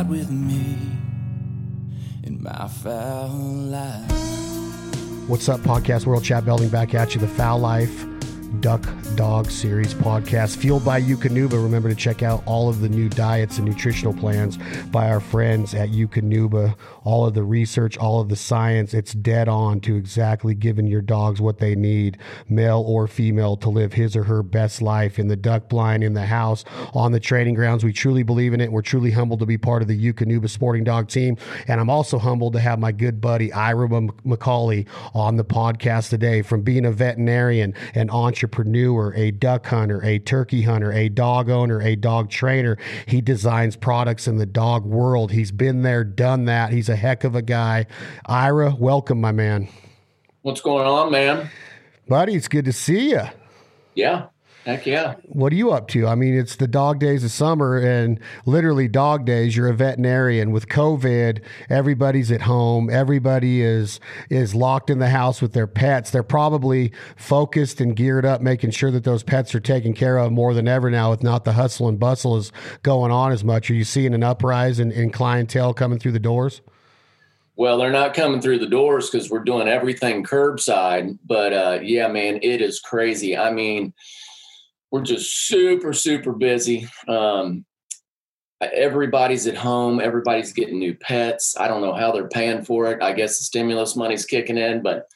ride 0.00 0.08
with 0.08 0.30
me 0.30 0.76
in 2.24 2.42
my 2.42 2.68
Fowl 2.68 3.28
Life. 3.28 4.10
What's 5.28 5.48
up, 5.48 5.60
Podcast 5.60 6.06
World? 6.06 6.24
Chad 6.24 6.46
Belding 6.46 6.70
back 6.70 6.94
at 6.94 7.14
you. 7.14 7.20
The 7.20 7.28
Fowl 7.28 7.58
Life 7.58 8.06
Duck 8.58 8.84
Dog 9.14 9.50
Series 9.50 9.94
podcast, 9.94 10.56
fueled 10.56 10.84
by 10.84 11.00
Eukanuba. 11.00 11.52
Remember 11.52 11.88
to 11.88 11.94
check 11.94 12.22
out 12.22 12.42
all 12.46 12.68
of 12.68 12.80
the 12.80 12.88
new 12.88 13.08
diets 13.08 13.58
and 13.58 13.66
nutritional 13.66 14.12
plans 14.12 14.58
by 14.90 15.08
our 15.08 15.20
friends 15.20 15.72
at 15.74 15.90
Eukanuba. 15.90 16.74
All 17.04 17.24
of 17.26 17.34
the 17.34 17.44
research, 17.44 17.96
all 17.96 18.20
of 18.20 18.28
the 18.28 18.36
science, 18.36 18.92
it's 18.92 19.12
dead 19.12 19.48
on 19.48 19.80
to 19.82 19.96
exactly 19.96 20.54
giving 20.54 20.86
your 20.86 21.00
dogs 21.00 21.40
what 21.40 21.58
they 21.58 21.76
need, 21.76 22.18
male 22.48 22.82
or 22.86 23.06
female, 23.06 23.56
to 23.58 23.70
live 23.70 23.92
his 23.92 24.16
or 24.16 24.24
her 24.24 24.42
best 24.42 24.82
life 24.82 25.18
in 25.18 25.28
the 25.28 25.36
duck 25.36 25.68
blind, 25.68 26.02
in 26.02 26.14
the 26.14 26.26
house, 26.26 26.64
on 26.92 27.12
the 27.12 27.20
training 27.20 27.54
grounds. 27.54 27.84
We 27.84 27.92
truly 27.92 28.24
believe 28.24 28.52
in 28.52 28.60
it. 28.60 28.72
We're 28.72 28.82
truly 28.82 29.12
humbled 29.12 29.40
to 29.40 29.46
be 29.46 29.58
part 29.58 29.80
of 29.80 29.88
the 29.88 30.12
Eukanuba 30.12 30.50
Sporting 30.50 30.84
Dog 30.84 31.08
team. 31.08 31.36
And 31.68 31.80
I'm 31.80 31.88
also 31.90 32.18
humbled 32.18 32.54
to 32.54 32.60
have 32.60 32.78
my 32.78 32.90
good 32.92 33.20
buddy 33.20 33.52
Ira 33.52 33.88
McCauley 33.88 34.86
on 35.14 35.36
the 35.36 35.44
podcast 35.44 36.10
today 36.10 36.42
from 36.42 36.62
being 36.62 36.84
a 36.84 36.90
veterinarian 36.90 37.74
and 37.94 38.10
entrepreneur, 38.10 38.39
a 38.42 39.30
duck 39.30 39.66
hunter, 39.66 40.02
a 40.04 40.18
turkey 40.18 40.62
hunter, 40.62 40.92
a 40.92 41.08
dog 41.08 41.50
owner, 41.50 41.80
a 41.80 41.96
dog 41.96 42.30
trainer. 42.30 42.76
He 43.06 43.20
designs 43.20 43.76
products 43.76 44.26
in 44.26 44.36
the 44.38 44.46
dog 44.46 44.84
world. 44.84 45.32
He's 45.32 45.52
been 45.52 45.82
there, 45.82 46.04
done 46.04 46.46
that. 46.46 46.72
He's 46.72 46.88
a 46.88 46.96
heck 46.96 47.24
of 47.24 47.34
a 47.34 47.42
guy. 47.42 47.86
Ira, 48.26 48.74
welcome, 48.78 49.20
my 49.20 49.32
man. 49.32 49.68
What's 50.42 50.60
going 50.60 50.86
on, 50.86 51.12
man? 51.12 51.50
Buddy, 52.08 52.34
it's 52.34 52.48
good 52.48 52.64
to 52.64 52.72
see 52.72 53.10
you. 53.10 53.22
Yeah. 53.94 54.26
Heck 54.70 54.86
yeah. 54.86 55.14
What 55.24 55.52
are 55.52 55.56
you 55.56 55.72
up 55.72 55.88
to? 55.88 56.06
I 56.06 56.14
mean, 56.14 56.38
it's 56.38 56.54
the 56.54 56.68
dog 56.68 57.00
days 57.00 57.24
of 57.24 57.32
summer 57.32 57.76
and 57.76 58.20
literally 58.46 58.86
dog 58.86 59.26
days. 59.26 59.56
You're 59.56 59.66
a 59.66 59.74
veterinarian 59.74 60.52
with 60.52 60.68
COVID. 60.68 61.42
Everybody's 61.68 62.30
at 62.30 62.42
home. 62.42 62.88
Everybody 62.88 63.62
is 63.62 63.98
is 64.28 64.54
locked 64.54 64.88
in 64.88 65.00
the 65.00 65.08
house 65.08 65.42
with 65.42 65.54
their 65.54 65.66
pets. 65.66 66.12
They're 66.12 66.22
probably 66.22 66.92
focused 67.16 67.80
and 67.80 67.96
geared 67.96 68.24
up 68.24 68.42
making 68.42 68.70
sure 68.70 68.92
that 68.92 69.02
those 69.02 69.24
pets 69.24 69.56
are 69.56 69.60
taken 69.60 69.92
care 69.92 70.18
of 70.18 70.30
more 70.30 70.54
than 70.54 70.68
ever 70.68 70.88
now 70.88 71.10
with 71.10 71.24
not 71.24 71.44
the 71.44 71.54
hustle 71.54 71.88
and 71.88 71.98
bustle 71.98 72.36
is 72.36 72.52
going 72.84 73.10
on 73.10 73.32
as 73.32 73.42
much. 73.42 73.72
Are 73.72 73.74
you 73.74 73.82
seeing 73.82 74.14
an 74.14 74.22
uprise 74.22 74.78
in, 74.78 74.92
in 74.92 75.10
clientele 75.10 75.74
coming 75.74 75.98
through 75.98 76.12
the 76.12 76.20
doors? 76.20 76.60
Well, 77.56 77.76
they're 77.76 77.90
not 77.90 78.14
coming 78.14 78.40
through 78.40 78.60
the 78.60 78.66
doors 78.66 79.10
because 79.10 79.28
we're 79.28 79.44
doing 79.44 79.68
everything 79.68 80.24
curbside. 80.24 81.18
But 81.26 81.52
uh, 81.52 81.80
yeah, 81.82 82.06
man, 82.06 82.38
it 82.40 82.62
is 82.62 82.78
crazy. 82.78 83.36
I 83.36 83.50
mean, 83.50 83.92
we're 84.90 85.02
just 85.02 85.46
super 85.46 85.92
super 85.92 86.32
busy. 86.32 86.88
Um, 87.08 87.64
everybody's 88.60 89.46
at 89.46 89.56
home 89.56 90.00
everybody's 90.00 90.52
getting 90.52 90.78
new 90.78 90.94
pets. 90.94 91.56
I 91.58 91.68
don't 91.68 91.80
know 91.80 91.94
how 91.94 92.12
they're 92.12 92.28
paying 92.28 92.62
for 92.62 92.90
it. 92.90 93.02
I 93.02 93.12
guess 93.12 93.38
the 93.38 93.44
stimulus 93.44 93.96
money's 93.96 94.26
kicking 94.26 94.58
in 94.58 94.82
but 94.82 95.06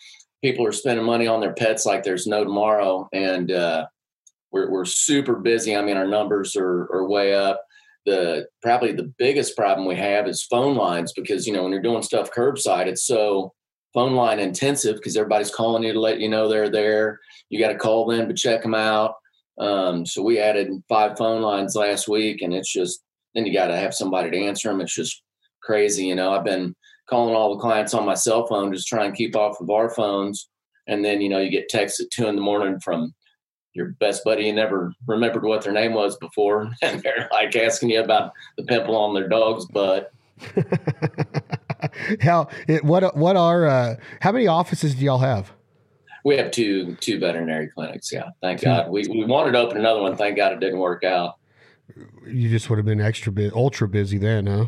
people 0.43 0.67
are 0.67 0.73
spending 0.73 1.05
money 1.05 1.27
on 1.27 1.41
their 1.41 1.53
pets 1.53 1.87
like 1.87 2.03
there's 2.03 2.27
no 2.27 2.45
tomorrow. 2.45 3.09
And 3.13 3.51
uh, 3.51 3.87
we're, 4.51 4.71
we're 4.71 4.85
super 4.85 5.37
busy. 5.37 5.77
I 5.77 5.83
mean 5.83 5.97
our 5.97 6.07
numbers 6.07 6.57
are, 6.57 6.89
are 6.93 7.07
way 7.07 7.35
up. 7.35 7.63
The 8.07 8.47
probably 8.63 8.93
the 8.93 9.13
biggest 9.19 9.57
problem 9.57 9.87
we 9.87 9.97
have 9.97 10.29
is 10.29 10.43
phone 10.43 10.77
lines 10.77 11.13
because 11.13 11.47
you 11.47 11.53
know 11.53 11.63
when 11.63 11.73
you're 11.73 11.83
doing 11.83 12.03
stuff 12.03 12.31
curbside 12.31 12.87
it's 12.87 13.07
so 13.07 13.55
phone 13.95 14.15
line 14.15 14.41
intensive 14.41 14.97
because 14.97 15.17
everybody's 15.17 15.55
calling 15.55 15.85
you 15.85 15.93
to 15.93 16.01
let 16.01 16.19
you 16.21 16.29
know 16.29 16.49
they're 16.49 16.69
there. 16.69 17.21
You 17.49 17.59
got 17.59 17.69
to 17.69 17.79
call 17.79 18.07
them 18.07 18.29
to 18.29 18.35
check 18.35 18.63
them 18.63 18.75
out 18.75 19.15
um, 19.59 20.05
so 20.05 20.23
we 20.23 20.39
added 20.39 20.71
five 20.89 21.17
phone 21.17 21.43
lines 21.43 21.75
last 21.75 22.09
week, 22.09 22.43
and 22.43 22.53
it's 22.55 22.73
just 22.73 23.03
then 23.35 23.47
you 23.47 23.53
got 23.53 23.67
to 23.69 23.77
have 23.77 23.95
somebody 23.95 24.31
to 24.31 24.45
answer 24.45 24.69
them. 24.69 24.81
It's 24.81 24.95
just 24.95 25.23
crazy, 25.63 26.07
you 26.07 26.15
know. 26.15 26.33
I've 26.33 26.45
been 26.45 26.75
calling 27.09 27.35
all 27.35 27.55
the 27.55 27.61
clients 27.61 27.95
on 27.95 28.07
my 28.07 28.15
cell 28.15 28.47
phone, 28.47 28.73
just 28.73 28.89
try 28.89 29.05
and 29.05 29.15
keep 29.15 29.37
off 29.37 29.61
of 29.61 29.71
our 29.71 29.91
phones, 29.91 30.49
and 30.87 31.05
then 31.05 31.21
you 31.21 31.29
know 31.29 31.39
you 31.39 31.51
get 31.51 31.69
texts 31.69 32.01
at 32.01 32.11
two 32.11 32.27
in 32.27 32.37
the 32.37 32.43
morning 32.43 32.81
from 32.81 33.15
your 33.75 33.89
best 33.99 34.23
buddy 34.25 34.45
you 34.45 34.53
never 34.53 34.93
remembered 35.09 35.43
what 35.43 35.63
their 35.63 35.73
name 35.73 35.95
was 35.95 36.17
before, 36.19 36.71
and 36.83 37.03
they're 37.03 37.29
like 37.33 37.55
asking 37.55 37.91
you 37.91 38.03
about 38.03 38.33
the 38.57 38.65
pimple 38.65 38.97
on 38.97 39.15
their 39.15 39.29
dog's 39.29 39.67
butt. 39.67 40.13
how 42.21 42.49
it, 42.67 42.85
what 42.85 43.17
what 43.17 43.37
are 43.37 43.67
uh, 43.67 43.97
how 44.21 44.33
many 44.33 44.49
offices 44.49 44.97
do 44.97 45.05
y'all 45.05 45.19
have? 45.19 45.53
We 46.25 46.37
have 46.39 46.51
two 46.51 46.97
two 46.97 47.19
veterinary 47.19 47.69
clinics. 47.69 48.11
Yeah, 48.13 48.31
thank 48.41 48.63
God. 48.63 48.91
We 48.91 49.07
we 49.09 49.25
wanted 49.25 49.53
to 49.53 49.59
open 49.59 49.77
another 49.77 50.01
one. 50.01 50.17
Thank 50.17 50.37
God 50.37 50.53
it 50.53 50.61
didn't 50.61 50.79
work 50.79 51.05
out. 51.05 51.35
You 52.27 52.49
just 52.49 52.71
would 52.71 52.79
have 52.79 52.87
been 52.87 53.01
extra 53.01 53.31
bit 53.31 53.53
ultra 53.53 53.89
busy 53.89 54.19
then, 54.19 54.47
huh? 54.47 54.67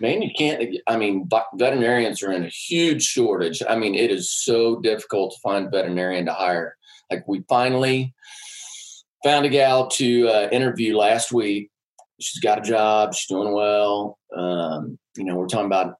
Man, 0.00 0.22
you 0.22 0.30
can't. 0.36 0.76
I 0.86 0.96
mean, 0.96 1.28
veterinarians 1.54 2.22
are 2.22 2.32
in 2.32 2.44
a 2.44 2.48
huge 2.48 3.02
shortage. 3.02 3.62
I 3.68 3.76
mean, 3.76 3.94
it 3.94 4.10
is 4.10 4.30
so 4.30 4.80
difficult 4.80 5.32
to 5.32 5.40
find 5.40 5.66
a 5.66 5.70
veterinarian 5.70 6.26
to 6.26 6.32
hire. 6.32 6.76
Like 7.10 7.26
we 7.26 7.44
finally 7.48 8.14
found 9.24 9.44
a 9.44 9.48
gal 9.48 9.88
to 9.88 10.28
uh, 10.28 10.48
interview 10.52 10.96
last 10.96 11.32
week. 11.32 11.70
She's 12.20 12.40
got 12.40 12.58
a 12.58 12.62
job. 12.62 13.14
She's 13.14 13.26
doing 13.26 13.52
well. 13.52 14.18
Um, 14.36 14.98
you 15.16 15.24
know, 15.24 15.36
we're 15.36 15.48
talking 15.48 15.66
about 15.66 15.96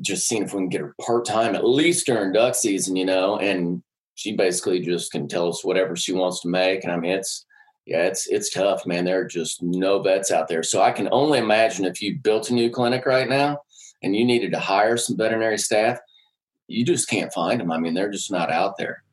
just 0.00 0.26
seeing 0.26 0.42
if 0.42 0.52
we 0.52 0.60
can 0.60 0.68
get 0.68 0.80
her 0.80 0.94
part 1.00 1.24
time 1.24 1.54
at 1.54 1.64
least 1.64 2.06
during 2.06 2.32
duck 2.32 2.54
season. 2.54 2.96
You 2.96 3.06
know, 3.06 3.38
and 3.38 3.82
she 4.16 4.34
basically 4.34 4.80
just 4.80 5.12
can 5.12 5.28
tell 5.28 5.48
us 5.48 5.64
whatever 5.64 5.94
she 5.94 6.12
wants 6.12 6.40
to 6.40 6.48
make. 6.48 6.82
And 6.82 6.92
I 6.92 6.96
mean, 6.96 7.12
it's, 7.12 7.44
yeah, 7.84 8.04
it's, 8.04 8.26
it's 8.26 8.50
tough, 8.50 8.86
man. 8.86 9.04
There 9.04 9.20
are 9.20 9.26
just 9.26 9.62
no 9.62 10.02
vets 10.02 10.30
out 10.30 10.48
there. 10.48 10.62
So 10.62 10.82
I 10.82 10.90
can 10.90 11.08
only 11.12 11.38
imagine 11.38 11.84
if 11.84 12.02
you 12.02 12.18
built 12.18 12.50
a 12.50 12.54
new 12.54 12.70
clinic 12.70 13.04
right 13.04 13.28
now 13.28 13.60
and 14.02 14.16
you 14.16 14.24
needed 14.24 14.52
to 14.52 14.58
hire 14.58 14.96
some 14.96 15.18
veterinary 15.18 15.58
staff, 15.58 15.98
you 16.66 16.84
just 16.84 17.08
can't 17.08 17.32
find 17.32 17.60
them. 17.60 17.70
I 17.70 17.78
mean, 17.78 17.92
they're 17.92 18.10
just 18.10 18.32
not 18.32 18.50
out 18.50 18.78
there. 18.78 19.04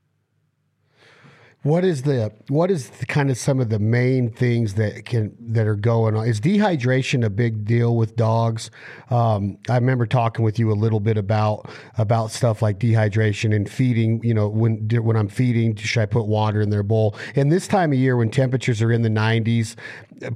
What 1.64 1.86
is 1.86 2.02
the 2.02 2.34
what 2.50 2.70
is 2.70 2.90
the, 2.90 3.06
kind 3.06 3.32
of 3.32 3.38
some 3.38 3.62
of 3.62 3.70
the 3.70 3.80
main 3.80 4.30
things 4.30 4.74
that 4.74 5.06
can 5.06 5.34
that 5.40 5.66
are 5.66 5.78
going 5.78 6.14
on? 6.14 6.28
Is 6.28 6.42
dehydration 6.42 7.24
a 7.24 7.30
big 7.30 7.64
deal 7.64 7.96
with 7.96 8.18
dogs? 8.18 8.70
Um, 9.10 9.58
I 9.70 9.76
remember 9.76 10.06
talking 10.06 10.44
with 10.44 10.60
you 10.60 10.74
a 10.74 10.76
little 10.76 11.00
bit 11.00 11.18
about 11.18 11.72
about 11.98 12.32
stuff 12.32 12.62
like 12.62 12.80
dehydration 12.80 13.56
and 13.56 13.70
feeding. 13.70 14.22
You 14.26 14.34
know, 14.34 14.50
when 14.50 14.90
when 14.90 15.16
I'm 15.16 15.30
feeding, 15.30 15.74
should 15.78 16.02
I 16.02 16.06
put 16.06 16.28
water 16.28 16.60
in 16.60 16.70
their 16.70 16.84
bowl? 16.84 17.16
And 17.34 17.50
this 17.50 17.66
time 17.66 17.94
of 17.94 17.98
year, 17.98 18.18
when 18.18 18.30
temperatures 18.30 18.82
are 18.82 18.92
in 18.92 19.02
the 19.02 19.10
90s 19.10 19.76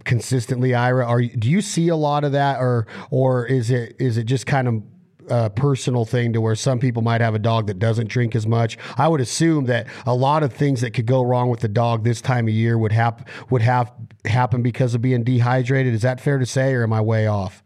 consistently, 0.05 0.73
Ira, 0.73 1.05
are 1.05 1.21
do 1.21 1.49
you 1.49 1.59
see 1.59 1.89
a 1.89 1.97
lot 1.97 2.23
of 2.23 2.31
that, 2.31 2.57
or 2.61 2.88
or 3.11 3.45
is 3.45 3.69
it 3.69 3.97
is 3.99 4.17
it 4.17 4.23
just 4.23 4.45
kind 4.45 4.69
of 4.69 4.81
uh, 5.29 5.49
personal 5.49 6.05
thing 6.05 6.33
to 6.33 6.41
where 6.41 6.55
some 6.55 6.79
people 6.79 7.01
might 7.01 7.21
have 7.21 7.35
a 7.35 7.39
dog 7.39 7.67
that 7.67 7.79
doesn't 7.79 8.07
drink 8.07 8.35
as 8.35 8.47
much. 8.47 8.77
I 8.97 9.07
would 9.07 9.21
assume 9.21 9.65
that 9.65 9.88
a 10.05 10.15
lot 10.15 10.43
of 10.43 10.53
things 10.53 10.81
that 10.81 10.91
could 10.91 11.05
go 11.05 11.23
wrong 11.23 11.49
with 11.49 11.59
the 11.59 11.67
dog 11.67 12.03
this 12.03 12.21
time 12.21 12.47
of 12.47 12.53
year 12.53 12.77
would 12.77 12.91
happen 12.91 13.25
would 13.49 13.61
have 13.61 13.91
happen 14.25 14.61
because 14.61 14.95
of 14.95 15.01
being 15.01 15.23
dehydrated. 15.23 15.93
Is 15.93 16.01
that 16.01 16.21
fair 16.21 16.38
to 16.38 16.45
say, 16.45 16.73
or 16.73 16.83
am 16.83 16.93
I 16.93 17.01
way 17.01 17.27
off? 17.27 17.63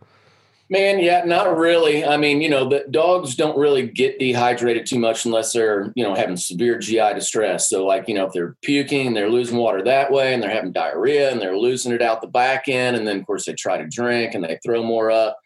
Man, 0.71 0.99
yeah, 0.99 1.25
not 1.25 1.57
really. 1.57 2.05
I 2.05 2.15
mean, 2.15 2.39
you 2.39 2.47
know, 2.47 2.69
the 2.69 2.85
dogs 2.89 3.35
don't 3.35 3.57
really 3.57 3.87
get 3.87 4.19
dehydrated 4.19 4.85
too 4.85 4.99
much 4.99 5.25
unless 5.25 5.51
they're, 5.51 5.91
you 5.97 6.03
know, 6.03 6.15
having 6.15 6.37
severe 6.37 6.79
GI 6.79 7.13
distress. 7.13 7.69
So, 7.69 7.85
like, 7.85 8.07
you 8.07 8.15
know, 8.15 8.27
if 8.27 8.31
they're 8.31 8.55
puking 8.61 9.07
and 9.07 9.13
they're 9.13 9.29
losing 9.29 9.57
water 9.57 9.83
that 9.83 10.13
way 10.13 10.33
and 10.33 10.41
they're 10.41 10.49
having 10.49 10.71
diarrhea 10.71 11.29
and 11.29 11.41
they're 11.41 11.57
losing 11.57 11.91
it 11.91 12.01
out 12.01 12.21
the 12.21 12.27
back 12.27 12.69
end, 12.69 12.95
and 12.95 13.05
then, 13.05 13.19
of 13.19 13.25
course, 13.25 13.43
they 13.43 13.53
try 13.53 13.79
to 13.79 13.85
drink 13.85 14.33
and 14.33 14.45
they 14.45 14.59
throw 14.63 14.81
more 14.81 15.11
up 15.11 15.37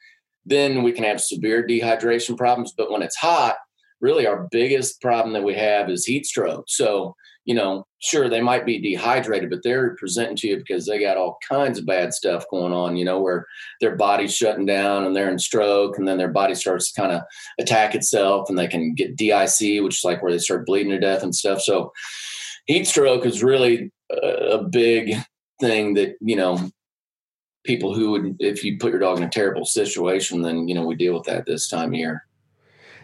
then 0.46 0.84
we 0.84 0.92
can 0.92 1.04
have 1.04 1.22
severe 1.22 1.66
dehydration 1.66 2.38
problems. 2.38 2.74
But 2.78 2.92
when 2.92 3.02
it's 3.02 3.16
hot, 3.16 3.56
really 4.02 4.28
our 4.28 4.48
biggest 4.52 5.02
problem 5.02 5.34
that 5.34 5.44
we 5.44 5.56
have 5.56 5.90
is 5.90 6.06
heat 6.06 6.26
stroke. 6.26 6.66
So, 6.68 7.16
you 7.46 7.56
know, 7.56 7.86
sure, 8.00 8.28
they 8.28 8.42
might 8.42 8.66
be 8.66 8.80
dehydrated, 8.80 9.50
but 9.50 9.62
they're 9.64 9.96
presenting 9.96 10.36
to 10.38 10.48
you 10.48 10.58
because 10.58 10.86
they 10.86 11.00
got 11.00 11.18
all 11.18 11.38
kinds 11.48 11.78
of 11.78 11.86
bad 11.86 12.14
stuff 12.14 12.46
going 12.50 12.74
on, 12.74 12.97
you 12.97 13.06
know, 13.06 13.22
where 13.22 13.46
their 13.82 13.96
body's 13.96 14.36
shutting 14.36 14.66
down 14.66 15.06
and 15.06 15.16
they're 15.16 15.32
in 15.32 15.40
stroke, 15.40 15.97
and 15.97 16.08
then 16.08 16.18
their 16.18 16.32
body 16.32 16.56
starts 16.56 16.91
to 16.91 17.02
kind 17.02 17.14
of 17.14 17.22
attack 17.59 17.96
itself 17.96 18.50
and 18.50 18.58
they 18.58 18.68
can 18.68 18.94
get 18.94 19.16
DIC, 19.16 19.84
which 19.84 20.00
is 20.00 20.03
like 20.03 20.22
where 20.22 20.32
they 20.32 20.40
start 20.40 20.66
bleeding 20.66 20.91
to 20.91 21.00
death 21.00 21.24
and 21.24 21.36
stuff. 21.36 21.62
So, 21.62 21.91
heat 22.66 22.88
stroke 22.88 23.26
is 23.26 23.44
really 23.44 23.91
a 24.12 24.64
big 24.64 25.16
thing 25.59 25.94
that, 25.96 26.16
you 26.20 26.36
know, 26.36 26.70
people 27.66 27.94
who 27.94 28.12
would, 28.12 28.38
if 28.40 28.64
you 28.64 28.78
put 28.78 28.91
your 28.91 29.00
dog 29.00 29.17
in 29.17 29.23
a 29.23 29.29
terrible 29.29 29.66
situation, 29.66 30.41
then, 30.41 30.67
you 30.67 30.76
know, 30.76 30.85
we 30.85 30.96
deal 30.96 31.14
with 31.14 31.26
that 31.26 31.46
this 31.46 31.67
time 31.67 31.90
of 31.90 31.96
year. 31.96 32.26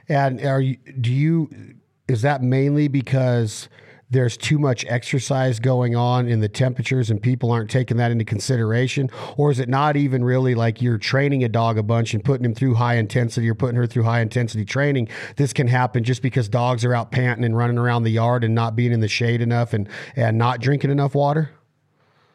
And 0.08 0.42
are 0.42 0.62
you, 0.62 0.78
do 1.00 1.12
you, 1.12 1.50
is 2.08 2.22
that 2.22 2.42
mainly 2.42 2.88
because 2.88 3.70
there's 4.12 4.36
too 4.36 4.60
much 4.60 4.86
exercise 4.90 5.60
going 5.60 5.96
on 5.96 6.28
in 6.28 6.42
the 6.42 6.50
temperatures 6.50 7.10
and 7.10 7.22
people 7.22 7.50
aren't 7.50 7.70
taking 7.70 7.96
that 7.98 8.12
into 8.12 8.26
consideration? 8.26 9.10
Or 9.38 9.52
is 9.52 9.60
it 9.60 9.70
not 9.70 9.96
even 9.96 10.24
really 10.24 10.54
like 10.54 10.82
you're 10.82 10.98
training 10.98 11.44
a 11.46 11.50
dog 11.50 11.78
a 11.78 11.84
bunch 11.84 12.14
and 12.14 12.24
putting 12.24 12.46
him 12.46 12.54
through 12.54 12.76
high 12.76 12.96
intensity 12.96 13.50
or 13.50 13.56
putting 13.56 13.78
her 13.78 13.88
through 13.88 14.04
high 14.04 14.20
intensity 14.20 14.66
training? 14.66 15.08
This 15.38 15.54
can 15.54 15.68
happen 15.68 16.04
just 16.04 16.22
because 16.22 16.50
dogs 16.50 16.84
are 16.84 16.94
out 16.94 17.12
panting 17.12 17.46
and 17.46 17.56
running 17.56 17.78
around 17.78 18.04
the 18.04 18.12
yard 18.12 18.44
and 18.44 18.54
not 18.54 18.76
being 18.76 18.92
in 18.92 19.00
the 19.00 19.08
shade 19.08 19.42
enough 19.42 19.74
and, 19.74 19.88
and 20.16 20.38
not 20.38 20.60
drinking 20.60 20.92
enough 20.92 21.16
water? 21.16 21.52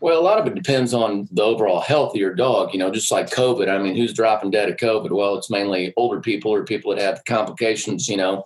Well, 0.00 0.20
a 0.20 0.22
lot 0.22 0.38
of 0.38 0.46
it 0.46 0.54
depends 0.54 0.92
on 0.92 1.28
the 1.32 1.42
overall 1.42 1.80
health 1.80 2.14
of 2.14 2.20
your 2.20 2.34
dog. 2.34 2.72
You 2.72 2.78
know, 2.78 2.90
just 2.90 3.10
like 3.10 3.30
COVID. 3.30 3.68
I 3.68 3.78
mean, 3.78 3.96
who's 3.96 4.12
dropping 4.12 4.50
dead 4.50 4.68
of 4.68 4.76
COVID? 4.76 5.10
Well, 5.10 5.36
it's 5.36 5.50
mainly 5.50 5.94
older 5.96 6.20
people 6.20 6.52
or 6.52 6.64
people 6.64 6.94
that 6.94 7.02
have 7.02 7.24
complications. 7.24 8.08
You 8.08 8.18
know, 8.18 8.44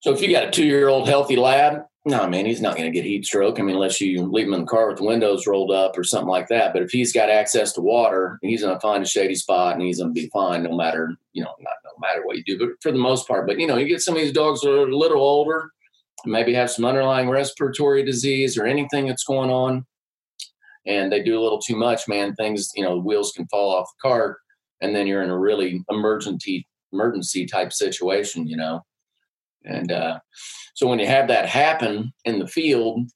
so 0.00 0.12
if 0.12 0.20
you 0.20 0.30
got 0.30 0.48
a 0.48 0.50
two-year-old 0.50 1.08
healthy 1.08 1.36
lab, 1.36 1.82
no, 2.06 2.28
man, 2.28 2.44
he's 2.44 2.60
not 2.60 2.76
going 2.76 2.90
to 2.90 2.94
get 2.96 3.06
heat 3.06 3.24
stroke. 3.24 3.58
I 3.58 3.62
mean, 3.62 3.76
unless 3.76 4.00
you 4.00 4.30
leave 4.30 4.46
him 4.46 4.54
in 4.54 4.60
the 4.60 4.66
car 4.66 4.88
with 4.88 4.98
the 4.98 5.04
windows 5.04 5.46
rolled 5.46 5.70
up 5.70 5.96
or 5.96 6.04
something 6.04 6.28
like 6.28 6.48
that. 6.48 6.74
But 6.74 6.82
if 6.82 6.90
he's 6.90 7.14
got 7.14 7.30
access 7.30 7.72
to 7.72 7.80
water, 7.80 8.38
he's 8.42 8.60
going 8.60 8.74
to 8.74 8.80
find 8.80 9.02
a 9.02 9.06
shady 9.06 9.34
spot 9.34 9.74
and 9.74 9.82
he's 9.82 9.98
going 9.98 10.14
to 10.14 10.20
be 10.20 10.28
fine, 10.28 10.62
no 10.64 10.76
matter 10.76 11.16
you 11.34 11.42
know, 11.42 11.54
not 11.60 11.74
no 11.84 11.90
matter 12.00 12.24
what 12.24 12.36
you 12.36 12.44
do. 12.44 12.58
But 12.58 12.80
for 12.80 12.90
the 12.90 12.98
most 12.98 13.28
part, 13.28 13.46
but 13.46 13.58
you 13.58 13.66
know, 13.66 13.76
you 13.76 13.86
get 13.86 14.00
some 14.00 14.14
of 14.14 14.22
these 14.22 14.32
dogs 14.32 14.62
that 14.62 14.70
are 14.70 14.88
a 14.88 14.96
little 14.96 15.20
older, 15.20 15.70
maybe 16.24 16.54
have 16.54 16.70
some 16.70 16.84
underlying 16.84 17.28
respiratory 17.28 18.04
disease 18.04 18.56
or 18.56 18.64
anything 18.64 19.06
that's 19.06 19.24
going 19.24 19.50
on, 19.50 19.84
and 20.86 21.10
they 21.10 21.22
do 21.22 21.38
a 21.38 21.42
little 21.42 21.60
too 21.60 21.76
much, 21.76 22.08
man. 22.08 22.34
Things, 22.34 22.70
you 22.74 22.84
know, 22.84 22.96
the 22.96 23.02
wheels 23.02 23.32
can 23.32 23.46
fall 23.48 23.74
off 23.74 23.88
the 23.88 24.08
cart, 24.08 24.38
and 24.80 24.94
then 24.94 25.06
you're 25.06 25.22
in 25.22 25.30
a 25.30 25.38
really 25.38 25.82
emergency 25.90 26.66
emergency 26.92 27.44
type 27.46 27.72
situation, 27.72 28.46
you 28.46 28.56
know. 28.56 28.80
And 29.64 29.90
uh, 29.90 30.20
so 30.74 30.86
when 30.86 30.98
you 30.98 31.06
have 31.06 31.28
that 31.28 31.48
happen 31.48 32.12
in 32.24 32.38
the 32.38 32.46
field, 32.46 33.08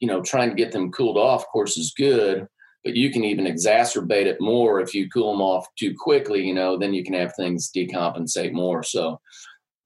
you 0.00 0.08
know, 0.08 0.20
trying 0.20 0.50
to 0.50 0.56
get 0.56 0.72
them 0.72 0.92
cooled 0.92 1.16
off, 1.16 1.42
of 1.42 1.48
course, 1.48 1.76
is 1.76 1.94
good. 1.96 2.46
But 2.84 2.96
you 2.96 3.10
can 3.10 3.24
even 3.24 3.46
exacerbate 3.46 4.26
it 4.26 4.40
more 4.40 4.80
if 4.80 4.92
you 4.92 5.08
cool 5.08 5.32
them 5.32 5.40
off 5.40 5.66
too 5.78 5.94
quickly. 5.98 6.44
You 6.46 6.52
know, 6.52 6.76
then 6.76 6.92
you 6.92 7.02
can 7.02 7.14
have 7.14 7.34
things 7.34 7.70
decompensate 7.74 8.52
more. 8.52 8.82
So 8.82 9.18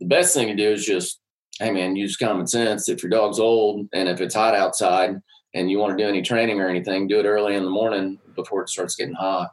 the 0.00 0.06
best 0.06 0.34
thing 0.34 0.48
to 0.48 0.56
do 0.56 0.72
is 0.72 0.84
just, 0.84 1.20
hey 1.60 1.70
man, 1.70 1.94
use 1.94 2.16
common 2.16 2.48
sense. 2.48 2.88
If 2.88 3.02
your 3.02 3.10
dog's 3.10 3.38
old 3.38 3.86
and 3.92 4.08
if 4.08 4.20
it's 4.20 4.34
hot 4.34 4.54
outside 4.54 5.16
and 5.58 5.70
you 5.70 5.78
want 5.78 5.96
to 5.96 6.02
do 6.02 6.08
any 6.08 6.22
training 6.22 6.60
or 6.60 6.68
anything, 6.68 7.08
do 7.08 7.18
it 7.18 7.26
early 7.26 7.54
in 7.54 7.64
the 7.64 7.70
morning 7.70 8.18
before 8.34 8.62
it 8.62 8.68
starts 8.68 8.94
getting 8.94 9.14
hot. 9.14 9.50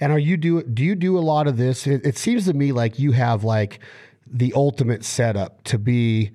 And 0.00 0.12
are 0.12 0.18
you 0.18 0.36
do 0.36 0.62
do 0.62 0.82
you 0.82 0.96
do 0.96 1.16
a 1.16 1.20
lot 1.20 1.46
of 1.46 1.56
this? 1.56 1.86
It, 1.86 2.04
it 2.04 2.18
seems 2.18 2.46
to 2.46 2.52
me 2.52 2.72
like 2.72 2.98
you 2.98 3.12
have 3.12 3.44
like 3.44 3.78
the 4.26 4.52
ultimate 4.54 5.04
setup 5.04 5.62
to 5.64 5.78
be 5.78 6.32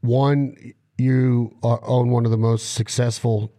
one. 0.00 0.56
You 0.98 1.56
own 1.62 2.10
one 2.10 2.24
of 2.24 2.30
the 2.30 2.36
most 2.36 2.74
successful 2.74 3.52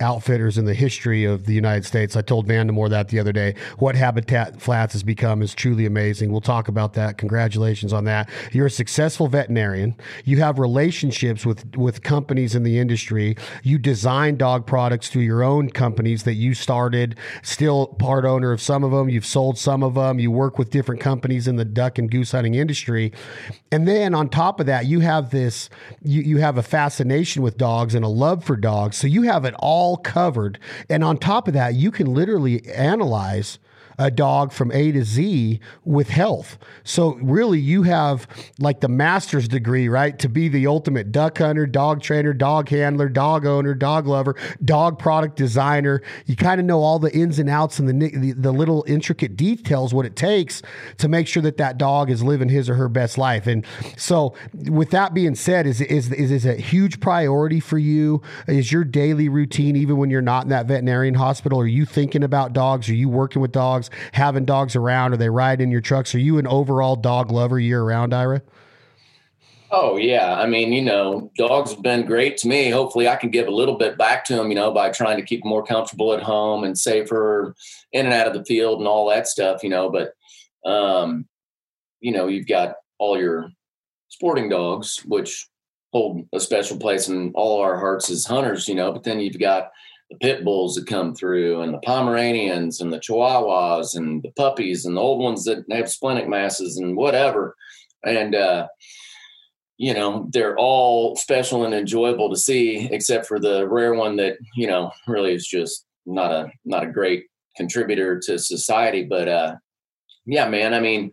outfitters 0.00 0.56
in 0.56 0.64
the 0.64 0.74
history 0.74 1.24
of 1.24 1.46
the 1.46 1.54
United 1.54 1.84
States. 1.84 2.16
I 2.16 2.22
told 2.22 2.46
Vandemore 2.46 2.88
that 2.90 3.08
the 3.08 3.18
other 3.18 3.32
day. 3.32 3.54
What 3.78 3.96
Habitat 3.96 4.60
Flats 4.60 4.92
has 4.92 5.02
become 5.02 5.42
is 5.42 5.54
truly 5.54 5.86
amazing. 5.86 6.30
We'll 6.30 6.40
talk 6.40 6.68
about 6.68 6.92
that. 6.94 7.18
Congratulations 7.18 7.92
on 7.92 8.04
that. 8.04 8.30
You're 8.52 8.66
a 8.66 8.70
successful 8.70 9.26
veterinarian. 9.26 9.96
You 10.24 10.38
have 10.38 10.58
relationships 10.58 11.44
with 11.44 11.76
with 11.76 12.02
companies 12.02 12.54
in 12.54 12.62
the 12.62 12.78
industry. 12.78 13.36
You 13.62 13.78
design 13.78 14.36
dog 14.36 14.66
products 14.66 15.08
through 15.08 15.22
your 15.22 15.42
own 15.42 15.70
companies 15.70 16.22
that 16.24 16.34
you 16.34 16.54
started. 16.54 17.16
Still 17.42 17.88
part 17.88 18.24
owner 18.24 18.52
of 18.52 18.60
some 18.60 18.84
of 18.84 18.92
them. 18.92 19.08
You've 19.08 19.26
sold 19.26 19.58
some 19.58 19.82
of 19.82 19.94
them. 19.94 20.20
You 20.20 20.30
work 20.30 20.58
with 20.58 20.70
different 20.70 21.00
companies 21.00 21.48
in 21.48 21.56
the 21.56 21.64
duck 21.64 21.98
and 21.98 22.10
goose 22.10 22.32
hunting 22.32 22.54
industry. 22.54 23.12
And 23.72 23.88
then 23.88 24.14
on 24.14 24.28
top 24.28 24.60
of 24.60 24.66
that, 24.66 24.86
you 24.86 25.00
have 25.00 25.30
this 25.30 25.68
you 26.02 26.22
you 26.22 26.36
have 26.38 26.56
a 26.56 26.62
fascination 26.62 27.42
with 27.42 27.58
dogs 27.58 27.94
and 27.94 28.04
a 28.04 28.08
love 28.08 28.44
for 28.44 28.56
dogs. 28.56 28.96
So 28.96 29.08
you 29.08 29.22
have 29.22 29.44
it 29.44 29.54
all 29.58 29.87
all 29.88 29.96
covered. 29.96 30.58
And 30.90 31.02
on 31.02 31.16
top 31.16 31.48
of 31.48 31.54
that, 31.54 31.74
you 31.74 31.90
can 31.90 32.12
literally 32.12 32.66
analyze 32.68 33.58
a 33.98 34.10
dog 34.10 34.52
from 34.52 34.70
A 34.72 34.92
to 34.92 35.04
Z 35.04 35.60
with 35.84 36.08
health. 36.08 36.58
So 36.84 37.14
really 37.16 37.58
you 37.58 37.82
have 37.82 38.26
like 38.58 38.80
the 38.80 38.88
master's 38.88 39.48
degree, 39.48 39.88
right? 39.88 40.18
To 40.18 40.28
be 40.28 40.48
the 40.48 40.66
ultimate 40.66 41.12
duck 41.12 41.38
hunter, 41.38 41.66
dog 41.66 42.02
trainer, 42.02 42.32
dog 42.32 42.68
handler, 42.68 43.08
dog 43.08 43.46
owner, 43.46 43.74
dog 43.74 44.06
lover, 44.06 44.36
dog 44.64 44.98
product 44.98 45.36
designer. 45.36 46.02
You 46.26 46.36
kind 46.36 46.60
of 46.60 46.66
know 46.66 46.82
all 46.82 46.98
the 46.98 47.12
ins 47.12 47.38
and 47.38 47.48
outs 47.48 47.78
and 47.78 47.88
the, 47.88 48.10
the, 48.10 48.32
the 48.32 48.52
little 48.52 48.84
intricate 48.86 49.36
details 49.36 49.92
what 49.92 50.06
it 50.06 50.16
takes 50.16 50.62
to 50.98 51.08
make 51.08 51.26
sure 51.26 51.42
that 51.42 51.56
that 51.58 51.78
dog 51.78 52.10
is 52.10 52.22
living 52.22 52.48
his 52.48 52.70
or 52.70 52.74
her 52.74 52.88
best 52.88 53.18
life. 53.18 53.46
And 53.46 53.66
so 53.96 54.34
with 54.68 54.90
that 54.90 55.14
being 55.14 55.34
said, 55.34 55.66
is 55.66 55.80
is 55.80 56.12
is, 56.12 56.30
is 56.30 56.46
a 56.46 56.54
huge 56.54 57.00
priority 57.00 57.60
for 57.60 57.78
you? 57.78 58.22
Is 58.46 58.70
your 58.70 58.84
daily 58.84 59.28
routine 59.28 59.76
even 59.76 59.96
when 59.96 60.10
you're 60.10 60.22
not 60.22 60.44
in 60.44 60.50
that 60.50 60.66
veterinarian 60.66 61.14
hospital? 61.14 61.60
Are 61.60 61.66
you 61.66 61.84
thinking 61.84 62.22
about 62.22 62.52
dogs? 62.52 62.88
Are 62.88 62.94
you 62.94 63.08
working 63.08 63.42
with 63.42 63.52
dogs? 63.52 63.87
Dogs, 63.88 64.10
having 64.12 64.44
dogs 64.44 64.76
around? 64.76 65.12
Are 65.12 65.16
they 65.16 65.30
riding 65.30 65.64
in 65.64 65.70
your 65.70 65.80
trucks? 65.80 66.14
Are 66.14 66.18
you 66.18 66.38
an 66.38 66.46
overall 66.46 66.96
dog 66.96 67.30
lover 67.30 67.58
year 67.58 67.82
round, 67.82 68.14
Ira? 68.14 68.42
Oh 69.70 69.98
yeah, 69.98 70.38
I 70.38 70.46
mean, 70.46 70.72
you 70.72 70.80
know, 70.80 71.30
dogs 71.36 71.72
have 71.72 71.82
been 71.82 72.06
great 72.06 72.38
to 72.38 72.48
me. 72.48 72.70
Hopefully, 72.70 73.06
I 73.06 73.16
can 73.16 73.30
give 73.30 73.48
a 73.48 73.54
little 73.54 73.76
bit 73.76 73.98
back 73.98 74.24
to 74.26 74.36
them, 74.36 74.48
you 74.48 74.54
know, 74.54 74.72
by 74.72 74.90
trying 74.90 75.18
to 75.18 75.22
keep 75.22 75.42
them 75.42 75.50
more 75.50 75.64
comfortable 75.64 76.14
at 76.14 76.22
home 76.22 76.64
and 76.64 76.78
safer 76.78 77.54
in 77.92 78.06
and 78.06 78.14
out 78.14 78.26
of 78.26 78.32
the 78.32 78.44
field 78.44 78.78
and 78.78 78.88
all 78.88 79.08
that 79.10 79.28
stuff, 79.28 79.62
you 79.62 79.68
know. 79.68 79.90
But, 79.90 80.14
um, 80.68 81.26
you 82.00 82.12
know, 82.12 82.28
you've 82.28 82.46
got 82.46 82.76
all 82.98 83.18
your 83.18 83.50
sporting 84.08 84.48
dogs, 84.48 85.02
which 85.04 85.46
hold 85.92 86.26
a 86.32 86.40
special 86.40 86.78
place 86.78 87.08
in 87.08 87.32
all 87.34 87.60
our 87.60 87.78
hearts 87.78 88.08
as 88.08 88.24
hunters, 88.24 88.68
you 88.68 88.74
know. 88.74 88.90
But 88.90 89.04
then 89.04 89.20
you've 89.20 89.38
got 89.38 89.70
the 90.10 90.16
pit 90.16 90.44
bulls 90.44 90.74
that 90.74 90.86
come 90.86 91.14
through 91.14 91.60
and 91.60 91.74
the 91.74 91.78
Pomeranians 91.78 92.80
and 92.80 92.92
the 92.92 92.98
Chihuahuas 92.98 93.94
and 93.94 94.22
the 94.22 94.30
puppies 94.32 94.84
and 94.84 94.96
the 94.96 95.00
old 95.00 95.20
ones 95.20 95.44
that 95.44 95.64
have 95.70 95.90
splenic 95.90 96.28
masses 96.28 96.78
and 96.78 96.96
whatever. 96.96 97.54
And, 98.04 98.34
uh, 98.34 98.68
you 99.76 99.92
know, 99.92 100.28
they're 100.32 100.56
all 100.56 101.14
special 101.16 101.64
and 101.64 101.74
enjoyable 101.74 102.30
to 102.30 102.36
see, 102.36 102.88
except 102.90 103.26
for 103.26 103.38
the 103.38 103.68
rare 103.68 103.94
one 103.94 104.16
that, 104.16 104.38
you 104.56 104.66
know, 104.66 104.92
really 105.06 105.34
is 105.34 105.46
just 105.46 105.84
not 106.06 106.32
a, 106.32 106.50
not 106.64 106.84
a 106.84 106.90
great 106.90 107.26
contributor 107.56 108.18
to 108.26 108.38
society. 108.38 109.04
But, 109.04 109.28
uh, 109.28 109.56
yeah, 110.24 110.48
man, 110.48 110.74
I 110.74 110.80
mean, 110.80 111.12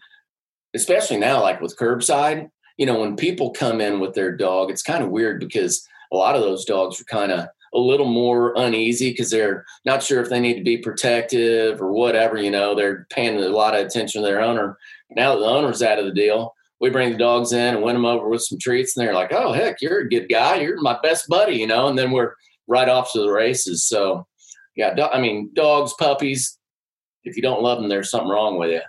especially 0.74 1.18
now, 1.18 1.42
like 1.42 1.62
with 1.62 1.78
curbside, 1.78 2.50
you 2.78 2.86
know, 2.86 3.00
when 3.00 3.16
people 3.16 3.52
come 3.52 3.82
in 3.82 4.00
with 4.00 4.14
their 4.14 4.36
dog, 4.36 4.70
it's 4.70 4.84
kind 4.84 5.04
of 5.04 5.10
weird 5.10 5.40
because 5.40 5.86
a 6.12 6.18
lot 6.18 6.36
of 6.36 6.42
those 6.42 6.66
dogs 6.66 7.00
are 7.00 7.06
kind 7.06 7.32
of 7.32 7.48
a 7.76 7.80
little 7.80 8.08
more 8.08 8.54
uneasy 8.56 9.12
because 9.12 9.30
they're 9.30 9.66
not 9.84 10.02
sure 10.02 10.22
if 10.22 10.30
they 10.30 10.40
need 10.40 10.56
to 10.56 10.64
be 10.64 10.78
protective 10.78 11.82
or 11.82 11.92
whatever. 11.92 12.38
You 12.38 12.50
know, 12.50 12.74
they're 12.74 13.06
paying 13.12 13.36
a 13.36 13.50
lot 13.50 13.76
of 13.76 13.86
attention 13.86 14.22
to 14.22 14.28
their 14.28 14.42
owner. 14.42 14.78
Now 15.12 15.34
that 15.34 15.42
the 15.42 15.46
owner's 15.46 15.84
out 15.84 16.00
of 16.00 16.06
the 16.06 16.14
deal, 16.14 16.56
we 16.80 16.90
bring 16.90 17.12
the 17.12 17.18
dogs 17.18 17.52
in 17.52 17.76
and 17.76 17.84
win 17.84 17.96
them 17.96 18.06
over 18.06 18.28
with 18.30 18.42
some 18.42 18.58
treats, 18.58 18.96
and 18.96 19.06
they're 19.06 19.14
like, 19.14 19.34
"Oh 19.34 19.52
heck, 19.52 19.82
you're 19.82 20.00
a 20.00 20.10
good 20.10 20.28
guy. 20.30 20.56
You're 20.56 20.82
my 20.82 20.98
best 21.04 21.28
buddy," 21.28 21.56
you 21.56 21.68
know. 21.68 21.88
And 21.88 21.98
then 21.98 22.12
we're 22.12 22.34
right 22.68 22.90
off 22.90 23.12
to 23.12 23.20
the 23.20 23.32
races. 23.32 23.84
So, 23.84 24.26
yeah, 24.76 24.94
do- 24.94 25.04
I 25.04 25.20
mean, 25.20 25.52
dogs, 25.54 25.94
puppies. 26.00 26.58
If 27.24 27.36
you 27.36 27.42
don't 27.42 27.62
love 27.62 27.80
them, 27.80 27.90
there's 27.90 28.10
something 28.10 28.30
wrong 28.30 28.58
with 28.58 28.72
you. 28.72 28.82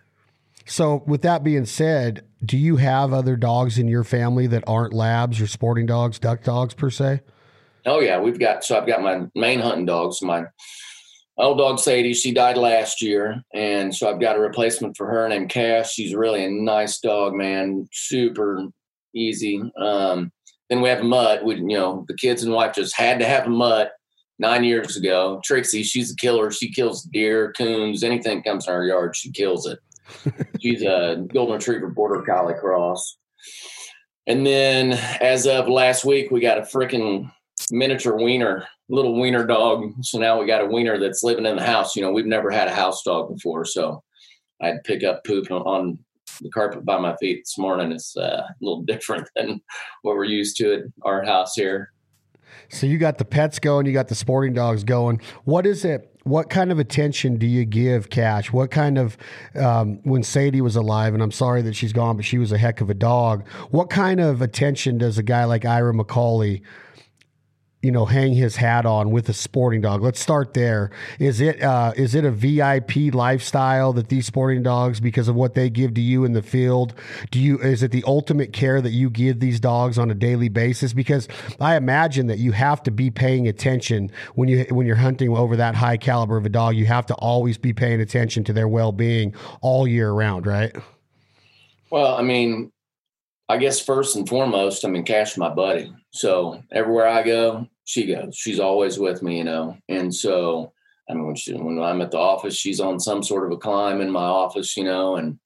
So, 0.66 1.04
with 1.06 1.22
that 1.22 1.44
being 1.44 1.64
said, 1.64 2.24
do 2.44 2.56
you 2.56 2.76
have 2.76 3.12
other 3.12 3.36
dogs 3.36 3.78
in 3.78 3.88
your 3.88 4.04
family 4.04 4.46
that 4.48 4.64
aren't 4.66 4.92
labs 4.92 5.40
or 5.40 5.46
sporting 5.46 5.86
dogs, 5.86 6.18
duck 6.18 6.42
dogs 6.42 6.74
per 6.74 6.90
se? 6.90 7.20
Oh 7.86 8.00
yeah, 8.00 8.20
we've 8.20 8.38
got 8.38 8.64
so 8.64 8.76
I've 8.76 8.86
got 8.86 9.02
my 9.02 9.26
main 9.34 9.60
hunting 9.60 9.86
dogs. 9.86 10.20
My 10.20 10.44
old 11.38 11.58
dog 11.58 11.78
Sadie, 11.78 12.14
she 12.14 12.32
died 12.32 12.56
last 12.56 13.00
year, 13.00 13.42
and 13.54 13.94
so 13.94 14.10
I've 14.10 14.20
got 14.20 14.36
a 14.36 14.40
replacement 14.40 14.96
for 14.96 15.06
her 15.06 15.28
named 15.28 15.50
Cash. 15.50 15.92
She's 15.92 16.14
really 16.14 16.44
a 16.44 16.50
nice 16.50 16.98
dog, 16.98 17.34
man, 17.34 17.88
super 17.92 18.66
easy. 19.14 19.62
Um, 19.80 20.32
then 20.68 20.80
we 20.80 20.88
have 20.88 21.00
a 21.00 21.04
mutt. 21.04 21.44
We, 21.44 21.56
you 21.56 21.78
know, 21.78 22.04
the 22.08 22.16
kids 22.16 22.42
and 22.42 22.52
wife 22.52 22.74
just 22.74 22.96
had 22.96 23.20
to 23.20 23.26
have 23.26 23.46
a 23.46 23.50
mutt 23.50 23.92
nine 24.38 24.64
years 24.64 24.96
ago. 24.96 25.40
Trixie, 25.44 25.84
she's 25.84 26.12
a 26.12 26.16
killer. 26.16 26.50
She 26.50 26.72
kills 26.72 27.02
deer, 27.04 27.52
coons, 27.56 28.02
anything 28.02 28.42
comes 28.42 28.66
in 28.66 28.74
our 28.74 28.84
yard, 28.84 29.16
she 29.16 29.30
kills 29.30 29.66
it. 29.66 29.78
she's 30.60 30.82
a 30.82 31.24
golden 31.32 31.56
retriever 31.56 31.88
border 31.88 32.22
collie 32.22 32.54
cross. 32.54 33.16
And 34.26 34.44
then 34.44 34.92
as 35.20 35.46
of 35.46 35.68
last 35.68 36.04
week, 36.04 36.30
we 36.30 36.40
got 36.40 36.58
a 36.58 36.62
freaking 36.62 37.30
miniature 37.70 38.16
wiener, 38.16 38.66
little 38.88 39.18
wiener 39.18 39.46
dog. 39.46 39.92
So 40.02 40.18
now 40.18 40.38
we 40.38 40.46
got 40.46 40.62
a 40.62 40.66
wiener 40.66 40.98
that's 40.98 41.22
living 41.22 41.46
in 41.46 41.56
the 41.56 41.64
house. 41.64 41.96
You 41.96 42.02
know, 42.02 42.12
we've 42.12 42.26
never 42.26 42.50
had 42.50 42.68
a 42.68 42.74
house 42.74 43.02
dog 43.02 43.34
before, 43.34 43.64
so 43.64 44.02
I'd 44.60 44.84
pick 44.84 45.04
up 45.04 45.24
poop 45.24 45.50
on 45.50 45.98
the 46.40 46.50
carpet 46.50 46.84
by 46.84 46.98
my 46.98 47.16
feet 47.16 47.42
this 47.42 47.58
morning. 47.58 47.92
It's 47.92 48.16
uh, 48.16 48.42
a 48.48 48.54
little 48.60 48.82
different 48.82 49.28
than 49.36 49.60
what 50.02 50.16
we're 50.16 50.24
used 50.24 50.56
to 50.58 50.74
at 50.74 50.80
our 51.02 51.24
house 51.24 51.54
here. 51.54 51.92
So 52.68 52.86
you 52.86 52.98
got 52.98 53.18
the 53.18 53.24
pets 53.24 53.58
going, 53.58 53.86
you 53.86 53.92
got 53.92 54.08
the 54.08 54.14
sporting 54.14 54.54
dogs 54.54 54.84
going. 54.84 55.20
What 55.44 55.66
is 55.66 55.84
it? 55.84 56.12
What 56.24 56.50
kind 56.50 56.72
of 56.72 56.80
attention 56.80 57.38
do 57.38 57.46
you 57.46 57.64
give 57.64 58.10
Cash? 58.10 58.52
What 58.52 58.72
kind 58.72 58.98
of 58.98 59.16
um, 59.54 60.00
when 60.02 60.24
Sadie 60.24 60.60
was 60.60 60.74
alive, 60.74 61.14
and 61.14 61.22
I'm 61.22 61.30
sorry 61.30 61.62
that 61.62 61.76
she's 61.76 61.92
gone, 61.92 62.16
but 62.16 62.24
she 62.24 62.38
was 62.38 62.50
a 62.50 62.58
heck 62.58 62.80
of 62.80 62.90
a 62.90 62.94
dog. 62.94 63.46
What 63.70 63.90
kind 63.90 64.18
of 64.18 64.42
attention 64.42 64.98
does 64.98 65.18
a 65.18 65.22
guy 65.22 65.44
like 65.44 65.64
Ira 65.64 65.94
McCauley 65.94 66.62
you 67.82 67.92
know 67.92 68.04
hang 68.04 68.34
his 68.34 68.56
hat 68.56 68.86
on 68.86 69.10
with 69.10 69.28
a 69.28 69.32
sporting 69.32 69.80
dog. 69.80 70.02
Let's 70.02 70.20
start 70.20 70.54
there. 70.54 70.90
Is 71.18 71.40
it 71.40 71.62
uh, 71.62 71.92
is 71.96 72.14
it 72.14 72.24
a 72.24 72.30
vip 72.30 73.14
lifestyle 73.14 73.92
that 73.94 74.08
these 74.08 74.26
sporting 74.26 74.62
dogs 74.62 75.00
because 75.00 75.28
of 75.28 75.34
what 75.34 75.54
they 75.54 75.70
give 75.70 75.94
to 75.94 76.00
you 76.00 76.24
in 76.24 76.32
the 76.32 76.42
field 76.42 76.94
do 77.30 77.40
you 77.40 77.58
is 77.58 77.82
it 77.82 77.90
the 77.90 78.04
ultimate 78.06 78.52
care 78.52 78.80
that 78.80 78.90
you 78.90 79.10
give 79.10 79.40
these 79.40 79.60
dogs 79.60 79.98
on 79.98 80.10
a 80.10 80.14
daily 80.14 80.48
basis? 80.48 80.92
Because 80.92 81.28
i 81.60 81.76
imagine 81.76 82.26
that 82.26 82.38
you 82.38 82.52
have 82.52 82.82
to 82.82 82.90
be 82.90 83.10
paying 83.10 83.48
attention 83.48 84.10
when 84.34 84.48
you 84.48 84.64
when 84.70 84.86
you're 84.86 84.96
hunting 84.96 85.34
over 85.36 85.56
that 85.56 85.74
high 85.74 85.96
caliber 85.96 86.36
of 86.36 86.44
a 86.46 86.48
dog 86.48 86.74
you 86.74 86.86
have 86.86 87.06
to 87.06 87.14
always 87.14 87.58
be 87.58 87.72
paying 87.72 88.00
attention 88.00 88.44
to 88.44 88.52
their 88.52 88.68
well-being 88.68 89.34
all 89.60 89.86
year 89.86 90.10
round 90.10 90.46
right? 90.46 90.74
Well 91.90 92.16
i 92.16 92.22
mean 92.22 92.72
I 93.48 93.58
guess 93.58 93.80
first 93.80 94.16
and 94.16 94.28
foremost, 94.28 94.84
I 94.84 94.88
mean, 94.88 95.04
Cash 95.04 95.36
my 95.36 95.48
buddy. 95.48 95.92
So 96.10 96.62
everywhere 96.72 97.06
I 97.06 97.22
go, 97.22 97.68
she 97.84 98.06
goes. 98.06 98.36
She's 98.36 98.58
always 98.58 98.98
with 98.98 99.22
me, 99.22 99.38
you 99.38 99.44
know. 99.44 99.76
And 99.88 100.12
so, 100.12 100.72
I 101.08 101.14
mean, 101.14 101.26
when, 101.26 101.36
she, 101.36 101.52
when 101.54 101.80
I'm 101.80 102.00
at 102.00 102.10
the 102.10 102.18
office, 102.18 102.56
she's 102.56 102.80
on 102.80 102.98
some 102.98 103.22
sort 103.22 103.46
of 103.46 103.52
a 103.52 103.60
climb 103.60 104.00
in 104.00 104.10
my 104.10 104.24
office, 104.24 104.76
you 104.76 104.82
know, 104.82 105.16
and 105.16 105.38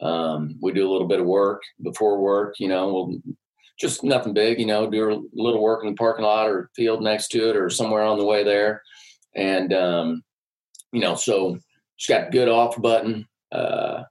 um, 0.00 0.56
we 0.62 0.72
do 0.72 0.88
a 0.88 0.92
little 0.92 1.08
bit 1.08 1.18
of 1.18 1.26
work 1.26 1.62
before 1.82 2.20
work, 2.20 2.54
you 2.60 2.68
know, 2.68 2.92
we'll 2.92 3.20
just 3.80 4.04
nothing 4.04 4.34
big, 4.34 4.60
you 4.60 4.66
know, 4.66 4.88
do 4.88 5.10
a 5.10 5.22
little 5.32 5.62
work 5.62 5.82
in 5.82 5.90
the 5.90 5.96
parking 5.96 6.24
lot 6.24 6.48
or 6.48 6.70
field 6.74 7.02
next 7.02 7.28
to 7.28 7.50
it 7.50 7.56
or 7.56 7.70
somewhere 7.70 8.02
on 8.02 8.18
the 8.18 8.24
way 8.24 8.44
there. 8.44 8.82
And, 9.34 9.72
um, 9.72 10.22
you 10.92 11.00
know, 11.00 11.14
so 11.14 11.58
she's 11.96 12.14
got 12.14 12.32
good 12.32 12.48
off 12.48 12.80
button. 12.80 13.26
Uh, 13.52 14.04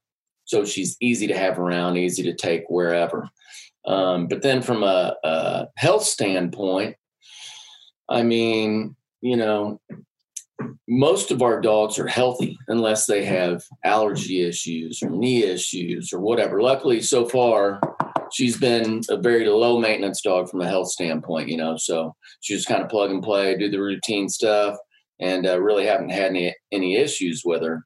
so 0.48 0.64
she's 0.64 0.96
easy 1.02 1.28
to 1.28 1.38
have 1.38 1.60
around, 1.60 1.98
easy 1.98 2.24
to 2.24 2.34
take 2.34 2.64
wherever. 2.70 3.30
Um, 3.86 4.28
but 4.28 4.42
then 4.42 4.62
from 4.62 4.82
a, 4.84 5.16
a 5.24 5.68
health 5.76 6.04
standpoint, 6.04 6.96
I 8.10 8.24
mean, 8.24 8.96
you 9.22 9.36
know, 9.36 9.82
most 10.88 11.32
of 11.32 11.42
our 11.42 11.60
dogs 11.60 12.00
are 12.00 12.08
healthy 12.08 12.58
unless 12.70 13.06
they 13.06 13.26
have 13.26 13.62
allergy 13.84 14.42
issues 14.42 15.04
or 15.04 15.10
knee 15.10 15.44
issues 15.44 16.14
or 16.14 16.22
whatever. 16.22 16.62
Luckily, 16.62 17.02
so 17.02 17.28
far, 17.28 17.82
she's 18.32 18.58
been 18.58 19.02
a 19.10 19.18
very 19.18 19.46
low 19.48 19.80
maintenance 19.80 20.22
dog 20.22 20.50
from 20.50 20.62
a 20.62 20.68
health 20.68 20.90
standpoint, 20.90 21.50
you 21.50 21.58
know. 21.58 21.76
So 21.76 22.16
she 22.40 22.62
kind 22.64 22.82
of 22.82 22.90
plug 22.90 23.12
and 23.12 23.22
play, 23.22 23.58
do 23.58 23.70
the 23.70 23.82
routine 23.82 24.30
stuff, 24.30 24.78
and 25.20 25.46
uh, 25.46 25.60
really 25.60 25.86
haven't 25.86 26.10
had 26.10 26.28
any 26.28 26.56
any 26.72 26.96
issues 26.96 27.44
with 27.44 27.64
her. 27.64 27.84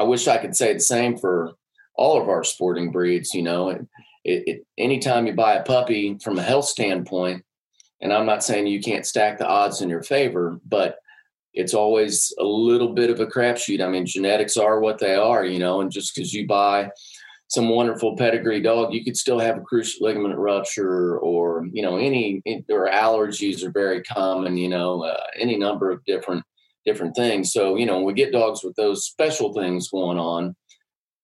I 0.00 0.02
wish 0.04 0.26
I 0.26 0.38
could 0.38 0.56
say 0.56 0.72
the 0.72 0.80
same 0.80 1.18
for 1.18 1.52
all 1.94 2.18
of 2.18 2.30
our 2.30 2.42
sporting 2.42 2.90
breeds, 2.90 3.34
you 3.34 3.42
know. 3.42 3.68
It, 3.68 3.86
it, 4.24 4.66
anytime 4.78 5.26
you 5.26 5.34
buy 5.34 5.54
a 5.54 5.62
puppy 5.62 6.16
from 6.24 6.38
a 6.38 6.42
health 6.42 6.64
standpoint, 6.64 7.44
and 8.00 8.10
I'm 8.10 8.24
not 8.24 8.42
saying 8.42 8.66
you 8.66 8.80
can't 8.80 9.04
stack 9.04 9.36
the 9.36 9.46
odds 9.46 9.82
in 9.82 9.90
your 9.90 10.02
favor, 10.02 10.58
but 10.66 10.96
it's 11.52 11.74
always 11.74 12.32
a 12.38 12.44
little 12.44 12.94
bit 12.94 13.10
of 13.10 13.20
a 13.20 13.26
crapshoot. 13.26 13.84
I 13.84 13.90
mean, 13.90 14.06
genetics 14.06 14.56
are 14.56 14.80
what 14.80 14.98
they 14.98 15.16
are, 15.16 15.44
you 15.44 15.58
know, 15.58 15.82
and 15.82 15.92
just 15.92 16.14
because 16.14 16.32
you 16.32 16.46
buy 16.46 16.88
some 17.48 17.68
wonderful 17.68 18.16
pedigree 18.16 18.62
dog, 18.62 18.94
you 18.94 19.04
could 19.04 19.18
still 19.18 19.38
have 19.38 19.58
a 19.58 19.60
cruciate 19.60 20.00
ligament 20.00 20.38
rupture 20.38 21.18
or, 21.18 21.66
you 21.72 21.82
know, 21.82 21.98
any, 21.98 22.40
or 22.70 22.88
allergies 22.88 23.62
are 23.62 23.72
very 23.72 24.02
common, 24.04 24.56
you 24.56 24.70
know, 24.70 25.04
uh, 25.04 25.24
any 25.38 25.58
number 25.58 25.90
of 25.90 26.02
different, 26.06 26.42
different 26.84 27.14
things. 27.14 27.52
So, 27.52 27.76
you 27.76 27.86
know, 27.86 27.96
when 27.96 28.06
we 28.06 28.12
get 28.12 28.32
dogs 28.32 28.62
with 28.64 28.76
those 28.76 29.04
special 29.04 29.52
things 29.52 29.88
going 29.88 30.18
on. 30.18 30.56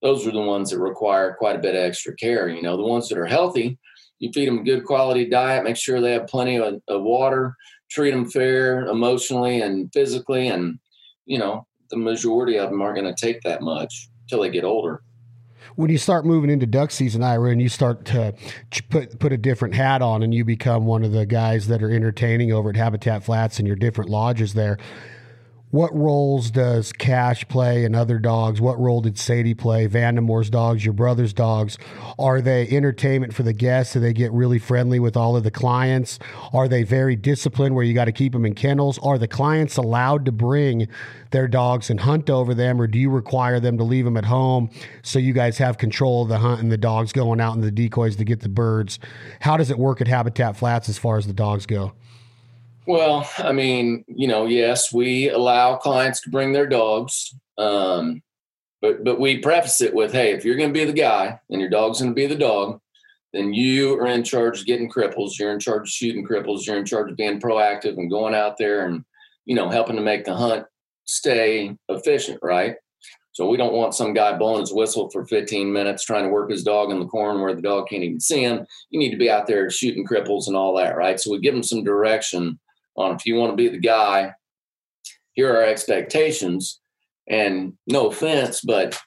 Those 0.03 0.27
are 0.27 0.33
the 0.33 0.41
ones 0.41 0.71
that 0.71 0.79
require 0.79 1.35
quite 1.39 1.57
a 1.57 1.61
bit 1.61 1.75
of 1.75 1.83
extra 1.83 2.15
care. 2.15 2.49
You 2.49 2.63
know, 2.63 2.77
the 2.77 2.83
ones 2.83 3.09
that 3.09 3.19
are 3.19 3.27
healthy, 3.27 3.79
you 4.19 4.31
feed 4.33 4.47
them 4.47 4.59
a 4.59 4.63
good 4.63 4.85
quality 4.85 5.29
diet, 5.29 5.65
make 5.65 5.77
sure 5.77 6.01
they 6.01 6.13
have 6.13 6.27
plenty 6.27 6.57
of, 6.57 6.81
of 6.87 7.03
water, 7.03 7.57
treat 7.91 8.11
them 8.11 8.29
fair 8.29 8.87
emotionally 8.87 9.63
and 9.63 9.91
physically. 9.93 10.49
And, 10.49 10.79
you 11.25 11.39
know, 11.39 11.67
the 11.91 11.97
majority 11.97 12.59
of 12.59 12.71
them 12.71 12.83
aren't 12.83 12.97
going 13.01 13.13
to 13.13 13.21
take 13.21 13.41
that 13.43 13.63
much 13.63 14.09
until 14.25 14.43
they 14.43 14.51
get 14.51 14.65
older 14.65 15.03
when 15.75 15.91
you 15.91 15.99
start 15.99 16.25
moving 16.25 16.49
into 16.49 16.65
duck 16.65 16.91
season, 16.91 17.23
Ira, 17.23 17.51
and 17.51 17.61
you 17.61 17.69
start 17.69 18.07
to 18.07 18.35
put 18.89 19.19
put 19.19 19.33
a 19.33 19.37
different 19.37 19.75
hat 19.75 20.01
on, 20.01 20.23
and 20.23 20.33
you 20.33 20.45
become 20.45 20.87
one 20.87 21.05
of 21.05 21.13
the 21.13 21.27
guys 21.27 21.69
that 21.69 21.83
are 21.83 21.91
entertaining 21.91 22.53
over 22.53 22.71
at 22.71 22.77
Habitat 22.77 23.25
Flats 23.25 23.59
and 23.59 23.67
your 23.67 23.77
different 23.77 24.09
lodges 24.09 24.55
there 24.55 24.79
what 25.77 25.95
roles 25.95 26.51
does 26.51 26.91
Cash 26.91 27.47
play 27.49 27.85
and 27.85 27.95
other 27.95 28.19
dogs? 28.19 28.63
What 28.63 28.81
role 28.81 29.03
did 29.03 29.19
Sadie 29.19 29.53
play? 29.53 29.87
Vandemore's 29.87 30.49
dogs, 30.49 30.87
your 30.87 30.95
brother's 30.95 31.35
dogs. 31.35 31.77
Are 32.19 32.41
they 32.41 32.67
entertainment 32.67 33.35
for 33.35 33.43
the 33.43 33.53
guests? 33.53 33.93
Do 33.93 34.01
they 34.01 34.15
get 34.15 34.33
really 34.33 34.59
friendly 34.59 34.99
with 34.99 35.19
all 35.19 35.37
of 35.37 35.45
the 35.45 35.51
clients? 35.51 36.19
Are 36.55 36.67
they 36.67 36.83
very 36.83 37.15
disciplined 37.15 37.75
where 37.75 37.85
you 37.85 37.93
got 37.93 38.07
to 38.07 38.13
keep 38.13 38.33
them 38.33 38.47
in 38.47 38.55
kennels? 38.55 38.99
Are 39.01 39.19
the 39.19 39.29
clients 39.29 39.77
allowed 39.77 40.25
to 40.25 40.33
bring 40.33 40.89
their 41.31 41.47
dogs 41.47 41.91
and 41.91 42.01
hunt 42.01 42.31
over 42.31 42.55
them, 42.55 42.81
or 42.81 42.87
do 42.87 42.99
you 42.99 43.11
require 43.11 43.61
them 43.61 43.77
to 43.77 43.85
leave 43.85 44.07
them 44.07 44.17
at 44.17 44.25
home 44.25 44.71
so 45.03 45.19
you 45.19 45.35
guys 45.35 45.59
have 45.59 45.77
control 45.77 46.23
of 46.23 46.31
the 46.31 46.39
hunt 46.39 46.63
and 46.63 46.73
the 46.73 46.79
dogs 46.79 47.13
going 47.13 47.39
out 47.39 47.55
in 47.55 47.61
the 47.61 47.71
decoys 47.71 48.17
to 48.17 48.25
get 48.25 48.41
the 48.41 48.49
birds? 48.49 48.99
How 49.41 49.59
does 49.59 49.71
it 49.71 49.79
work 49.79 50.01
at 50.01 50.09
Habitat 50.09 50.57
Flats 50.57 50.89
as 50.89 50.97
far 50.97 51.19
as 51.19 51.27
the 51.27 51.35
dogs 51.35 51.67
go? 51.67 51.93
Well, 52.87 53.29
I 53.39 53.51
mean, 53.51 54.05
you 54.07 54.29
know, 54.29 54.47
yes, 54.47 54.93
we 54.93 55.29
allow 55.29 55.77
clients 55.77 56.21
to 56.21 56.31
bring 56.31 56.53
their 56.53 56.69
dogs, 56.69 57.35
um, 57.59 58.23
but 58.81 59.03
but 59.03 59.19
we 59.19 59.39
preface 59.39 59.81
it 59.81 59.93
with, 59.93 60.13
hey, 60.13 60.33
if 60.33 60.45
you're 60.45 60.57
going 60.57 60.73
to 60.73 60.79
be 60.79 60.85
the 60.85 60.93
guy 60.93 61.41
and 61.51 61.61
your 61.61 61.71
dog's 61.71 62.01
going 62.01 62.13
to 62.13 62.15
be 62.15 62.27
the 62.27 62.37
dog, 62.37 62.81
then 63.33 63.53
you 63.53 63.99
are 63.99 64.07
in 64.07 64.23
charge 64.23 64.61
of 64.61 64.67
getting 64.67 64.89
cripples. 64.89 65.37
You're 65.37 65.53
in 65.53 65.59
charge 65.59 65.89
of 65.89 65.93
shooting 65.93 66.25
cripples. 66.25 66.65
You're 66.65 66.77
in 66.77 66.85
charge 66.85 67.11
of 67.11 67.17
being 67.17 67.41
proactive 67.41 67.99
and 67.99 68.09
going 68.09 68.35
out 68.37 68.57
there 68.57 68.87
and 68.87 69.05
you 69.47 69.57
know 69.57 69.69
helping 69.69 69.97
to 69.97 70.03
make 70.03 70.25
the 70.25 70.37
hunt 70.37 70.65
stay 71.07 71.77
efficient, 71.89 72.39
right? 72.41 72.77
So 73.33 73.49
we 73.49 73.57
don't 73.57 73.75
want 73.75 73.95
some 73.95 74.15
guy 74.15 74.39
blowing 74.39 74.61
his 74.61 74.73
whistle 74.73 75.11
for 75.11 75.27
15 75.27 75.73
minutes 75.73 76.05
trying 76.05 76.23
to 76.23 76.31
work 76.31 76.51
his 76.51 76.63
dog 76.63 76.93
in 76.93 77.01
the 77.01 77.07
corn 77.07 77.41
where 77.41 77.55
the 77.55 77.61
dog 77.61 77.89
can't 77.89 78.05
even 78.05 78.21
see 78.21 78.43
him. 78.43 78.65
You 78.91 79.01
need 79.01 79.11
to 79.11 79.19
be 79.19 79.29
out 79.29 79.47
there 79.47 79.69
shooting 79.71 80.07
cripples 80.07 80.47
and 80.47 80.57
all 80.57 80.75
that, 80.77 80.97
right? 80.97 81.19
So 81.19 81.33
we 81.33 81.41
give 81.41 81.53
them 81.53 81.65
some 81.65 81.85
direction 81.85 82.59
on 82.97 83.15
if 83.15 83.27
you 83.27 83.37
want 83.37 83.53
to 83.53 83.57
be 83.57 83.69
the 83.69 83.79
guy, 83.79 84.33
here 85.33 85.55
are 85.55 85.65
expectations. 85.65 86.81
And 87.29 87.73
no 87.87 88.07
offense, 88.09 88.61
but 88.61 88.99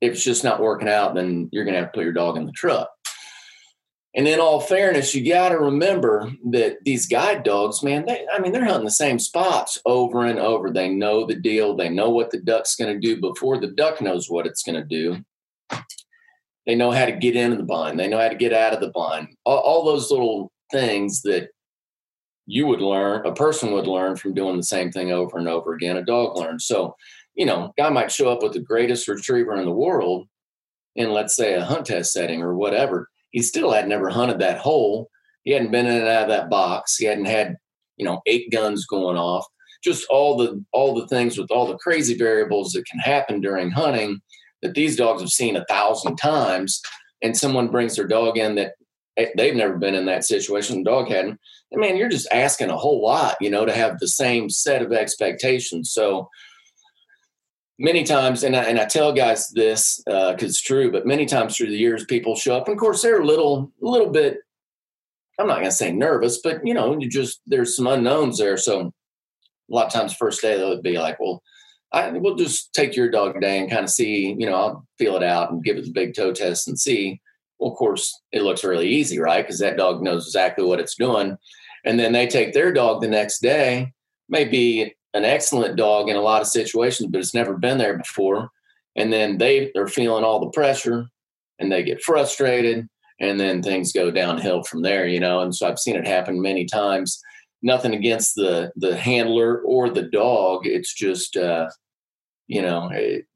if 0.00 0.12
it's 0.12 0.24
just 0.24 0.44
not 0.44 0.60
working 0.60 0.88
out, 0.88 1.14
then 1.14 1.48
you're 1.52 1.64
going 1.64 1.74
to 1.74 1.80
have 1.80 1.92
to 1.92 1.96
put 1.96 2.04
your 2.04 2.12
dog 2.12 2.36
in 2.36 2.44
the 2.44 2.52
truck. 2.52 2.90
And 4.14 4.28
in 4.28 4.40
all 4.40 4.60
fairness, 4.60 5.14
you 5.14 5.26
got 5.26 5.50
to 5.50 5.58
remember 5.58 6.30
that 6.50 6.84
these 6.84 7.06
guide 7.06 7.44
dogs, 7.44 7.82
man, 7.82 8.04
they, 8.06 8.26
I 8.30 8.40
mean, 8.40 8.52
they're 8.52 8.64
hunting 8.64 8.84
the 8.84 8.90
same 8.90 9.18
spots 9.18 9.78
over 9.86 10.26
and 10.26 10.38
over. 10.38 10.70
They 10.70 10.90
know 10.90 11.24
the 11.24 11.34
deal. 11.34 11.74
They 11.74 11.88
know 11.88 12.10
what 12.10 12.30
the 12.30 12.40
duck's 12.40 12.76
going 12.76 12.92
to 12.92 13.00
do 13.00 13.20
before 13.20 13.58
the 13.58 13.68
duck 13.68 14.02
knows 14.02 14.28
what 14.28 14.46
it's 14.46 14.62
going 14.62 14.76
to 14.76 14.84
do. 14.84 15.24
They 16.66 16.74
know 16.74 16.90
how 16.90 17.06
to 17.06 17.12
get 17.12 17.36
into 17.36 17.56
the 17.56 17.62
blind. 17.62 17.98
They 17.98 18.06
know 18.06 18.20
how 18.20 18.28
to 18.28 18.34
get 18.34 18.52
out 18.52 18.74
of 18.74 18.80
the 18.80 18.90
blind. 18.90 19.28
All, 19.44 19.58
all 19.58 19.84
those 19.84 20.10
little 20.10 20.52
things 20.70 21.22
that 21.22 21.48
you 22.46 22.66
would 22.66 22.80
learn, 22.80 23.24
a 23.26 23.32
person 23.32 23.72
would 23.72 23.86
learn 23.86 24.16
from 24.16 24.34
doing 24.34 24.56
the 24.56 24.62
same 24.62 24.90
thing 24.90 25.12
over 25.12 25.38
and 25.38 25.48
over 25.48 25.74
again. 25.74 25.96
A 25.96 26.04
dog 26.04 26.36
learns. 26.36 26.66
So, 26.66 26.96
you 27.34 27.46
know, 27.46 27.72
guy 27.78 27.88
might 27.88 28.12
show 28.12 28.30
up 28.30 28.42
with 28.42 28.52
the 28.52 28.60
greatest 28.60 29.08
retriever 29.08 29.54
in 29.56 29.64
the 29.64 29.72
world 29.72 30.28
in, 30.96 31.12
let's 31.12 31.36
say, 31.36 31.54
a 31.54 31.64
hunt 31.64 31.86
test 31.86 32.12
setting 32.12 32.42
or 32.42 32.54
whatever. 32.54 33.08
He 33.30 33.42
still 33.42 33.70
had 33.70 33.88
never 33.88 34.10
hunted 34.10 34.40
that 34.40 34.58
hole. 34.58 35.08
He 35.44 35.52
hadn't 35.52 35.72
been 35.72 35.86
in 35.86 35.96
and 35.96 36.08
out 36.08 36.24
of 36.24 36.28
that 36.28 36.50
box. 36.50 36.96
He 36.96 37.06
hadn't 37.06 37.24
had, 37.24 37.56
you 37.96 38.04
know, 38.04 38.20
eight 38.26 38.50
guns 38.50 38.86
going 38.86 39.16
off. 39.16 39.46
Just 39.82 40.06
all 40.10 40.36
the 40.36 40.64
all 40.72 40.94
the 40.94 41.08
things 41.08 41.36
with 41.36 41.50
all 41.50 41.66
the 41.66 41.78
crazy 41.78 42.16
variables 42.16 42.72
that 42.72 42.86
can 42.86 43.00
happen 43.00 43.40
during 43.40 43.70
hunting 43.70 44.20
that 44.62 44.74
these 44.74 44.96
dogs 44.96 45.20
have 45.20 45.30
seen 45.30 45.56
a 45.56 45.64
thousand 45.64 46.16
times. 46.16 46.80
And 47.20 47.36
someone 47.36 47.68
brings 47.68 47.96
their 47.96 48.06
dog 48.06 48.38
in 48.38 48.54
that 48.56 48.74
eh, 49.16 49.30
they've 49.36 49.56
never 49.56 49.76
been 49.78 49.94
in 49.94 50.06
that 50.06 50.24
situation. 50.24 50.78
The 50.78 50.90
dog 50.90 51.08
hadn't 51.08 51.40
I 51.72 51.76
mean, 51.76 51.96
you're 51.96 52.08
just 52.08 52.28
asking 52.32 52.70
a 52.70 52.76
whole 52.76 53.02
lot, 53.02 53.36
you 53.40 53.50
know, 53.50 53.64
to 53.64 53.72
have 53.72 53.98
the 53.98 54.08
same 54.08 54.50
set 54.50 54.82
of 54.82 54.92
expectations. 54.92 55.92
So 55.92 56.28
many 57.78 58.04
times, 58.04 58.42
and 58.42 58.54
I, 58.54 58.64
and 58.64 58.78
I 58.78 58.84
tell 58.84 59.12
guys 59.12 59.48
this 59.50 60.02
because 60.06 60.42
uh, 60.42 60.46
it's 60.46 60.60
true, 60.60 60.92
but 60.92 61.06
many 61.06 61.26
times 61.26 61.56
through 61.56 61.70
the 61.70 61.78
years, 61.78 62.04
people 62.04 62.36
show 62.36 62.56
up, 62.56 62.66
and 62.68 62.74
of 62.74 62.80
course, 62.80 63.02
they're 63.02 63.20
a 63.20 63.26
little, 63.26 63.72
a 63.82 63.86
little 63.86 64.10
bit. 64.10 64.38
I'm 65.38 65.46
not 65.46 65.56
going 65.56 65.66
to 65.66 65.72
say 65.72 65.92
nervous, 65.92 66.40
but 66.42 66.64
you 66.64 66.74
know, 66.74 66.98
you 66.98 67.08
just 67.08 67.40
there's 67.46 67.76
some 67.76 67.86
unknowns 67.86 68.38
there. 68.38 68.56
So 68.56 68.80
a 68.80 69.74
lot 69.74 69.86
of 69.86 69.92
times, 69.92 70.14
first 70.14 70.42
day 70.42 70.56
they'll 70.56 70.82
be 70.82 70.98
like, 70.98 71.18
"Well, 71.18 71.42
I, 71.90 72.10
we'll 72.10 72.36
just 72.36 72.72
take 72.74 72.94
your 72.94 73.10
dog 73.10 73.34
today 73.34 73.58
and 73.58 73.70
kind 73.70 73.84
of 73.84 73.90
see, 73.90 74.36
you 74.38 74.46
know, 74.46 74.54
I'll 74.54 74.86
feel 74.98 75.16
it 75.16 75.22
out 75.22 75.50
and 75.50 75.64
give 75.64 75.78
it 75.78 75.84
the 75.84 75.90
big 75.90 76.14
toe 76.14 76.32
test 76.32 76.68
and 76.68 76.78
see." 76.78 77.20
Well, 77.58 77.70
of 77.70 77.78
course, 77.78 78.20
it 78.32 78.42
looks 78.42 78.64
really 78.64 78.88
easy, 78.88 79.18
right? 79.18 79.44
Because 79.44 79.60
that 79.60 79.76
dog 79.76 80.02
knows 80.02 80.26
exactly 80.26 80.64
what 80.64 80.80
it's 80.80 80.96
doing 80.96 81.38
and 81.84 81.98
then 81.98 82.12
they 82.12 82.26
take 82.26 82.52
their 82.52 82.72
dog 82.72 83.00
the 83.00 83.08
next 83.08 83.40
day 83.40 83.92
may 84.28 84.44
be 84.44 84.94
an 85.14 85.24
excellent 85.24 85.76
dog 85.76 86.08
in 86.08 86.16
a 86.16 86.20
lot 86.20 86.40
of 86.40 86.48
situations 86.48 87.08
but 87.10 87.20
it's 87.20 87.34
never 87.34 87.54
been 87.54 87.78
there 87.78 87.96
before 87.96 88.50
and 88.96 89.12
then 89.12 89.38
they 89.38 89.70
are 89.76 89.88
feeling 89.88 90.24
all 90.24 90.40
the 90.40 90.50
pressure 90.50 91.06
and 91.58 91.70
they 91.70 91.82
get 91.82 92.02
frustrated 92.02 92.88
and 93.20 93.38
then 93.38 93.62
things 93.62 93.92
go 93.92 94.10
downhill 94.10 94.62
from 94.62 94.82
there 94.82 95.06
you 95.06 95.20
know 95.20 95.40
and 95.40 95.54
so 95.54 95.68
i've 95.68 95.78
seen 95.78 95.96
it 95.96 96.06
happen 96.06 96.40
many 96.40 96.64
times 96.64 97.22
nothing 97.62 97.94
against 97.94 98.34
the 98.34 98.72
the 98.76 98.96
handler 98.96 99.60
or 99.60 99.88
the 99.88 100.02
dog. 100.02 100.66
It's 100.66 100.92
just 100.92 101.36
uh, 101.36 101.68
you 102.46 102.62
know 102.62 102.90
it, 102.92 103.26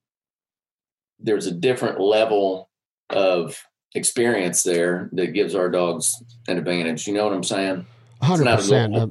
there's 1.19 1.47
a 1.47 1.53
different 1.53 2.01
level 2.01 2.69
of 3.11 3.63
experience 3.95 4.63
there 4.63 5.09
that 5.13 5.33
gives 5.33 5.55
our 5.55 5.71
dogs 5.71 6.15
an 6.49 6.59
advantage. 6.59 7.07
You 7.07 7.15
know 7.15 7.25
what 7.25 7.33
I'm 7.33 7.45
saying? 7.45 7.87
Hundred 8.21 8.57
percent. 8.57 8.95
Uh, 8.95 9.09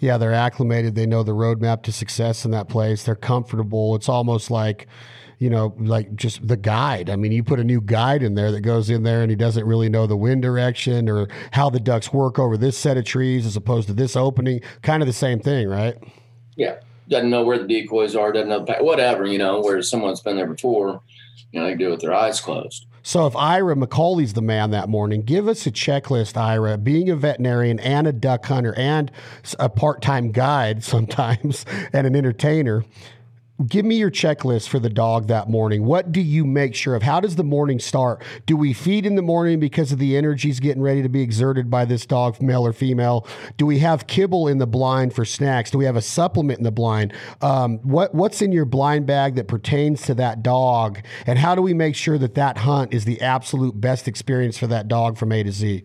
yeah, 0.00 0.16
they're 0.16 0.34
acclimated. 0.34 0.94
They 0.94 1.06
know 1.06 1.22
the 1.22 1.32
roadmap 1.32 1.82
to 1.84 1.92
success 1.92 2.44
in 2.44 2.50
that 2.52 2.68
place. 2.68 3.02
They're 3.02 3.16
comfortable. 3.16 3.96
It's 3.96 4.08
almost 4.08 4.50
like 4.50 4.86
you 5.38 5.48
know, 5.48 5.74
like 5.78 6.14
just 6.16 6.46
the 6.46 6.56
guide. 6.56 7.08
I 7.08 7.16
mean, 7.16 7.32
you 7.32 7.44
put 7.44 7.60
a 7.60 7.64
new 7.64 7.80
guide 7.80 8.22
in 8.22 8.34
there 8.34 8.50
that 8.50 8.62
goes 8.62 8.90
in 8.90 9.04
there 9.04 9.22
and 9.22 9.30
he 9.30 9.36
doesn't 9.36 9.64
really 9.64 9.88
know 9.88 10.06
the 10.06 10.16
wind 10.16 10.42
direction 10.42 11.08
or 11.08 11.28
how 11.52 11.70
the 11.70 11.80
ducks 11.80 12.12
work 12.12 12.38
over 12.38 12.56
this 12.56 12.76
set 12.76 12.96
of 12.96 13.04
trees 13.04 13.46
as 13.46 13.56
opposed 13.56 13.86
to 13.86 13.94
this 13.94 14.16
opening. 14.16 14.60
Kind 14.82 15.02
of 15.02 15.06
the 15.06 15.12
same 15.12 15.38
thing, 15.38 15.68
right? 15.68 15.96
Yeah. 16.56 16.80
Doesn't 17.08 17.30
know 17.30 17.44
where 17.44 17.58
the 17.58 17.68
decoys 17.68 18.16
are, 18.16 18.32
doesn't 18.32 18.48
know, 18.48 18.64
whatever, 18.80 19.26
you 19.26 19.38
know, 19.38 19.60
where 19.60 19.80
someone's 19.80 20.20
been 20.20 20.36
there 20.36 20.46
before, 20.46 21.00
you 21.52 21.60
know, 21.60 21.66
they 21.66 21.74
do 21.74 21.88
it 21.88 21.90
with 21.92 22.00
their 22.00 22.14
eyes 22.14 22.40
closed. 22.40 22.86
So 23.08 23.26
if 23.26 23.34
Ira 23.34 23.74
McCauley's 23.74 24.34
the 24.34 24.42
man 24.42 24.70
that 24.72 24.90
morning, 24.90 25.22
give 25.22 25.48
us 25.48 25.66
a 25.66 25.70
checklist, 25.70 26.36
Ira, 26.36 26.76
being 26.76 27.08
a 27.08 27.16
veterinarian 27.16 27.80
and 27.80 28.06
a 28.06 28.12
duck 28.12 28.44
hunter 28.44 28.74
and 28.76 29.10
a 29.58 29.70
part-time 29.70 30.30
guide 30.30 30.84
sometimes 30.84 31.64
and 31.94 32.06
an 32.06 32.14
entertainer 32.14 32.84
give 33.66 33.84
me 33.84 33.96
your 33.96 34.10
checklist 34.10 34.68
for 34.68 34.78
the 34.78 34.88
dog 34.88 35.26
that 35.28 35.48
morning. 35.48 35.84
What 35.84 36.12
do 36.12 36.20
you 36.20 36.44
make 36.44 36.74
sure 36.74 36.94
of? 36.94 37.02
How 37.02 37.20
does 37.20 37.36
the 37.36 37.44
morning 37.44 37.78
start? 37.80 38.22
Do 38.46 38.56
we 38.56 38.72
feed 38.72 39.04
in 39.04 39.16
the 39.16 39.22
morning 39.22 39.58
because 39.58 39.90
of 39.90 39.98
the 39.98 40.16
energies 40.16 40.60
getting 40.60 40.82
ready 40.82 41.02
to 41.02 41.08
be 41.08 41.22
exerted 41.22 41.70
by 41.70 41.84
this 41.84 42.06
dog, 42.06 42.40
male 42.40 42.64
or 42.64 42.72
female? 42.72 43.26
Do 43.56 43.66
we 43.66 43.80
have 43.80 44.06
kibble 44.06 44.46
in 44.46 44.58
the 44.58 44.66
blind 44.66 45.12
for 45.12 45.24
snacks? 45.24 45.70
Do 45.70 45.78
we 45.78 45.86
have 45.86 45.96
a 45.96 46.02
supplement 46.02 46.58
in 46.58 46.64
the 46.64 46.70
blind? 46.70 47.12
Um, 47.40 47.78
what 47.78 48.14
what's 48.14 48.42
in 48.42 48.52
your 48.52 48.64
blind 48.64 49.06
bag 49.06 49.34
that 49.36 49.48
pertains 49.48 50.02
to 50.02 50.14
that 50.14 50.42
dog? 50.42 51.00
And 51.26 51.38
how 51.38 51.54
do 51.54 51.62
we 51.62 51.74
make 51.74 51.96
sure 51.96 52.18
that 52.18 52.34
that 52.34 52.58
hunt 52.58 52.94
is 52.94 53.04
the 53.04 53.20
absolute 53.20 53.80
best 53.80 54.06
experience 54.06 54.56
for 54.56 54.68
that 54.68 54.88
dog 54.88 55.18
from 55.18 55.32
A 55.32 55.42
to 55.42 55.50
Z? 55.50 55.84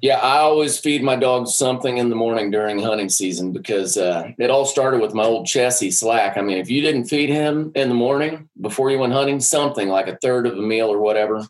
Yeah, 0.00 0.18
I 0.18 0.38
always 0.38 0.78
feed 0.78 1.02
my 1.02 1.16
dogs 1.16 1.56
something 1.56 1.98
in 1.98 2.08
the 2.08 2.14
morning 2.14 2.52
during 2.52 2.78
hunting 2.78 3.08
season 3.08 3.52
because 3.52 3.96
uh, 3.96 4.30
it 4.38 4.48
all 4.48 4.64
started 4.64 5.00
with 5.00 5.12
my 5.12 5.24
old 5.24 5.46
Chessie 5.46 5.92
Slack. 5.92 6.36
I 6.36 6.40
mean, 6.40 6.58
if 6.58 6.70
you 6.70 6.80
didn't 6.82 7.06
feed 7.06 7.30
him 7.30 7.72
in 7.74 7.88
the 7.88 7.96
morning 7.96 8.48
before 8.60 8.90
you 8.90 8.98
went 9.00 9.12
hunting, 9.12 9.40
something 9.40 9.88
like 9.88 10.06
a 10.06 10.16
third 10.18 10.46
of 10.46 10.56
a 10.56 10.62
meal 10.62 10.88
or 10.88 11.00
whatever, 11.00 11.38
if 11.38 11.48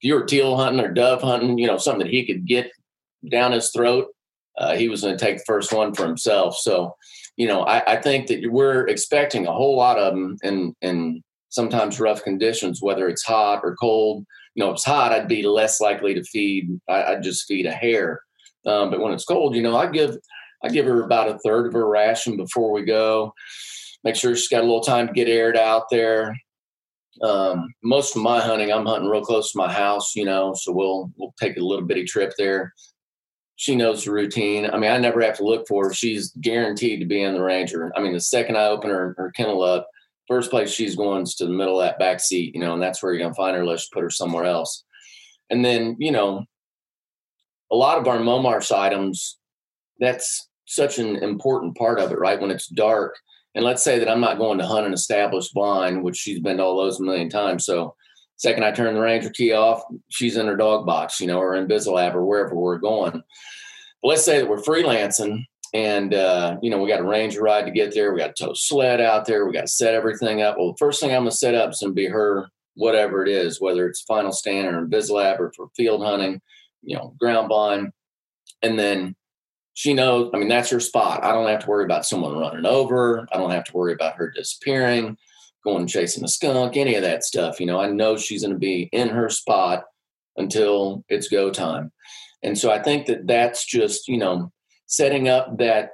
you 0.00 0.14
were 0.14 0.24
teal 0.24 0.56
hunting 0.56 0.84
or 0.84 0.92
dove 0.92 1.22
hunting, 1.22 1.56
you 1.56 1.68
know, 1.68 1.78
something 1.78 2.06
that 2.06 2.12
he 2.12 2.26
could 2.26 2.46
get 2.46 2.72
down 3.30 3.52
his 3.52 3.70
throat, 3.70 4.08
uh, 4.58 4.74
he 4.74 4.88
was 4.88 5.02
going 5.02 5.16
to 5.16 5.24
take 5.24 5.38
the 5.38 5.44
first 5.44 5.72
one 5.72 5.94
for 5.94 6.04
himself. 6.04 6.56
So, 6.56 6.96
you 7.36 7.46
know, 7.46 7.62
I, 7.62 7.92
I, 7.92 8.02
think 8.02 8.26
that 8.26 8.50
we're 8.50 8.88
expecting 8.88 9.46
a 9.46 9.52
whole 9.52 9.76
lot 9.76 9.98
of 9.98 10.14
them 10.14 10.38
in, 10.42 10.74
in 10.80 11.22
sometimes 11.50 12.00
rough 12.00 12.24
conditions, 12.24 12.82
whether 12.82 13.08
it's 13.08 13.22
hot 13.22 13.60
or 13.62 13.76
cold 13.76 14.24
you 14.56 14.64
know, 14.64 14.72
it's 14.72 14.84
hot, 14.84 15.12
I'd 15.12 15.28
be 15.28 15.42
less 15.42 15.80
likely 15.82 16.14
to 16.14 16.24
feed. 16.24 16.80
I, 16.88 17.12
would 17.12 17.22
just 17.22 17.46
feed 17.46 17.66
a 17.66 17.72
hair. 17.72 18.22
Um, 18.64 18.90
but 18.90 19.00
when 19.00 19.12
it's 19.12 19.26
cold, 19.26 19.54
you 19.54 19.62
know, 19.62 19.76
I 19.76 19.86
give 19.86 20.16
I 20.64 20.68
give 20.68 20.86
her 20.86 21.04
about 21.04 21.28
a 21.28 21.38
third 21.40 21.66
of 21.66 21.74
her 21.74 21.86
ration 21.86 22.38
before 22.38 22.72
we 22.72 22.82
go. 22.82 23.34
Make 24.02 24.16
sure 24.16 24.34
she's 24.34 24.48
got 24.48 24.62
a 24.62 24.66
little 24.66 24.80
time 24.80 25.08
to 25.08 25.12
get 25.12 25.28
aired 25.28 25.58
out 25.58 25.84
there. 25.90 26.34
Um, 27.22 27.68
most 27.84 28.16
of 28.16 28.22
my 28.22 28.40
hunting, 28.40 28.72
I'm 28.72 28.86
hunting 28.86 29.10
real 29.10 29.22
close 29.22 29.52
to 29.52 29.58
my 29.58 29.70
house, 29.70 30.16
you 30.16 30.24
know, 30.24 30.54
so 30.54 30.72
we'll 30.72 31.12
we'll 31.18 31.34
take 31.38 31.58
a 31.58 31.60
little 31.60 31.84
bitty 31.84 32.04
trip 32.04 32.32
there. 32.38 32.72
She 33.56 33.76
knows 33.76 34.04
the 34.04 34.12
routine. 34.12 34.70
I 34.70 34.78
mean, 34.78 34.90
I 34.90 34.96
never 34.96 35.20
have 35.20 35.36
to 35.36 35.44
look 35.44 35.68
for 35.68 35.88
her. 35.88 35.94
She's 35.94 36.32
guaranteed 36.40 37.00
to 37.00 37.06
be 37.06 37.22
in 37.22 37.34
the 37.34 37.42
ranger. 37.42 37.92
I 37.94 38.00
mean, 38.00 38.14
the 38.14 38.20
second 38.20 38.56
I 38.56 38.68
open 38.68 38.88
her, 38.88 39.14
her 39.18 39.30
kennel 39.32 39.62
up, 39.62 39.86
first 40.28 40.50
place 40.50 40.72
she's 40.72 40.96
going 40.96 41.22
is 41.22 41.34
to 41.36 41.46
the 41.46 41.52
middle 41.52 41.80
of 41.80 41.86
that 41.86 41.98
back 41.98 42.20
seat, 42.20 42.54
you 42.54 42.60
know, 42.60 42.74
and 42.74 42.82
that's 42.82 43.02
where 43.02 43.12
you're 43.12 43.20
to 43.32 43.34
find 43.34 43.54
her 43.54 43.62
unless 43.62 43.84
you 43.84 43.88
put 43.92 44.02
her 44.02 44.10
somewhere 44.10 44.44
else. 44.44 44.84
And 45.50 45.64
then, 45.64 45.96
you 45.98 46.10
know, 46.10 46.44
a 47.70 47.76
lot 47.76 47.98
of 47.98 48.08
our 48.08 48.18
Momarsh 48.18 48.76
items, 48.76 49.38
that's 50.00 50.48
such 50.66 50.98
an 50.98 51.16
important 51.16 51.76
part 51.76 51.98
of 51.98 52.10
it, 52.12 52.18
right? 52.18 52.40
When 52.40 52.50
it's 52.50 52.68
dark. 52.68 53.16
And 53.54 53.64
let's 53.64 53.82
say 53.82 53.98
that 53.98 54.08
I'm 54.08 54.20
not 54.20 54.38
going 54.38 54.58
to 54.58 54.66
hunt 54.66 54.86
an 54.86 54.92
established 54.92 55.54
blind, 55.54 56.02
which 56.02 56.16
she's 56.16 56.40
been 56.40 56.58
to 56.58 56.64
all 56.64 56.76
those 56.76 57.00
a 57.00 57.02
million 57.02 57.30
times. 57.30 57.64
So 57.64 57.94
second 58.36 58.64
I 58.64 58.72
turn 58.72 58.94
the 58.94 59.00
ranger 59.00 59.30
key 59.30 59.52
off, 59.52 59.82
she's 60.08 60.36
in 60.36 60.46
her 60.46 60.56
dog 60.56 60.84
box, 60.84 61.20
you 61.20 61.26
know, 61.26 61.38
or 61.38 61.54
in 61.54 61.66
Invisilab 61.66 62.14
or 62.14 62.24
wherever 62.24 62.54
we're 62.54 62.78
going. 62.78 63.12
But 63.12 64.08
let's 64.08 64.24
say 64.24 64.38
that 64.38 64.48
we're 64.48 64.62
freelancing 64.62 65.44
and 65.76 66.14
uh, 66.14 66.56
you 66.62 66.70
know, 66.70 66.78
we 66.78 66.88
got 66.88 67.00
a 67.00 67.04
ranger 67.04 67.42
ride 67.42 67.66
to 67.66 67.70
get 67.70 67.92
there. 67.92 68.10
We 68.10 68.18
got 68.18 68.34
to 68.34 68.46
tow 68.46 68.54
sled 68.54 68.98
out 68.98 69.26
there. 69.26 69.44
We 69.44 69.52
got 69.52 69.66
to 69.66 69.68
set 69.68 69.92
everything 69.92 70.40
up. 70.40 70.56
Well, 70.56 70.72
the 70.72 70.78
first 70.78 71.00
thing 71.00 71.10
I'm 71.10 71.20
gonna 71.20 71.32
set 71.32 71.54
up 71.54 71.70
is 71.70 71.80
gonna 71.82 71.92
be 71.92 72.06
her, 72.06 72.48
whatever 72.76 73.22
it 73.22 73.28
is, 73.28 73.60
whether 73.60 73.86
it's 73.86 74.00
final 74.00 74.32
stand 74.32 74.68
or 74.68 74.86
Invisilab 74.86 75.38
or 75.38 75.52
for 75.54 75.68
field 75.76 76.02
hunting, 76.02 76.40
you 76.82 76.96
know, 76.96 77.14
ground 77.20 77.50
blind. 77.50 77.92
And 78.62 78.78
then 78.78 79.16
she 79.74 79.92
knows, 79.92 80.30
I 80.32 80.38
mean, 80.38 80.48
that's 80.48 80.70
her 80.70 80.80
spot. 80.80 81.22
I 81.22 81.32
don't 81.32 81.48
have 81.48 81.64
to 81.64 81.68
worry 81.68 81.84
about 81.84 82.06
someone 82.06 82.38
running 82.38 82.64
over. 82.64 83.26
I 83.30 83.36
don't 83.36 83.50
have 83.50 83.64
to 83.64 83.76
worry 83.76 83.92
about 83.92 84.16
her 84.16 84.30
disappearing, 84.30 85.18
going 85.62 85.86
chasing 85.86 86.24
a 86.24 86.28
skunk, 86.28 86.78
any 86.78 86.94
of 86.94 87.02
that 87.02 87.22
stuff. 87.22 87.60
You 87.60 87.66
know, 87.66 87.78
I 87.78 87.90
know 87.90 88.16
she's 88.16 88.40
going 88.40 88.54
to 88.54 88.58
be 88.58 88.88
in 88.92 89.10
her 89.10 89.28
spot 89.28 89.84
until 90.38 91.04
it's 91.10 91.28
go 91.28 91.50
time. 91.50 91.92
And 92.42 92.56
so 92.56 92.70
I 92.70 92.82
think 92.82 93.06
that 93.08 93.26
that's 93.26 93.66
just, 93.66 94.08
you 94.08 94.16
know, 94.16 94.50
setting 94.86 95.28
up 95.28 95.58
that 95.58 95.90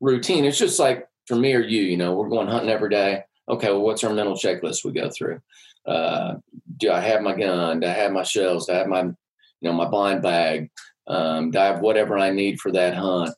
routine. 0.00 0.44
It's 0.44 0.58
just 0.58 0.78
like 0.78 1.08
for 1.26 1.36
me 1.36 1.54
or 1.54 1.60
you, 1.60 1.82
you 1.82 1.96
know, 1.96 2.14
we're 2.14 2.28
going 2.28 2.48
hunting 2.48 2.70
every 2.70 2.90
day. 2.90 3.22
Okay, 3.48 3.68
well, 3.68 3.82
what's 3.82 4.04
our 4.04 4.12
mental 4.12 4.34
checklist 4.34 4.84
we 4.84 4.92
go 4.92 5.10
through? 5.10 5.40
Uh, 5.86 6.34
do 6.76 6.90
I 6.90 7.00
have 7.00 7.22
my 7.22 7.34
gun? 7.34 7.80
Do 7.80 7.86
I 7.86 7.90
have 7.90 8.12
my 8.12 8.22
shells? 8.22 8.66
Do 8.66 8.72
I 8.72 8.78
have 8.78 8.86
my, 8.86 9.02
you 9.02 9.14
know, 9.62 9.72
my 9.72 9.88
blind 9.88 10.22
bag? 10.22 10.70
Um, 11.06 11.50
do 11.50 11.58
I 11.58 11.64
have 11.66 11.80
whatever 11.80 12.18
I 12.18 12.30
need 12.30 12.60
for 12.60 12.70
that 12.72 12.94
hunt? 12.94 13.34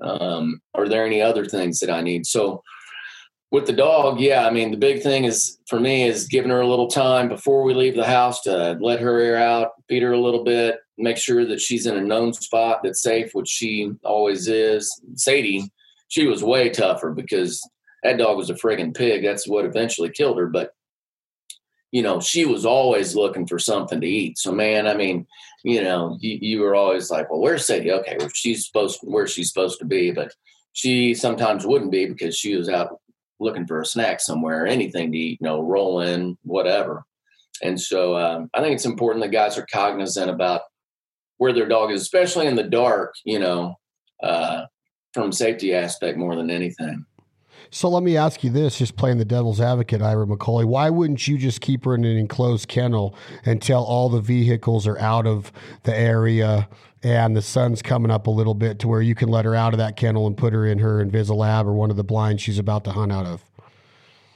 Um, 0.00 0.60
are 0.74 0.88
there 0.88 1.06
any 1.06 1.22
other 1.22 1.44
things 1.44 1.78
that 1.80 1.90
I 1.90 2.00
need? 2.00 2.26
So 2.26 2.62
with 3.52 3.66
the 3.66 3.72
dog, 3.74 4.18
yeah, 4.18 4.46
I 4.46 4.50
mean, 4.50 4.70
the 4.70 4.78
big 4.78 5.02
thing 5.02 5.24
is 5.24 5.58
for 5.68 5.78
me 5.78 6.04
is 6.04 6.26
giving 6.26 6.50
her 6.50 6.62
a 6.62 6.66
little 6.66 6.88
time 6.88 7.28
before 7.28 7.62
we 7.62 7.74
leave 7.74 7.94
the 7.94 8.06
house 8.06 8.40
to 8.42 8.78
let 8.80 9.00
her 9.00 9.20
air 9.20 9.36
out, 9.36 9.72
feed 9.90 10.02
her 10.02 10.12
a 10.12 10.20
little 10.20 10.42
bit, 10.42 10.78
make 10.96 11.18
sure 11.18 11.44
that 11.44 11.60
she's 11.60 11.84
in 11.84 11.98
a 11.98 12.00
known 12.00 12.32
spot 12.32 12.80
that's 12.82 13.02
safe, 13.02 13.34
which 13.34 13.48
she 13.48 13.92
always 14.04 14.48
is. 14.48 14.90
Sadie, 15.16 15.70
she 16.08 16.26
was 16.26 16.42
way 16.42 16.70
tougher 16.70 17.10
because 17.10 17.60
that 18.02 18.16
dog 18.16 18.38
was 18.38 18.48
a 18.48 18.54
friggin' 18.54 18.96
pig. 18.96 19.22
That's 19.22 19.46
what 19.46 19.66
eventually 19.66 20.08
killed 20.08 20.38
her. 20.38 20.46
But 20.46 20.72
you 21.90 22.00
know, 22.00 22.20
she 22.20 22.46
was 22.46 22.64
always 22.64 23.14
looking 23.14 23.46
for 23.46 23.58
something 23.58 24.00
to 24.00 24.08
eat. 24.08 24.38
So, 24.38 24.50
man, 24.50 24.86
I 24.86 24.94
mean, 24.94 25.26
you 25.62 25.82
know, 25.82 26.16
you, 26.22 26.38
you 26.40 26.60
were 26.60 26.74
always 26.74 27.10
like, 27.10 27.30
well, 27.30 27.40
where's 27.40 27.66
Sadie? 27.66 27.92
Okay, 27.92 28.16
well, 28.18 28.30
she's 28.32 28.66
supposed 28.66 29.00
where 29.02 29.26
she's 29.26 29.52
supposed 29.52 29.78
to 29.80 29.84
be, 29.84 30.10
but 30.10 30.34
she 30.72 31.12
sometimes 31.12 31.66
wouldn't 31.66 31.92
be 31.92 32.06
because 32.06 32.34
she 32.34 32.56
was 32.56 32.70
out 32.70 32.98
looking 33.42 33.66
for 33.66 33.80
a 33.80 33.86
snack 33.86 34.20
somewhere, 34.20 34.66
anything 34.66 35.12
to 35.12 35.18
eat, 35.18 35.38
you 35.40 35.46
know, 35.46 35.60
roll 35.60 36.00
in, 36.00 36.36
whatever. 36.42 37.04
And 37.62 37.80
so 37.80 38.16
um, 38.16 38.50
I 38.54 38.60
think 38.60 38.74
it's 38.74 38.86
important 38.86 39.22
that 39.22 39.30
guys 39.30 39.56
are 39.58 39.66
cognizant 39.70 40.30
about 40.30 40.62
where 41.38 41.52
their 41.52 41.68
dog 41.68 41.90
is, 41.90 42.02
especially 42.02 42.46
in 42.46 42.56
the 42.56 42.62
dark, 42.62 43.14
you 43.24 43.38
know, 43.38 43.74
uh, 44.22 44.66
from 45.12 45.32
safety 45.32 45.74
aspect 45.74 46.16
more 46.16 46.36
than 46.36 46.50
anything. 46.50 47.04
So 47.74 47.88
let 47.88 48.02
me 48.02 48.18
ask 48.18 48.44
you 48.44 48.50
this, 48.50 48.76
just 48.76 48.96
playing 48.96 49.16
the 49.16 49.24
devil's 49.24 49.58
advocate, 49.58 50.02
Ira 50.02 50.26
McCauley. 50.26 50.66
Why 50.66 50.90
wouldn't 50.90 51.26
you 51.26 51.38
just 51.38 51.62
keep 51.62 51.86
her 51.86 51.94
in 51.94 52.04
an 52.04 52.18
enclosed 52.18 52.68
kennel 52.68 53.16
until 53.46 53.82
all 53.82 54.10
the 54.10 54.20
vehicles 54.20 54.86
are 54.86 54.98
out 54.98 55.26
of 55.26 55.50
the 55.84 55.96
area 55.96 56.68
and 57.02 57.34
the 57.34 57.40
sun's 57.40 57.80
coming 57.80 58.10
up 58.10 58.26
a 58.26 58.30
little 58.30 58.52
bit 58.52 58.78
to 58.80 58.88
where 58.88 59.00
you 59.00 59.14
can 59.14 59.30
let 59.30 59.46
her 59.46 59.54
out 59.54 59.72
of 59.72 59.78
that 59.78 59.96
kennel 59.96 60.26
and 60.26 60.36
put 60.36 60.52
her 60.52 60.66
in 60.66 60.80
her 60.80 61.02
Invisilab 61.02 61.64
or 61.64 61.72
one 61.72 61.90
of 61.90 61.96
the 61.96 62.04
blinds 62.04 62.42
she's 62.42 62.58
about 62.58 62.84
to 62.84 62.92
hunt 62.92 63.10
out 63.10 63.24
of? 63.24 63.42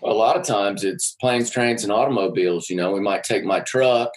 A 0.03 0.07
lot 0.07 0.37
of 0.37 0.42
times 0.42 0.83
it's 0.83 1.14
planes, 1.20 1.51
trains, 1.51 1.83
and 1.85 1.92
automobiles. 1.92 2.70
You 2.70 2.77
know, 2.77 2.90
we 2.92 3.01
might 3.01 3.22
take 3.22 3.44
my 3.44 3.61
truck, 3.61 4.12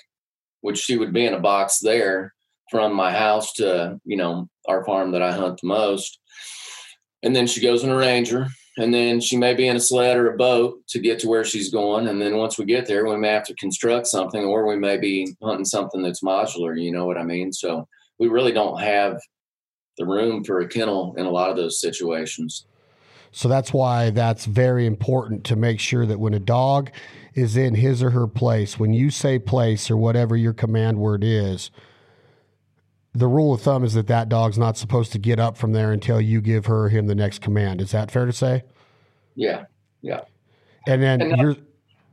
which 0.61 0.77
she 0.77 0.95
would 0.95 1.11
be 1.11 1.25
in 1.25 1.33
a 1.33 1.39
box 1.39 1.79
there, 1.79 2.33
from 2.71 2.93
my 2.93 3.11
house 3.11 3.51
to 3.53 3.99
you 4.05 4.15
know 4.15 4.47
our 4.65 4.85
farm 4.85 5.11
that 5.11 5.21
I 5.21 5.33
hunt 5.33 5.59
the 5.61 5.67
most, 5.67 6.19
and 7.21 7.35
then 7.35 7.47
she 7.47 7.59
goes 7.59 7.83
in 7.83 7.89
a 7.89 7.95
Ranger, 7.97 8.47
and 8.79 8.93
then 8.93 9.19
she 9.19 9.37
may 9.37 9.53
be 9.53 9.67
in 9.67 9.75
a 9.75 9.79
sled 9.79 10.17
or 10.17 10.31
a 10.31 10.37
boat 10.37 10.79
to 10.87 10.99
get 10.99 11.19
to 11.19 11.27
where 11.27 11.43
she's 11.43 11.69
going, 11.69 12.07
and 12.07 12.21
then 12.21 12.37
once 12.37 12.57
we 12.57 12.65
get 12.65 12.87
there, 12.87 13.05
we 13.05 13.17
may 13.17 13.27
have 13.29 13.45
to 13.45 13.55
construct 13.55 14.07
something, 14.07 14.43
or 14.43 14.65
we 14.65 14.77
may 14.77 14.97
be 14.97 15.35
hunting 15.43 15.65
something 15.65 16.01
that's 16.01 16.23
modular. 16.23 16.81
You 16.81 16.91
know 16.91 17.05
what 17.05 17.17
I 17.17 17.23
mean? 17.23 17.51
So 17.51 17.87
we 18.17 18.29
really 18.29 18.53
don't 18.53 18.79
have 18.79 19.19
the 19.97 20.05
room 20.05 20.45
for 20.45 20.61
a 20.61 20.67
kennel 20.67 21.13
in 21.17 21.25
a 21.25 21.29
lot 21.29 21.49
of 21.49 21.57
those 21.57 21.81
situations. 21.81 22.65
So 23.31 23.49
that's 23.49 23.73
why 23.73 24.09
that's 24.09 24.45
very 24.45 24.85
important 24.85 25.43
to 25.45 25.55
make 25.55 25.79
sure 25.79 26.05
that 26.05 26.19
when 26.19 26.33
a 26.33 26.39
dog 26.39 26.89
is 27.35 27.57
in 27.57 27.75
his 27.75 28.01
or 28.01 28.09
her 28.11 28.27
place, 28.27 28.79
when 28.79 28.93
you 28.93 29.11
say 29.11 29.37
place 29.37 29.91
or 29.91 29.97
whatever 29.97 30.35
your 30.35 30.53
command 30.53 30.97
word 30.97 31.23
is, 31.23 31.69
the 33.19 33.27
rule 33.27 33.53
of 33.53 33.61
thumb 33.61 33.83
is 33.83 33.93
that 33.93 34.07
that 34.07 34.29
dog's 34.29 34.57
not 34.57 34.77
supposed 34.77 35.11
to 35.11 35.19
get 35.19 35.39
up 35.39 35.57
from 35.57 35.73
there 35.73 35.91
until 35.91 36.21
you 36.21 36.39
give 36.41 36.65
her 36.67 36.85
or 36.85 36.89
him 36.89 37.07
the 37.07 37.15
next 37.15 37.41
command. 37.41 37.81
Is 37.81 37.91
that 37.91 38.09
fair 38.09 38.25
to 38.25 38.31
say? 38.33 38.63
Yeah, 39.35 39.65
yeah. 40.01 40.21
And 40.87 41.03
then 41.03 41.21
and 41.21 41.33
uh, 41.33 41.37
you're. 41.37 41.55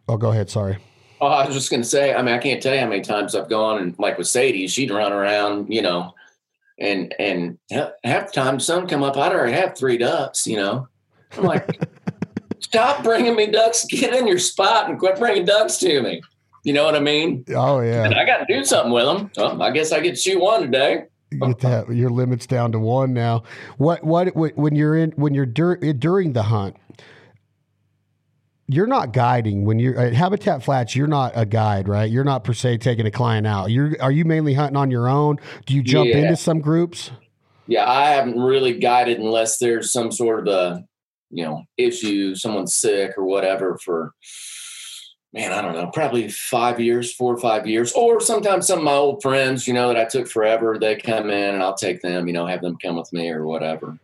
Oh, 0.09 0.17
go 0.17 0.31
ahead. 0.31 0.51
Sorry. 0.51 0.79
Oh, 1.21 1.29
I 1.29 1.47
was 1.47 1.55
just 1.55 1.71
going 1.71 1.83
to 1.83 1.89
say. 1.89 2.13
I 2.13 2.23
mean, 2.23 2.35
I 2.35 2.39
can't 2.39 2.63
tell 2.63 2.75
you 2.75 2.81
how 2.81 2.89
many 2.89 3.03
times 3.03 3.35
I've 3.35 3.49
gone 3.49 3.81
and 3.81 3.99
like 3.99 4.19
with 4.19 4.27
Sadie, 4.27 4.67
she'd 4.67 4.91
run 4.91 5.13
around, 5.13 5.73
you 5.73 5.81
know, 5.81 6.13
and 6.79 7.15
and 7.19 7.59
half 7.71 8.27
the 8.27 8.33
time, 8.33 8.61
sun 8.61 8.87
come 8.87 9.03
up, 9.03 9.17
I'd 9.17 9.33
already 9.33 9.53
have 9.53 9.77
three 9.77 9.99
ducks. 9.99 10.47
You 10.47 10.57
know, 10.57 10.89
I'm 11.39 11.45
like, 11.45 11.81
stop 12.61 13.05
bringing 13.05 13.37
me 13.37 13.47
ducks. 13.47 13.85
Get 13.85 14.13
in 14.13 14.27
your 14.27 14.39
spot 14.39 14.91
and 14.91 14.99
quit 14.99 15.19
bringing 15.19 15.45
ducks 15.45 15.79
to 15.79 16.03
me. 16.03 16.21
You 16.67 16.73
know 16.73 16.85
what 16.85 16.97
I 16.97 17.01
mean? 17.01 17.45
Oh 17.55 17.79
yeah. 17.79 18.03
And 18.03 18.15
I 18.17 18.27
got 18.27 18.39
to 18.39 18.45
do 18.53 18.65
something 18.65 18.91
with 18.91 19.05
them. 19.05 19.31
Well, 19.37 19.63
I 19.63 19.71
guess 19.71 19.93
I 19.93 20.01
get 20.01 20.17
to 20.17 20.21
shoot 20.21 20.41
one 20.41 20.63
today. 20.63 21.05
Get 21.31 21.61
that 21.61 21.95
your 21.95 22.11
limits 22.11 22.45
down 22.45 22.73
to 22.73 22.81
one 22.81 23.15
now. 23.15 23.45
What 23.79 24.03
what 24.03 24.35
when 24.35 24.75
you're 24.75 24.97
in 24.97 25.13
when 25.13 25.33
you're 25.33 25.47
dur- 25.47 25.77
during 25.77 26.33
the 26.33 26.43
hunt? 26.43 26.77
You're 28.67 28.89
not 28.89 29.13
guiding 29.13 29.65
when 29.65 29.79
you're 29.79 29.97
at 29.97 30.13
Habitat 30.13 30.65
Flats. 30.65 30.97
You're 30.97 31.07
not 31.07 31.31
a 31.37 31.47
guide, 31.47 31.87
right? 31.87 32.11
You're 32.11 32.25
not 32.25 32.43
per 32.43 32.53
se 32.53 32.79
taking 32.79 33.07
a 33.07 33.13
client 33.13 33.47
out. 33.47 33.71
You're 33.71 33.95
are 34.01 34.11
you 34.11 34.25
mainly 34.25 34.55
hunting 34.55 34.77
on 34.77 34.91
your 34.91 35.09
own? 35.09 35.39
Do 35.67 35.75
you 35.75 35.85
jump 35.85 36.09
yeah. 36.09 36.17
into 36.17 36.35
some 36.35 36.59
groups? 36.59 37.13
Yeah, 37.69 37.89
I 37.89 38.07
haven't 38.07 38.41
really 38.41 38.77
guided 38.77 39.21
unless 39.21 39.59
there's 39.59 39.93
some 39.93 40.11
sort 40.11 40.49
of 40.49 40.53
a 40.53 40.85
you 41.31 41.45
know 41.45 41.63
issue, 41.77 42.35
someone's 42.35 42.75
sick 42.75 43.13
or 43.17 43.25
whatever 43.25 43.79
for 43.85 44.15
man, 45.37 45.53
I 45.53 45.61
don't 45.61 45.75
know, 45.75 45.89
probably 45.89 46.29
five 46.29 46.81
years, 46.81 47.13
four 47.13 47.35
or 47.35 47.39
five 47.39 47.67
years, 47.67 47.93
or 47.93 48.21
sometimes 48.21 48.67
some 48.67 48.79
of 48.79 48.85
my 48.85 48.95
old 48.95 49.21
friends, 49.21 49.69
you 49.69 49.75
know, 49.75 49.89
that 49.89 49.97
I 49.99 50.05
took 50.07 50.29
forever, 50.29 50.79
they 50.81 50.97
come 50.97 51.29
in 51.29 51.55
and 51.55 51.63
I'll 51.63 51.77
take 51.77 52.01
them, 52.01 52.27
you 52.27 52.33
know, 52.33 52.47
have 52.47 52.63
them 52.63 52.79
come 52.79 52.97
with 52.97 53.13
me 53.13 53.29
or 53.29 53.45
whatever. 53.45 53.99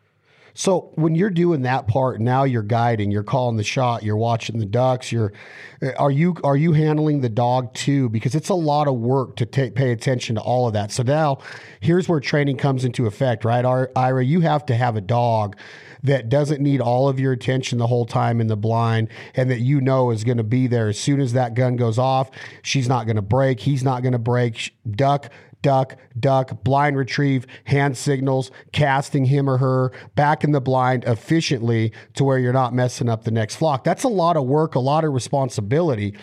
So 0.54 0.92
when 0.96 1.14
you're 1.14 1.30
doing 1.30 1.62
that 1.62 1.88
part, 1.88 2.20
now 2.20 2.44
you're 2.44 2.62
guiding, 2.62 3.10
you're 3.10 3.22
calling 3.22 3.56
the 3.56 3.64
shot, 3.64 4.02
you're 4.02 4.18
watching 4.18 4.58
the 4.58 4.66
ducks, 4.66 5.10
you're 5.10 5.32
eh, 5.80 5.92
are 5.98 6.10
you 6.10 6.36
are 6.44 6.58
you 6.58 6.74
handling 6.74 7.22
the 7.22 7.30
dog 7.30 7.72
too? 7.72 8.10
Because 8.10 8.34
it's 8.34 8.50
a 8.50 8.54
lot 8.54 8.86
of 8.86 8.96
work 8.96 9.36
to 9.36 9.46
take 9.46 9.74
pay 9.74 9.92
attention 9.92 10.34
to 10.34 10.42
all 10.42 10.66
of 10.66 10.74
that. 10.74 10.92
So 10.92 11.02
now 11.02 11.38
here's 11.80 12.06
where 12.06 12.20
training 12.20 12.58
comes 12.58 12.84
into 12.84 13.06
effect, 13.06 13.46
right? 13.46 13.64
Ira, 13.96 14.22
you 14.26 14.40
have 14.40 14.66
to 14.66 14.74
have 14.74 14.96
a 14.96 15.00
dog 15.00 15.56
that 16.02 16.28
doesn't 16.28 16.60
need 16.60 16.80
all 16.80 17.08
of 17.08 17.20
your 17.20 17.32
attention 17.32 17.78
the 17.78 17.86
whole 17.86 18.06
time 18.06 18.40
in 18.40 18.48
the 18.48 18.56
blind 18.56 19.08
and 19.34 19.50
that 19.50 19.60
you 19.60 19.80
know 19.80 20.10
is 20.10 20.24
going 20.24 20.36
to 20.36 20.44
be 20.44 20.66
there 20.66 20.88
as 20.88 20.98
soon 20.98 21.20
as 21.20 21.32
that 21.32 21.54
gun 21.54 21.76
goes 21.76 21.98
off. 21.98 22.30
She's 22.62 22.88
not 22.88 23.06
going 23.06 23.16
to 23.16 23.22
break. 23.22 23.60
He's 23.60 23.84
not 23.84 24.02
going 24.02 24.12
to 24.12 24.18
break. 24.18 24.74
Duck, 24.90 25.30
duck, 25.62 25.96
duck, 26.18 26.64
blind 26.64 26.96
retrieve, 26.96 27.46
hand 27.64 27.96
signals, 27.96 28.50
casting 28.72 29.26
him 29.26 29.48
or 29.48 29.58
her 29.58 29.92
back 30.14 30.44
in 30.44 30.52
the 30.52 30.60
blind 30.60 31.04
efficiently 31.04 31.92
to 32.14 32.24
where 32.24 32.38
you're 32.38 32.52
not 32.52 32.74
messing 32.74 33.08
up 33.08 33.24
the 33.24 33.30
next 33.30 33.56
flock. 33.56 33.84
That's 33.84 34.04
a 34.04 34.08
lot 34.08 34.36
of 34.36 34.44
work, 34.44 34.74
a 34.74 34.80
lot 34.80 35.04
of 35.04 35.12
responsibility. 35.12 36.14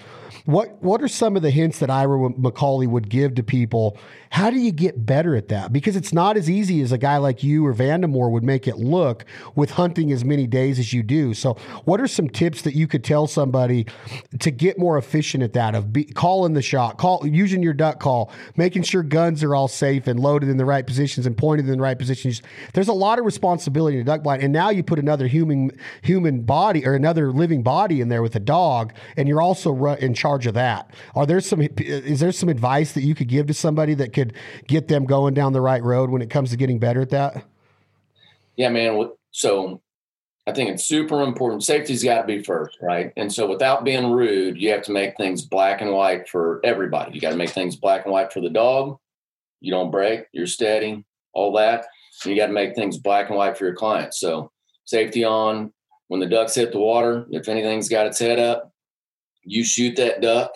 What 0.49 0.81
what 0.81 1.03
are 1.03 1.07
some 1.07 1.35
of 1.35 1.43
the 1.43 1.51
hints 1.51 1.77
that 1.77 1.91
Ira 1.91 2.17
McCauley 2.31 2.87
would 2.87 3.07
give 3.07 3.35
to 3.35 3.43
people? 3.43 3.99
How 4.31 4.49
do 4.49 4.57
you 4.57 4.71
get 4.71 5.05
better 5.05 5.35
at 5.35 5.47
that? 5.49 5.71
Because 5.71 5.95
it's 5.95 6.11
not 6.11 6.37
as 6.37 6.49
easy 6.49 6.81
as 6.81 6.91
a 6.91 6.97
guy 6.97 7.17
like 7.17 7.43
you 7.43 7.65
or 7.65 7.73
Vandemore 7.73 8.31
would 8.31 8.43
make 8.43 8.67
it 8.67 8.77
look 8.77 9.25
with 9.55 9.71
hunting 9.71 10.11
as 10.11 10.25
many 10.25 10.47
days 10.47 10.79
as 10.79 10.91
you 10.93 11.03
do. 11.03 11.35
So, 11.35 11.53
what 11.85 12.01
are 12.01 12.07
some 12.07 12.29
tips 12.29 12.63
that 12.63 12.73
you 12.73 12.87
could 12.87 13.03
tell 13.03 13.27
somebody 13.27 13.85
to 14.39 14.49
get 14.49 14.79
more 14.79 14.97
efficient 14.97 15.43
at 15.43 15.53
that? 15.53 15.75
Of 15.75 15.93
be, 15.93 16.05
calling 16.05 16.53
the 16.53 16.63
shot, 16.63 16.97
call 16.97 17.27
using 17.27 17.61
your 17.61 17.73
duck 17.73 17.99
call, 17.99 18.31
making 18.55 18.83
sure 18.83 19.03
guns 19.03 19.43
are 19.43 19.53
all 19.53 19.67
safe 19.67 20.07
and 20.07 20.19
loaded 20.19 20.49
in 20.49 20.57
the 20.57 20.65
right 20.65 20.85
positions 20.85 21.27
and 21.27 21.37
pointed 21.37 21.67
in 21.67 21.77
the 21.77 21.83
right 21.83 21.97
positions. 21.97 22.41
There's 22.73 22.87
a 22.87 22.93
lot 22.93 23.19
of 23.19 23.25
responsibility 23.25 23.97
in 23.97 24.01
a 24.01 24.05
duck 24.05 24.23
blind, 24.23 24.41
and 24.41 24.51
now 24.51 24.71
you 24.71 24.81
put 24.81 24.97
another 24.97 25.27
human 25.27 25.71
human 26.01 26.41
body 26.41 26.87
or 26.87 26.95
another 26.95 27.31
living 27.31 27.61
body 27.61 28.01
in 28.01 28.09
there 28.09 28.23
with 28.23 28.35
a 28.35 28.39
dog, 28.39 28.93
and 29.15 29.27
you're 29.27 29.41
also 29.41 29.75
in 29.95 30.15
charge 30.15 30.38
charge 30.39 30.47
of 30.47 30.53
that. 30.55 30.93
Are 31.15 31.25
there 31.25 31.41
some 31.41 31.61
is 31.61 32.19
there 32.19 32.31
some 32.31 32.49
advice 32.49 32.93
that 32.93 33.03
you 33.03 33.15
could 33.15 33.27
give 33.27 33.47
to 33.47 33.53
somebody 33.53 33.93
that 33.95 34.13
could 34.13 34.33
get 34.67 34.87
them 34.87 35.05
going 35.05 35.33
down 35.33 35.53
the 35.53 35.61
right 35.61 35.83
road 35.83 36.09
when 36.09 36.21
it 36.21 36.29
comes 36.29 36.51
to 36.51 36.57
getting 36.57 36.79
better 36.79 37.01
at 37.01 37.09
that? 37.09 37.43
Yeah, 38.55 38.69
man. 38.69 39.11
So 39.31 39.81
I 40.47 40.53
think 40.53 40.69
it's 40.69 40.85
super 40.85 41.21
important. 41.21 41.63
Safety's 41.63 42.03
got 42.03 42.21
to 42.21 42.27
be 42.27 42.43
first, 42.43 42.77
right? 42.81 43.13
And 43.17 43.31
so 43.31 43.47
without 43.47 43.83
being 43.83 44.11
rude, 44.11 44.59
you 44.59 44.71
have 44.71 44.83
to 44.83 44.91
make 44.91 45.15
things 45.17 45.43
black 45.43 45.81
and 45.81 45.91
white 45.91 46.27
for 46.27 46.59
everybody. 46.63 47.13
You 47.13 47.21
got 47.21 47.31
to 47.31 47.37
make 47.37 47.51
things 47.51 47.75
black 47.75 48.05
and 48.05 48.11
white 48.11 48.33
for 48.33 48.41
the 48.41 48.49
dog. 48.49 48.97
You 49.61 49.71
don't 49.71 49.91
break, 49.91 50.25
you're 50.31 50.47
steady, 50.47 51.05
all 51.33 51.53
that. 51.53 51.85
And 52.23 52.33
you 52.33 52.39
got 52.39 52.47
to 52.47 52.53
make 52.53 52.75
things 52.75 52.97
black 52.97 53.29
and 53.29 53.37
white 53.37 53.57
for 53.57 53.65
your 53.65 53.75
client. 53.75 54.13
So 54.13 54.51
safety 54.85 55.23
on 55.23 55.71
when 56.07 56.19
the 56.19 56.25
ducks 56.25 56.55
hit 56.55 56.71
the 56.71 56.79
water. 56.79 57.27
If 57.29 57.47
anything's 57.47 57.89
got 57.89 58.07
its 58.07 58.19
head 58.19 58.39
up, 58.39 58.73
you 59.43 59.63
shoot 59.63 59.95
that 59.97 60.21
duck. 60.21 60.51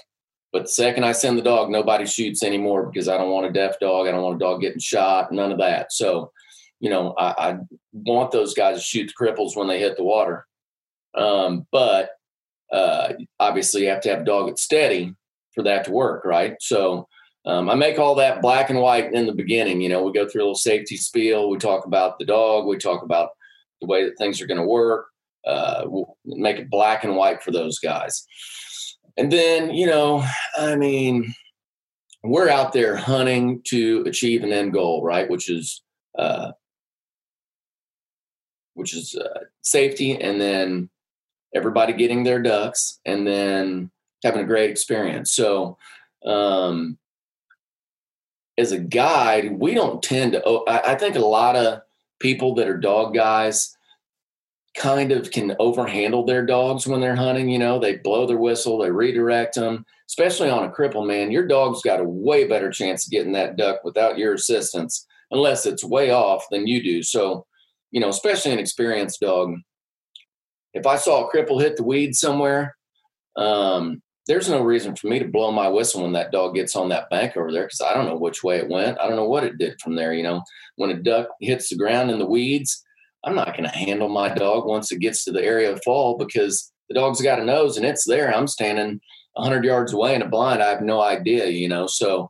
But 0.52 0.64
the 0.64 0.70
second 0.70 1.04
I 1.04 1.14
send 1.14 1.38
the 1.38 1.44
dog, 1.44 1.72
nobody 1.72 2.06
shoots 2.06 2.44
anymore 2.44 2.86
because 2.86 3.08
I 3.08 3.18
don't 3.18 3.32
want 3.32 3.48
a 3.48 3.52
deaf 3.52 3.80
dog. 3.80 4.08
I 4.08 4.12
don't 4.12 4.22
want 4.22 4.36
a 4.36 4.40
dog 4.40 4.62
getting 4.62 4.80
shot, 4.80 5.32
none 5.32 5.52
of 5.52 5.58
that. 5.58 5.92
So, 5.92 6.32
you 6.80 6.92
know, 6.92 7.16
I, 7.18 7.50
I 7.50 7.58
want 7.92 8.32
those 8.32 8.54
guys 8.54 8.78
to 8.78 8.84
shoot 8.84 9.08
the 9.08 9.26
cripples 9.26 9.58
when 9.58 9.68
they 9.68 9.80
hit 9.80 9.98
the 9.98 10.04
water. 10.04 10.46
Um, 11.16 11.66
but 11.72 12.12
uh, 12.72 13.14
obviously, 13.40 13.84
you 13.84 13.90
have 13.90 14.02
to 14.02 14.10
have 14.10 14.22
a 14.22 14.26
dog 14.26 14.48
that's 14.48 14.62
steady 14.62 15.16
for 15.56 15.64
that 15.64 15.86
to 15.86 15.92
work, 15.92 16.24
right? 16.24 16.56
So, 16.60 17.08
um, 17.46 17.70
I 17.70 17.76
make 17.76 18.00
all 18.00 18.16
that 18.16 18.42
black 18.42 18.70
and 18.70 18.80
white 18.80 19.12
in 19.12 19.26
the 19.26 19.34
beginning. 19.34 19.82
You 19.82 19.90
know, 19.90 20.04
we 20.04 20.14
go 20.14 20.28
through 20.28 20.42
a 20.42 20.46
little 20.46 20.56
safety 20.56 20.98
spiel. 20.98 21.50
We 21.50 21.58
talk 21.58 21.86
about 21.86 22.18
the 22.18 22.26
dog. 22.26 22.66
We 22.66 22.78
talk 22.78 23.04
about 23.04 23.32
the 23.82 23.88
way 23.88 24.06
that 24.06 24.18
things 24.18 24.42
are 24.42 24.48
going 24.48 24.60
to 24.60 24.66
work. 24.66 25.08
Uh, 25.46 25.84
we'll 25.86 26.18
make 26.26 26.58
it 26.58 26.70
black 26.70 27.04
and 27.04 27.16
white 27.18 27.44
for 27.44 27.52
those 27.52 27.80
guys. 27.80 28.26
And 29.18 29.32
then, 29.32 29.74
you 29.74 29.86
know, 29.86 30.26
I 30.58 30.76
mean, 30.76 31.34
we're 32.24 32.50
out 32.50 32.74
there 32.74 32.96
hunting 32.96 33.62
to 33.66 34.04
achieve 34.08 34.44
an 34.44 34.52
end 34.52 34.74
goal, 34.74 35.04
right? 35.04 35.30
Which 35.30 35.50
is, 35.50 35.82
uh, 36.18 36.54
which 38.74 38.96
is 38.96 39.16
uh, 39.16 39.46
safety, 39.62 40.20
and 40.20 40.42
then 40.42 40.90
everybody 41.54 41.94
getting 41.94 42.24
their 42.24 42.42
ducks, 42.42 43.00
and 43.06 43.28
then 43.28 43.92
having 44.24 44.42
a 44.42 44.48
great 44.48 44.72
experience. 44.72 45.32
So, 45.32 45.78
um, 46.26 46.98
as 48.58 48.72
a 48.72 48.80
guide, 48.80 49.60
we 49.60 49.76
don't 49.76 50.02
tend 50.02 50.32
to. 50.34 50.42
Oh, 50.46 50.64
I, 50.68 50.94
I 50.94 50.96
think 50.96 51.16
a 51.16 51.20
lot 51.20 51.56
of 51.56 51.82
people 52.20 52.56
that 52.56 52.68
are 52.68 52.78
dog 52.78 53.14
guys 53.14 53.76
kind 54.76 55.12
of 55.12 55.32
can 55.32 55.52
overhandle 55.60 56.26
their 56.26 56.46
dogs 56.46 56.88
when 56.88 57.00
they're 57.00 57.16
hunting. 57.16 57.50
You 57.50 57.60
know, 57.60 57.80
they 57.80 57.98
blow 57.98 58.26
their 58.26 58.38
whistle, 58.38 58.80
they 58.80 58.92
redirect 58.92 59.56
them, 59.56 59.86
especially 60.08 60.50
on 60.50 60.64
a 60.64 60.72
cripple, 60.72 61.06
man. 61.06 61.32
Your 61.32 61.48
dog's 61.48 61.82
got 61.82 62.00
a 62.00 62.06
way 62.06 62.48
better 62.48 62.72
chance 62.72 63.06
of 63.06 63.12
getting 63.12 63.34
that 63.34 63.56
duck 63.56 63.84
without 63.84 64.18
your 64.18 64.34
assistance, 64.34 65.06
unless 65.32 65.66
it's 65.66 65.84
way 65.84 66.12
off 66.12 66.46
than 66.50 66.68
you 66.68 66.82
do. 66.82 67.04
So, 67.04 67.46
you 67.92 68.00
know, 68.00 68.10
especially 68.10 68.52
an 68.52 68.60
experienced 68.60 69.20
dog. 69.20 69.56
If 70.74 70.88
I 70.88 70.96
saw 70.96 71.28
a 71.28 71.32
cripple 71.32 71.62
hit 71.62 71.78
the 71.78 71.84
weed 71.84 72.16
somewhere, 72.16 72.76
um, 73.36 74.02
there's 74.26 74.50
no 74.50 74.64
reason 74.64 74.96
for 74.96 75.08
me 75.08 75.20
to 75.20 75.28
blow 75.28 75.52
my 75.52 75.68
whistle 75.68 76.04
when 76.04 76.14
that 76.14 76.32
dog 76.32 76.56
gets 76.56 76.76
on 76.76 76.90
that 76.90 77.10
bank 77.10 77.36
over 77.36 77.52
there 77.52 77.66
because 77.66 77.82
I 77.82 77.94
don't 77.94 78.06
know 78.06 78.16
which 78.16 78.44
way 78.44 78.58
it 78.58 78.70
went. 78.70 79.00
I 79.00 79.08
don't 79.08 79.18
know 79.18 79.28
what 79.28 79.44
it 79.44 79.58
did 79.58 79.80
from 79.82 79.96
there. 79.96 80.14
You 80.14 80.24
know, 80.24 80.42
when 80.78 80.92
a 80.92 80.96
duck 80.96 81.28
hits 81.42 81.70
the 81.70 81.76
ground 81.76 82.10
in 82.10 82.20
the 82.20 82.26
weeds, 82.26 82.84
I'm 83.24 83.36
not 83.36 83.56
going 83.56 83.70
to 83.70 83.76
handle 83.76 84.10
my 84.10 84.30
dog 84.30 84.66
once 84.66 84.92
it 84.92 85.00
gets 85.00 85.24
to 85.24 85.32
the 85.32 85.44
area 85.44 85.72
of 85.72 85.84
fall 85.84 86.18
because 86.18 86.72
the 86.90 86.96
dog's 86.96 87.22
got 87.22 87.40
a 87.40 87.46
nose 87.46 87.78
and 87.78 87.86
it's 87.86 88.06
there. 88.06 88.34
I'm 88.34 88.48
standing 88.48 89.00
100 89.34 89.64
yards 89.64 89.94
away 89.94 90.16
in 90.16 90.22
a 90.22 90.28
blind. 90.28 90.62
I 90.62 90.70
have 90.70 90.82
no 90.82 91.02
idea, 91.02 91.48
you 91.48 91.70
know. 91.70 91.88
So 91.88 92.30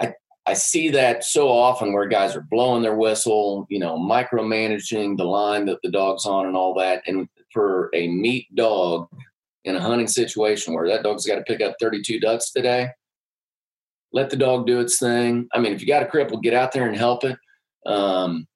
I 0.00 0.14
I 0.46 0.54
see 0.54 0.88
that 0.90 1.24
so 1.24 1.48
often 1.48 1.92
where 1.92 2.06
guys 2.06 2.34
are 2.34 2.46
blowing 2.50 2.82
their 2.82 2.96
whistle, 2.96 3.66
you 3.68 3.78
know, 3.78 3.98
micromanaging 3.98 5.16
the 5.16 5.24
line 5.24 5.66
that 5.66 5.80
the 5.82 5.90
dog's 5.90 6.26
on 6.26 6.46
and 6.46 6.56
all 6.56 6.74
that. 6.74 7.02
And 7.06 7.28
for 7.52 7.90
a 7.94 8.08
meat 8.08 8.46
dog 8.54 9.08
in 9.64 9.76
a 9.76 9.80
hunting 9.80 10.08
situation 10.08 10.72
where 10.72 10.88
that 10.88 11.02
dog's 11.02 11.26
got 11.26 11.36
to 11.36 11.42
pick 11.42 11.60
up 11.60 11.76
32 11.80 12.20
ducks 12.20 12.50
today, 12.50 12.88
let 14.12 14.30
the 14.30 14.36
dog 14.36 14.66
do 14.66 14.80
its 14.80 14.98
thing. 14.98 15.48
I 15.52 15.60
mean, 15.60 15.72
if 15.72 15.80
you 15.80 15.86
got 15.86 16.02
a 16.02 16.06
cripple, 16.06 16.42
get 16.42 16.54
out 16.54 16.72
there 16.72 16.86
and 16.86 16.96
help 16.96 17.24
it. 17.24 17.36
Um, 17.84 18.46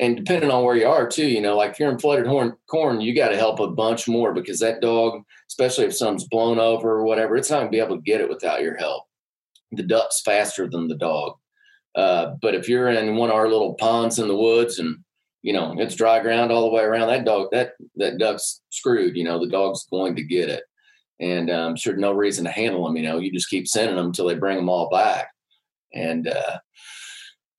and 0.00 0.16
depending 0.16 0.50
on 0.50 0.64
where 0.64 0.76
you 0.76 0.86
are 0.86 1.08
too, 1.08 1.26
you 1.26 1.40
know, 1.40 1.56
like 1.56 1.72
if 1.72 1.80
you're 1.80 1.90
in 1.90 1.98
flooded 1.98 2.26
horn, 2.26 2.54
corn, 2.68 3.00
you 3.00 3.14
got 3.14 3.28
to 3.28 3.36
help 3.36 3.60
a 3.60 3.68
bunch 3.68 4.08
more 4.08 4.34
because 4.34 4.58
that 4.58 4.80
dog, 4.80 5.22
especially 5.48 5.84
if 5.84 5.94
something's 5.94 6.28
blown 6.28 6.58
over 6.58 6.90
or 6.90 7.04
whatever, 7.04 7.36
it's 7.36 7.50
not 7.50 7.62
to 7.62 7.68
be 7.68 7.78
able 7.78 7.96
to 7.96 8.02
get 8.02 8.20
it 8.20 8.28
without 8.28 8.62
your 8.62 8.76
help. 8.76 9.04
The 9.70 9.84
duck's 9.84 10.20
faster 10.22 10.68
than 10.68 10.88
the 10.88 10.96
dog. 10.96 11.34
Uh, 11.94 12.34
but 12.42 12.54
if 12.54 12.68
you're 12.68 12.88
in 12.88 13.16
one 13.16 13.30
of 13.30 13.36
our 13.36 13.48
little 13.48 13.74
ponds 13.74 14.18
in 14.18 14.26
the 14.26 14.36
woods 14.36 14.78
and 14.78 14.98
you 15.42 15.52
know 15.52 15.74
it's 15.78 15.94
dry 15.94 16.20
ground 16.20 16.50
all 16.50 16.62
the 16.62 16.74
way 16.74 16.82
around, 16.82 17.08
that 17.08 17.24
dog 17.24 17.48
that 17.52 17.74
that 17.96 18.18
duck's 18.18 18.62
screwed. 18.70 19.16
You 19.16 19.24
know 19.24 19.38
the 19.38 19.50
dog's 19.50 19.86
going 19.90 20.16
to 20.16 20.24
get 20.24 20.48
it, 20.48 20.64
and 21.20 21.50
um, 21.50 21.76
sure 21.76 21.96
no 21.96 22.12
reason 22.12 22.44
to 22.46 22.50
handle 22.50 22.84
them. 22.84 22.96
You 22.96 23.04
know 23.04 23.18
you 23.18 23.30
just 23.30 23.50
keep 23.50 23.68
sending 23.68 23.94
them 23.96 24.06
until 24.06 24.26
they 24.26 24.34
bring 24.34 24.56
them 24.56 24.68
all 24.68 24.88
back, 24.88 25.28
and 25.92 26.26
uh, 26.26 26.58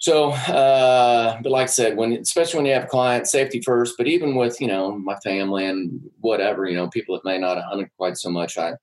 so, 0.06 0.30
uh, 0.34 1.42
but 1.42 1.52
like 1.52 1.64
I 1.64 1.66
said, 1.66 1.98
when 1.98 2.14
especially 2.14 2.60
when 2.60 2.68
you 2.68 2.74
have 2.74 2.90
clients, 2.90 3.32
safety 3.32 3.60
first. 3.60 3.96
But 3.98 4.06
even 4.06 4.36
with 4.36 4.62
you 4.62 4.68
know 4.68 4.96
my 4.96 5.16
family 5.24 5.66
and 5.66 6.00
whatever, 6.20 6.68
you 6.68 6.76
know, 6.76 6.88
people 6.90 7.16
that 7.16 7.26
may 7.26 7.40
not 7.40 7.58
have 7.58 7.66
hunted 7.66 7.90
quite 7.98 8.16
so 8.16 8.30
much, 8.30 8.56
I, 8.56 8.70
I 8.70 8.76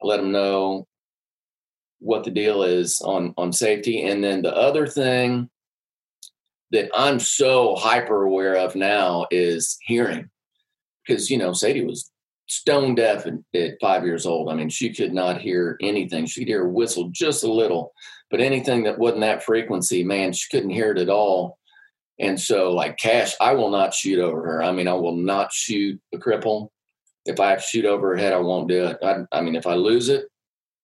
let 0.00 0.16
them 0.16 0.32
know 0.32 0.86
what 1.98 2.24
the 2.24 2.30
deal 2.30 2.62
is 2.62 3.02
on 3.02 3.34
on 3.36 3.52
safety. 3.52 4.04
And 4.04 4.24
then 4.24 4.40
the 4.40 4.56
other 4.56 4.86
thing 4.86 5.50
that 6.70 6.88
I'm 6.94 7.20
so 7.20 7.76
hyper 7.76 8.22
aware 8.22 8.56
of 8.56 8.74
now 8.74 9.26
is 9.30 9.76
hearing, 9.82 10.30
because 11.06 11.30
you 11.30 11.36
know 11.36 11.52
Sadie 11.52 11.84
was 11.84 12.10
stone 12.46 12.94
deaf 12.94 13.26
at, 13.26 13.34
at 13.54 13.74
five 13.82 14.06
years 14.06 14.24
old. 14.24 14.48
I 14.48 14.54
mean, 14.54 14.70
she 14.70 14.94
could 14.94 15.12
not 15.12 15.42
hear 15.42 15.76
anything. 15.82 16.24
She 16.24 16.40
could 16.40 16.48
hear 16.48 16.64
a 16.64 16.70
whistle 16.70 17.10
just 17.12 17.44
a 17.44 17.52
little 17.52 17.92
but 18.30 18.40
anything 18.40 18.84
that 18.84 18.98
wasn't 18.98 19.22
that 19.22 19.42
frequency, 19.42 20.04
man, 20.04 20.32
she 20.32 20.48
couldn't 20.50 20.70
hear 20.70 20.92
it 20.92 20.98
at 20.98 21.08
all. 21.08 21.58
And 22.18 22.38
so, 22.38 22.72
like 22.72 22.98
Cash, 22.98 23.34
I 23.40 23.54
will 23.54 23.70
not 23.70 23.94
shoot 23.94 24.18
over 24.18 24.44
her. 24.44 24.62
I 24.62 24.72
mean, 24.72 24.88
I 24.88 24.94
will 24.94 25.16
not 25.16 25.52
shoot 25.52 26.00
a 26.14 26.18
cripple. 26.18 26.68
If 27.24 27.40
I 27.40 27.50
have 27.50 27.60
to 27.60 27.66
shoot 27.66 27.84
over 27.84 28.10
her 28.10 28.16
head, 28.16 28.32
I 28.32 28.38
won't 28.38 28.68
do 28.68 28.86
it. 28.86 28.98
I, 29.02 29.24
I 29.32 29.40
mean, 29.40 29.56
if 29.56 29.66
I 29.66 29.74
lose 29.74 30.08
it, 30.08 30.26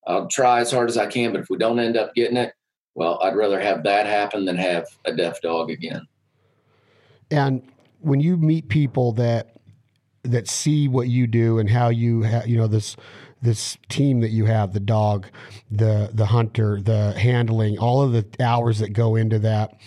I'll 0.06 0.28
try 0.28 0.61
as 0.61 0.70
hard 0.70 0.88
as 0.88 0.96
I 0.96 1.06
can. 1.06 1.32
But 1.32 1.42
if 1.42 1.50
we 1.50 1.59
don't 1.59 1.78
end 1.78 1.96
up 1.96 2.14
getting 2.14 2.37
it, 2.37 2.52
well, 2.94 3.20
I'd 3.22 3.37
rather 3.37 3.61
have 3.61 3.85
that 3.85 4.06
happen 4.06 4.44
than 4.44 4.56
have 4.56 4.87
a 5.04 5.12
deaf 5.12 5.40
dog 5.42 5.70
again. 5.70 6.06
And 7.30 7.62
when 8.00 8.20
you 8.20 8.37
meet 8.37 8.68
people 8.68 9.12
that 9.12 9.56
that 10.22 10.48
see 10.48 10.88
what 10.88 11.09
you 11.09 11.26
do 11.26 11.59
and 11.59 11.70
how 11.70 11.88
you 11.88 12.24
ha- 12.24 12.42
you 12.44 12.56
know 12.56 12.66
this 12.66 12.96
this 13.42 13.77
team 13.88 14.20
that 14.20 14.31
you 14.31 14.46
have 14.46 14.72
the 14.72 14.81
dog 14.81 15.27
the 15.70 16.11
the 16.12 16.27
hunter 16.27 16.81
the 16.81 17.12
handling 17.12 17.79
all 17.79 18.03
of 18.03 18.12
the 18.12 18.27
hours 18.42 18.79
that 18.79 18.90
go 18.90 19.14
into 19.14 19.38
that 19.38 19.79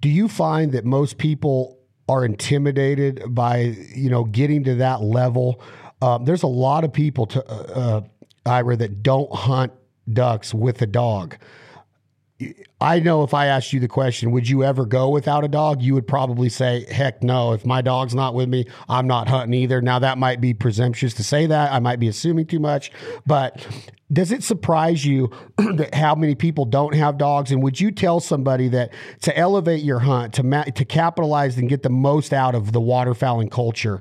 do 0.00 0.08
you 0.08 0.28
find 0.28 0.72
that 0.72 0.84
most 0.84 1.18
people 1.18 1.78
are 2.08 2.24
intimidated 2.24 3.22
by 3.28 3.58
you 3.94 4.10
know 4.10 4.24
getting 4.24 4.64
to 4.64 4.76
that 4.76 5.02
level? 5.02 5.60
Um, 6.00 6.24
there's 6.24 6.42
a 6.42 6.48
lot 6.48 6.84
of 6.84 6.92
people 6.92 7.26
to 7.26 7.44
uh, 7.50 7.54
uh, 7.54 8.00
Ira 8.46 8.76
that 8.76 9.02
don't 9.02 9.32
hunt 9.32 9.72
ducks 10.10 10.54
with 10.54 10.80
a 10.80 10.86
dog 10.86 11.36
I 12.80 13.00
know 13.00 13.24
if 13.24 13.34
I 13.34 13.46
asked 13.46 13.72
you 13.72 13.80
the 13.80 13.88
question, 13.88 14.30
would 14.30 14.48
you 14.48 14.62
ever 14.62 14.86
go 14.86 15.08
without 15.10 15.44
a 15.44 15.48
dog? 15.48 15.82
You 15.82 15.94
would 15.94 16.06
probably 16.06 16.48
say, 16.48 16.86
heck 16.88 17.20
no. 17.22 17.52
If 17.52 17.66
my 17.66 17.82
dog's 17.82 18.14
not 18.14 18.34
with 18.34 18.48
me, 18.48 18.66
I'm 18.88 19.08
not 19.08 19.28
hunting 19.28 19.54
either. 19.54 19.82
Now, 19.82 19.98
that 19.98 20.18
might 20.18 20.40
be 20.40 20.54
presumptuous 20.54 21.14
to 21.14 21.24
say 21.24 21.46
that. 21.46 21.72
I 21.72 21.80
might 21.80 21.98
be 21.98 22.06
assuming 22.06 22.46
too 22.46 22.60
much. 22.60 22.92
But 23.26 23.66
does 24.12 24.30
it 24.30 24.44
surprise 24.44 25.04
you 25.04 25.32
that 25.56 25.94
how 25.94 26.14
many 26.14 26.36
people 26.36 26.64
don't 26.64 26.94
have 26.94 27.18
dogs? 27.18 27.50
And 27.50 27.60
would 27.62 27.80
you 27.80 27.90
tell 27.90 28.20
somebody 28.20 28.68
that 28.68 28.92
to 29.22 29.36
elevate 29.36 29.82
your 29.82 29.98
hunt, 29.98 30.34
to, 30.34 30.44
ma- 30.44 30.62
to 30.62 30.84
capitalize 30.84 31.58
and 31.58 31.68
get 31.68 31.82
the 31.82 31.90
most 31.90 32.32
out 32.32 32.54
of 32.54 32.70
the 32.70 32.80
waterfowling 32.80 33.50
culture, 33.50 34.00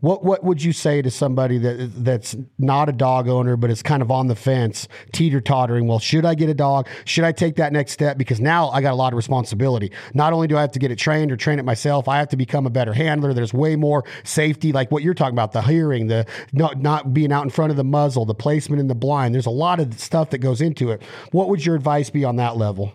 what 0.00 0.24
what 0.24 0.44
would 0.44 0.62
you 0.62 0.72
say 0.72 1.02
to 1.02 1.10
somebody 1.10 1.58
that 1.58 2.04
that's 2.04 2.36
not 2.58 2.88
a 2.88 2.92
dog 2.92 3.28
owner 3.28 3.56
but 3.56 3.70
is 3.70 3.82
kind 3.82 4.02
of 4.02 4.10
on 4.10 4.28
the 4.28 4.36
fence, 4.36 4.88
teeter 5.12 5.40
tottering? 5.40 5.86
Well, 5.86 5.98
should 5.98 6.24
I 6.24 6.34
get 6.34 6.48
a 6.48 6.54
dog? 6.54 6.86
Should 7.04 7.24
I 7.24 7.32
take 7.32 7.56
that 7.56 7.72
next 7.72 7.92
step? 7.92 8.18
Because 8.18 8.40
now 8.40 8.68
I 8.70 8.80
got 8.80 8.92
a 8.92 8.96
lot 8.96 9.12
of 9.12 9.16
responsibility. 9.16 9.90
Not 10.14 10.32
only 10.32 10.46
do 10.46 10.56
I 10.56 10.60
have 10.60 10.72
to 10.72 10.78
get 10.78 10.90
it 10.90 10.96
trained 10.96 11.32
or 11.32 11.36
train 11.36 11.58
it 11.58 11.64
myself, 11.64 12.08
I 12.08 12.18
have 12.18 12.28
to 12.28 12.36
become 12.36 12.66
a 12.66 12.70
better 12.70 12.92
handler. 12.92 13.32
There's 13.32 13.52
way 13.52 13.76
more 13.76 14.04
safety, 14.24 14.72
like 14.72 14.90
what 14.90 15.02
you're 15.02 15.14
talking 15.14 15.34
about, 15.34 15.52
the 15.52 15.62
hearing, 15.62 16.06
the 16.06 16.26
not 16.52 16.78
not 16.78 17.12
being 17.12 17.32
out 17.32 17.44
in 17.44 17.50
front 17.50 17.70
of 17.70 17.76
the 17.76 17.84
muzzle, 17.84 18.24
the 18.24 18.34
placement 18.34 18.80
in 18.80 18.86
the 18.86 18.94
blind. 18.94 19.34
There's 19.34 19.46
a 19.46 19.50
lot 19.50 19.80
of 19.80 19.98
stuff 19.98 20.30
that 20.30 20.38
goes 20.38 20.60
into 20.60 20.90
it. 20.90 21.02
What 21.32 21.48
would 21.48 21.64
your 21.64 21.74
advice 21.74 22.10
be 22.10 22.24
on 22.24 22.36
that 22.36 22.56
level? 22.56 22.92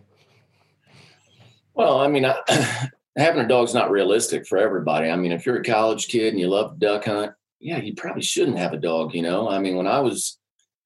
Well, 1.74 2.00
I 2.00 2.08
mean, 2.08 2.26
having 3.18 3.44
a 3.44 3.48
dog's 3.48 3.74
not 3.74 3.92
realistic 3.92 4.48
for 4.48 4.58
everybody. 4.58 5.10
I 5.10 5.16
mean, 5.16 5.32
if 5.32 5.46
you're 5.46 5.60
a 5.60 5.64
college 5.64 6.08
kid 6.08 6.34
and 6.34 6.40
you 6.40 6.48
love 6.48 6.80
duck 6.80 7.06
hunt, 7.06 7.34
yeah, 7.60 7.78
you 7.78 7.94
probably 7.94 8.24
shouldn't 8.24 8.58
have 8.58 8.74
a 8.74 8.78
dog. 8.78 9.14
You 9.14 9.22
know, 9.22 9.50
I 9.50 9.60
mean, 9.60 9.78
when 9.78 9.88
I 9.88 10.00
was 10.00 10.38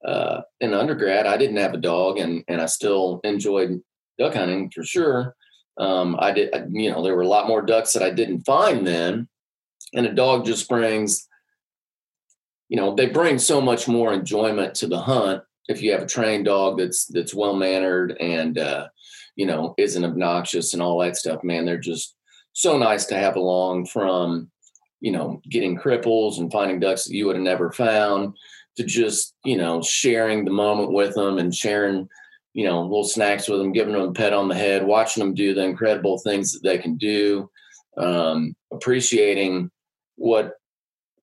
uh, 0.05 0.41
in 0.59 0.73
undergrad, 0.73 1.25
I 1.25 1.37
didn't 1.37 1.57
have 1.57 1.73
a 1.73 1.77
dog, 1.77 2.17
and 2.19 2.43
and 2.47 2.61
I 2.61 2.65
still 2.67 3.19
enjoyed 3.23 3.81
duck 4.19 4.35
hunting 4.35 4.69
for 4.69 4.83
sure. 4.83 5.35
Um, 5.77 6.15
I 6.19 6.31
did, 6.31 6.53
you 6.71 6.91
know, 6.91 7.03
there 7.03 7.15
were 7.15 7.21
a 7.21 7.27
lot 7.27 7.47
more 7.47 7.61
ducks 7.61 7.93
that 7.93 8.03
I 8.03 8.09
didn't 8.09 8.45
find 8.45 8.85
then, 8.85 9.27
and 9.93 10.05
a 10.05 10.13
dog 10.13 10.45
just 10.45 10.67
brings, 10.67 11.27
you 12.67 12.77
know, 12.77 12.95
they 12.95 13.07
bring 13.07 13.37
so 13.37 13.61
much 13.61 13.87
more 13.87 14.11
enjoyment 14.13 14.75
to 14.75 14.87
the 14.87 14.99
hunt 14.99 15.43
if 15.67 15.81
you 15.81 15.91
have 15.91 16.01
a 16.01 16.07
trained 16.07 16.45
dog 16.45 16.77
that's 16.77 17.05
that's 17.05 17.33
well 17.33 17.55
mannered 17.55 18.17
and 18.19 18.57
uh, 18.57 18.87
you 19.35 19.45
know 19.45 19.73
isn't 19.77 20.05
obnoxious 20.05 20.73
and 20.73 20.81
all 20.81 20.99
that 20.99 21.17
stuff. 21.17 21.43
Man, 21.43 21.65
they're 21.65 21.77
just 21.77 22.15
so 22.57 22.75
nice 22.75 23.05
to 23.05 23.15
have 23.15 23.35
along 23.35 23.85
from 23.85 24.49
you 24.99 25.11
know 25.11 25.39
getting 25.47 25.77
cripples 25.77 26.39
and 26.39 26.51
finding 26.51 26.79
ducks 26.79 27.05
that 27.05 27.13
you 27.13 27.27
would 27.27 27.35
have 27.35 27.43
never 27.43 27.71
found 27.71 28.35
to 28.75 28.83
just 28.83 29.35
you 29.45 29.55
know 29.55 29.79
sharing 29.83 30.43
the 30.43 30.49
moment 30.49 30.91
with 30.91 31.13
them 31.13 31.37
and 31.37 31.53
sharing 31.53 32.09
you 32.53 32.65
know 32.65 32.81
little 32.81 33.03
snacks 33.03 33.47
with 33.47 33.59
them 33.59 33.71
giving 33.71 33.93
them 33.93 34.09
a 34.09 34.11
pet 34.11 34.33
on 34.33 34.47
the 34.47 34.55
head 34.55 34.83
watching 34.83 35.23
them 35.23 35.35
do 35.35 35.53
the 35.53 35.63
incredible 35.63 36.17
things 36.17 36.51
that 36.51 36.63
they 36.63 36.79
can 36.79 36.97
do 36.97 37.47
um, 37.99 38.55
appreciating 38.73 39.69
what 40.15 40.53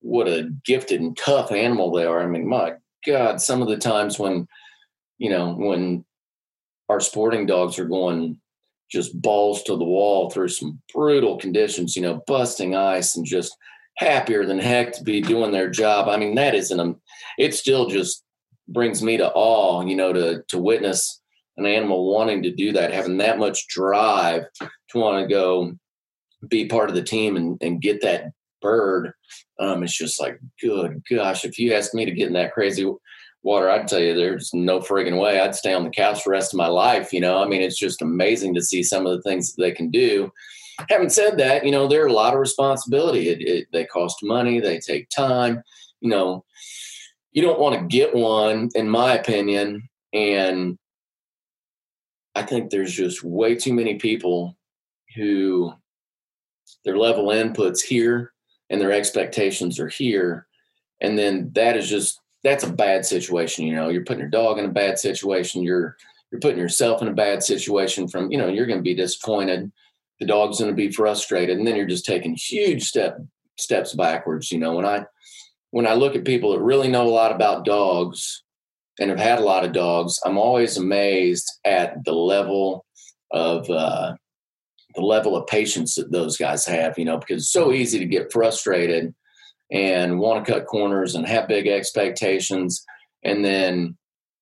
what 0.03 0.29
a 0.29 0.51
gifted 0.65 1.01
and 1.01 1.17
tough 1.17 1.51
animal 1.51 1.91
they 1.91 2.05
are. 2.05 2.21
I 2.21 2.27
mean 2.27 2.49
my 2.49 2.75
god 3.05 3.41
some 3.41 3.61
of 3.61 3.67
the 3.67 3.77
times 3.77 4.21
when 4.21 4.47
you 5.19 5.31
know 5.31 5.53
when 5.53 6.05
our 6.89 7.01
sporting 7.01 7.45
dogs 7.45 7.77
are 7.81 7.87
going 7.87 8.41
just 8.95 9.21
balls 9.21 9.63
to 9.65 9.77
the 9.77 9.85
wall 9.85 10.31
through 10.31 10.49
some 10.49 10.81
brutal 10.95 11.37
conditions, 11.37 11.97
you 11.97 12.03
know, 12.03 12.23
busting 12.27 12.77
ice 12.77 13.17
and 13.17 13.27
just 13.27 13.57
happier 13.97 14.47
than 14.47 14.59
heck 14.59 14.93
to 14.93 15.03
be 15.03 15.21
doing 15.21 15.53
their 15.53 15.69
job. 15.69 16.09
I 16.09 16.17
mean, 16.17 16.37
that 16.37 16.55
isn't 16.55 16.97
it 17.39 17.55
still 17.55 17.89
just 17.89 18.25
brings 18.69 19.03
me 19.03 19.17
to 19.17 19.31
awe, 19.33 19.85
you 19.85 19.97
know, 19.97 20.13
to 20.13 20.43
to 20.49 20.59
witness 20.59 21.21
an 21.57 21.67
animal 21.67 22.13
wanting 22.13 22.43
to 22.45 22.51
do 22.51 22.73
that, 22.73 22.93
having 22.93 23.19
that 23.19 23.39
much 23.39 23.69
drive 23.69 24.45
to 24.61 24.99
want 24.99 25.23
to 25.23 25.29
go 25.29 25.73
be 26.49 26.67
part 26.67 26.89
of 26.89 26.95
the 26.95 27.03
team 27.03 27.37
and, 27.37 27.59
and 27.63 27.83
get 27.83 28.01
that 28.03 28.31
bird. 28.61 29.13
Um, 29.59 29.83
it's 29.83 29.97
just 29.97 30.21
like, 30.21 30.39
good 30.61 31.03
gosh, 31.11 31.45
if 31.45 31.59
you 31.59 31.75
asked 31.75 31.95
me 31.95 32.05
to 32.05 32.13
get 32.13 32.29
in 32.29 32.35
that 32.35 32.53
crazy 32.53 32.91
water, 33.45 33.71
I'd 33.71 33.87
tell 33.87 34.01
you 34.01 34.15
there's 34.15 34.53
no 34.55 34.81
friggin' 34.81 35.21
way 35.21 35.39
I'd 35.39 35.55
stay 35.55 35.75
on 35.75 35.85
the 35.85 35.91
couch 35.91 36.23
for 36.23 36.31
the 36.31 36.33
rest 36.33 36.55
of 36.55 36.59
my 36.59 36.67
life. 36.67 37.13
You 37.13 37.21
know, 37.21 37.43
I 37.43 37.47
mean, 37.47 37.63
it's 37.63 37.79
just 37.79 38.03
amazing 38.03 38.55
to 38.55 38.63
see 38.63 38.83
some 38.83 39.07
of 39.07 39.13
the 39.13 39.23
things 39.23 39.55
that 39.55 39.63
they 39.63 39.71
can 39.71 39.91
do. 39.91 40.33
Having 40.89 41.11
said 41.11 41.39
that, 41.39 41.65
you 41.65 41.71
know, 41.71 41.87
there 41.87 42.03
are 42.03 42.09
a 42.09 42.13
lot 42.13 42.33
of 42.33 42.41
responsibility. 42.41 43.29
It, 43.29 43.43
it, 43.43 43.69
they 43.73 43.85
cost 43.85 44.25
money, 44.25 44.59
they 44.59 44.81
take 44.81 45.09
time. 45.11 45.63
You 46.01 46.11
know, 46.11 46.45
you 47.33 47.43
don't 47.43 47.61
want 47.61 47.79
to 47.79 47.87
get 47.87 48.15
one, 48.15 48.71
in 48.75 48.89
my 48.89 49.15
opinion. 49.15 49.89
And 50.13 50.79
I 52.35 52.43
think 52.43 52.71
there's 52.71 52.93
just 52.93 53.23
way 53.23 53.55
too 53.55 53.75
many 53.75 53.97
people 53.97 54.57
who 55.15 55.73
their 56.85 56.97
level 56.97 57.27
inputs 57.27 57.81
here 57.81 58.33
and 58.71 58.81
their 58.81 58.93
expectations 58.93 59.79
are 59.79 59.89
here. 59.89 60.47
And 61.01 61.19
then 61.19 61.51
that 61.55 61.77
is 61.77 61.89
just 61.89 62.21
that's 62.45 62.63
a 62.63 62.73
bad 62.73 63.05
situation. 63.07 63.67
You 63.67 63.75
know, 63.75 63.89
you're 63.89 64.05
putting 64.05 64.21
your 64.21 64.29
dog 64.29 64.59
in 64.59 64.67
a 64.67 64.73
bad 64.73 64.99
situation. 64.99 65.63
You're 65.63 65.97
you're 66.31 66.41
putting 66.41 66.59
yourself 66.59 67.03
in 67.03 67.09
a 67.09 67.15
bad 67.15 67.43
situation. 67.43 68.07
From 68.07 68.31
you 68.31 68.39
know, 68.39 68.49
you're 68.49 68.67
going 68.67 68.79
to 68.79 68.85
be 68.85 68.95
disappointed. 68.95 69.73
The 70.21 70.27
dog's 70.27 70.61
going 70.61 70.71
to 70.71 70.77
be 70.77 70.93
frustrated, 70.93 71.59
and 71.59 71.67
then 71.67 71.75
you're 71.75 71.87
just 71.87 72.05
taking 72.05 72.35
huge 72.37 72.85
step 72.85 73.19
steps 73.57 73.95
backwards. 73.95 74.53
You 74.53 74.59
know, 74.59 74.75
when 74.75 74.85
I 74.85 75.07
when 75.71 75.87
I 75.87 75.95
look 75.95 76.15
at 76.15 76.25
people 76.25 76.53
that 76.53 76.61
really 76.61 76.89
know 76.89 77.07
a 77.07 77.09
lot 77.09 77.33
about 77.33 77.65
dogs 77.65 78.43
and 79.01 79.11
have 79.11 79.19
had 79.19 79.39
a 79.39 79.45
lot 79.45 79.65
of 79.65 79.73
dogs, 79.73 80.21
I'm 80.25 80.39
always 80.39 80.77
amazed 80.77 81.51
at 81.65 82.05
the 82.05 82.13
level 82.13 82.85
of 83.31 83.69
uh, 83.71 84.15
the 84.95 85.03
level 85.03 85.35
of 85.35 85.47
patience 85.47 85.95
that 85.95 86.13
those 86.13 86.37
guys 86.37 86.67
have. 86.67 86.99
You 86.99 87.07
know, 87.07 87.17
because 87.17 87.45
it's 87.45 87.53
so 87.53 87.73
easy 87.73 87.99
to 87.99 88.07
get 88.07 88.33
frustrated 88.33 89.15
and 89.75 90.21
want 90.21 90.47
to 90.47 90.53
cut 90.53 90.67
corners 90.67 91.17
and 91.17 91.27
have 91.27 91.49
big 91.49 91.67
expectations 91.67 92.87
and 93.25 93.45
then 93.45 93.99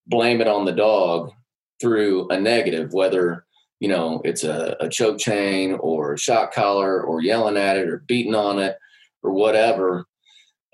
blame 0.07 0.42
it 0.42 0.47
on 0.47 0.66
the 0.66 0.73
dog 0.73 1.33
through 1.81 2.29
a 2.29 2.38
negative, 2.38 2.92
whether 2.92 3.47
you 3.81 3.88
know 3.88 4.21
it's 4.25 4.45
a, 4.45 4.77
a 4.79 4.88
choke 4.88 5.18
chain 5.18 5.73
or 5.81 6.12
a 6.12 6.18
shock 6.18 6.53
collar 6.53 7.03
or 7.03 7.23
yelling 7.23 7.57
at 7.57 7.79
it 7.79 7.88
or 7.88 8.05
beating 8.07 8.35
on 8.35 8.59
it 8.59 8.77
or 9.23 9.33
whatever. 9.33 10.05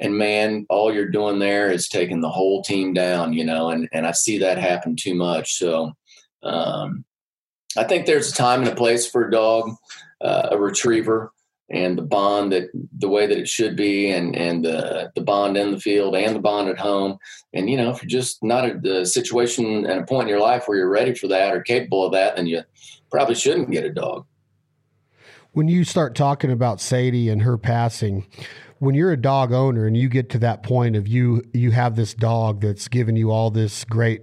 And 0.01 0.19
man, 0.19 0.67
all 0.69 0.93
you're 0.93 1.09
doing 1.09 1.39
there 1.39 1.71
is 1.71 1.89
taking 1.89 2.21
the 2.21 2.31
whole 2.31 2.63
team 2.63 2.93
down, 2.93 3.33
you 3.33 3.45
know, 3.45 3.71
and, 3.71 3.89
and 3.93 4.07
I 4.07 4.13
see 4.13 4.39
that 4.39 4.59
happen 4.59 4.97
too 4.97 5.15
much. 5.15 5.55
So 5.55 5.93
um, 6.43 7.05
I 7.77 7.85
think 7.85 8.07
there's 8.07 8.31
a 8.31 8.35
time 8.35 8.61
and 8.61 8.71
a 8.71 8.77
place 8.77 9.09
for 9.09 9.27
a 9.27 9.31
dog, 9.31 9.71
uh, 10.21 10.49
a 10.53 10.59
retriever 10.59 11.33
and 11.71 11.99
the 11.99 12.03
bond 12.03 12.53
that 12.53 12.71
the 12.99 13.09
way 13.09 13.27
that 13.27 13.39
it 13.39 13.49
should 13.49 13.77
be 13.77 14.11
and 14.11 14.35
and 14.35 14.65
the 14.65 15.13
the 15.15 15.21
bond 15.21 15.57
in 15.57 15.71
the 15.71 15.81
field 15.81 16.15
and 16.15 16.35
the 16.35 16.41
bond 16.41 16.69
at 16.69 16.79
home. 16.79 17.19
And 17.53 17.69
you 17.69 17.77
know 17.77 17.91
if 17.91 18.03
you're 18.03 18.09
just 18.09 18.43
not 18.43 18.65
at 18.65 18.83
the 18.83 19.05
situation 19.05 19.87
and 19.87 20.01
a 20.01 20.07
point 20.07 20.25
in 20.25 20.29
your 20.29 20.41
life 20.41 20.65
where 20.67 20.79
you're 20.79 20.89
ready 20.89 21.15
for 21.15 21.29
that 21.29 21.55
or 21.55 21.61
capable 21.61 22.05
of 22.05 22.13
that 22.13 22.37
then 22.37 22.47
you 22.47 22.63
probably 23.11 23.35
shouldn't 23.35 23.71
get 23.71 23.85
a 23.85 23.93
dog. 23.93 24.27
When 25.53 25.69
you 25.69 25.85
start 25.85 26.15
talking 26.15 26.51
about 26.51 26.81
Sadie 26.81 27.29
and 27.31 27.43
her 27.43 27.59
passing, 27.59 28.27
when 28.79 28.95
you're 28.95 29.13
a 29.13 29.21
dog 29.21 29.53
owner 29.53 29.87
and 29.87 29.97
you 29.97 30.09
get 30.09 30.31
to 30.31 30.39
that 30.39 30.63
point 30.63 30.97
of 30.97 31.09
you 31.09 31.43
you 31.53 31.71
have 31.73 31.97
this 31.97 32.15
dog 32.15 32.61
that's 32.61 32.89
given 32.89 33.17
you 33.17 33.31
all 33.31 33.51
this 33.51 33.85
great 33.85 34.23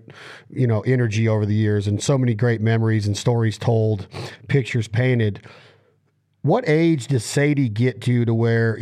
you 0.49 0.65
know 0.65 0.81
energy 0.81 1.27
over 1.27 1.45
the 1.45 1.53
years 1.53 1.87
and 1.87 2.01
so 2.01 2.17
many 2.17 2.33
great 2.33 2.61
memories 2.61 3.05
and 3.05 3.17
stories 3.17 3.57
told 3.57 4.07
pictures 4.47 4.87
painted 4.87 5.45
what 6.45 6.63
age 6.69 7.07
does 7.07 7.25
Sadie 7.25 7.69
get 7.69 8.01
to 8.01 8.23
to 8.23 8.31
where 8.31 8.79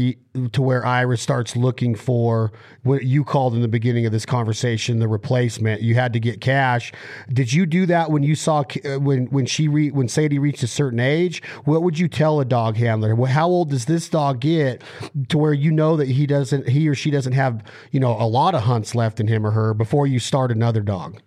to 0.52 0.62
where 0.62 0.86
Ira 0.86 1.18
starts 1.18 1.56
looking 1.56 1.96
for 1.96 2.52
what 2.84 3.06
you 3.06 3.24
called 3.24 3.54
in 3.54 3.62
the 3.62 3.70
beginning 3.70 4.06
of 4.06 4.12
this 4.12 4.26
conversation 4.26 5.00
the 5.00 5.08
replacement? 5.08 5.82
You 5.82 5.96
had 5.96 6.12
to 6.12 6.20
get 6.20 6.42
cash. 6.42 6.92
Did 7.32 7.54
you 7.54 7.66
do 7.66 7.86
that 7.86 8.12
when 8.12 8.22
you 8.22 8.36
saw 8.36 8.66
uh, 8.84 9.00
when 9.00 9.28
when 9.28 9.46
she 9.46 9.70
re, 9.70 9.92
when 9.92 10.10
Sadie 10.10 10.40
reached 10.40 10.62
a 10.62 10.68
certain 10.68 11.00
age? 11.00 11.42
What 11.64 11.84
would 11.84 11.98
you 11.98 12.10
tell 12.10 12.42
a 12.42 12.46
dog 12.46 12.76
handler? 12.76 13.16
How 13.28 13.48
old 13.48 13.70
does 13.70 13.86
this 13.86 14.10
dog 14.10 14.42
get 14.42 14.84
to 15.30 15.38
where 15.38 15.54
you 15.54 15.72
know 15.72 15.96
that 15.96 16.10
he 16.10 16.28
doesn't 16.28 16.68
he 16.68 16.90
or 16.90 16.96
she 16.96 17.12
doesn't 17.12 17.32
have 17.32 17.64
you 17.92 18.00
know 18.02 18.12
a 18.12 18.28
lot 18.28 18.56
of 18.56 18.64
hunts 18.64 18.94
left 18.94 19.22
in 19.22 19.28
him 19.28 19.46
or 19.46 19.52
her 19.52 19.74
before 19.74 20.06
you 20.06 20.20
start 20.20 20.52
another 20.52 20.82
dog? 20.82 21.22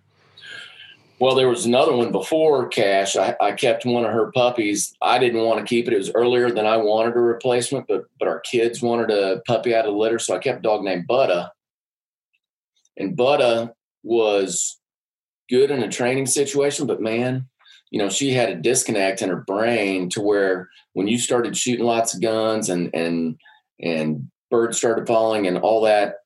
Well, 1.19 1.35
there 1.35 1.49
was 1.49 1.65
another 1.65 1.95
one 1.95 2.11
before 2.11 2.67
Cash. 2.67 3.15
I, 3.15 3.35
I, 3.41 3.51
kept 3.53 3.85
one 3.85 4.05
of 4.05 4.11
her 4.11 4.31
puppies. 4.33 4.93
I 5.01 5.17
didn't 5.17 5.41
want 5.41 5.59
to 5.59 5.65
keep 5.65 5.87
it. 5.87 5.93
It 5.93 5.97
was 5.97 6.11
earlier 6.13 6.51
than 6.51 6.67
I 6.67 6.77
wanted 6.77 7.15
a 7.15 7.19
replacement, 7.19 7.87
but 7.87 8.05
but 8.19 8.27
our 8.27 8.39
kids 8.41 8.83
wanted 8.83 9.09
a 9.09 9.41
puppy 9.47 9.73
out 9.73 9.85
of 9.85 9.93
the 9.93 9.97
litter, 9.97 10.19
so 10.19 10.35
I 10.35 10.39
kept 10.39 10.59
a 10.59 10.61
dog 10.61 10.83
named 10.83 11.07
Butta. 11.07 11.49
And 12.97 13.17
Butta 13.17 13.71
was 14.03 14.79
good 15.49 15.71
in 15.71 15.81
a 15.81 15.89
training 15.89 16.27
situation, 16.27 16.85
but 16.85 17.01
man, 17.01 17.47
you 17.89 17.99
know, 17.99 18.09
she 18.09 18.33
had 18.33 18.49
a 18.49 18.55
disconnect 18.55 19.21
in 19.21 19.29
her 19.29 19.43
brain 19.47 20.09
to 20.09 20.21
where 20.21 20.69
when 20.93 21.07
you 21.07 21.17
started 21.17 21.57
shooting 21.57 21.85
lots 21.85 22.13
of 22.13 22.21
guns 22.21 22.69
and 22.69 22.93
and 22.93 23.39
and 23.81 24.29
birds 24.51 24.77
started 24.77 25.07
falling 25.07 25.47
and 25.47 25.57
all 25.57 25.81
that, 25.81 26.17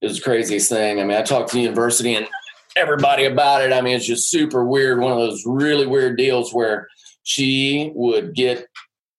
it 0.00 0.06
was 0.06 0.18
the 0.18 0.22
craziest 0.22 0.68
thing. 0.68 1.00
I 1.00 1.04
mean, 1.04 1.16
I 1.16 1.22
talked 1.22 1.50
to 1.50 1.56
the 1.56 1.62
university 1.62 2.14
and 2.14 2.28
everybody 2.76 3.24
about 3.24 3.62
it. 3.62 3.72
I 3.72 3.80
mean, 3.80 3.96
it's 3.96 4.06
just 4.06 4.30
super 4.30 4.64
weird. 4.64 5.00
One 5.00 5.12
of 5.12 5.18
those 5.18 5.42
really 5.46 5.86
weird 5.86 6.16
deals 6.16 6.52
where 6.52 6.88
she 7.22 7.90
would 7.94 8.34
get 8.34 8.66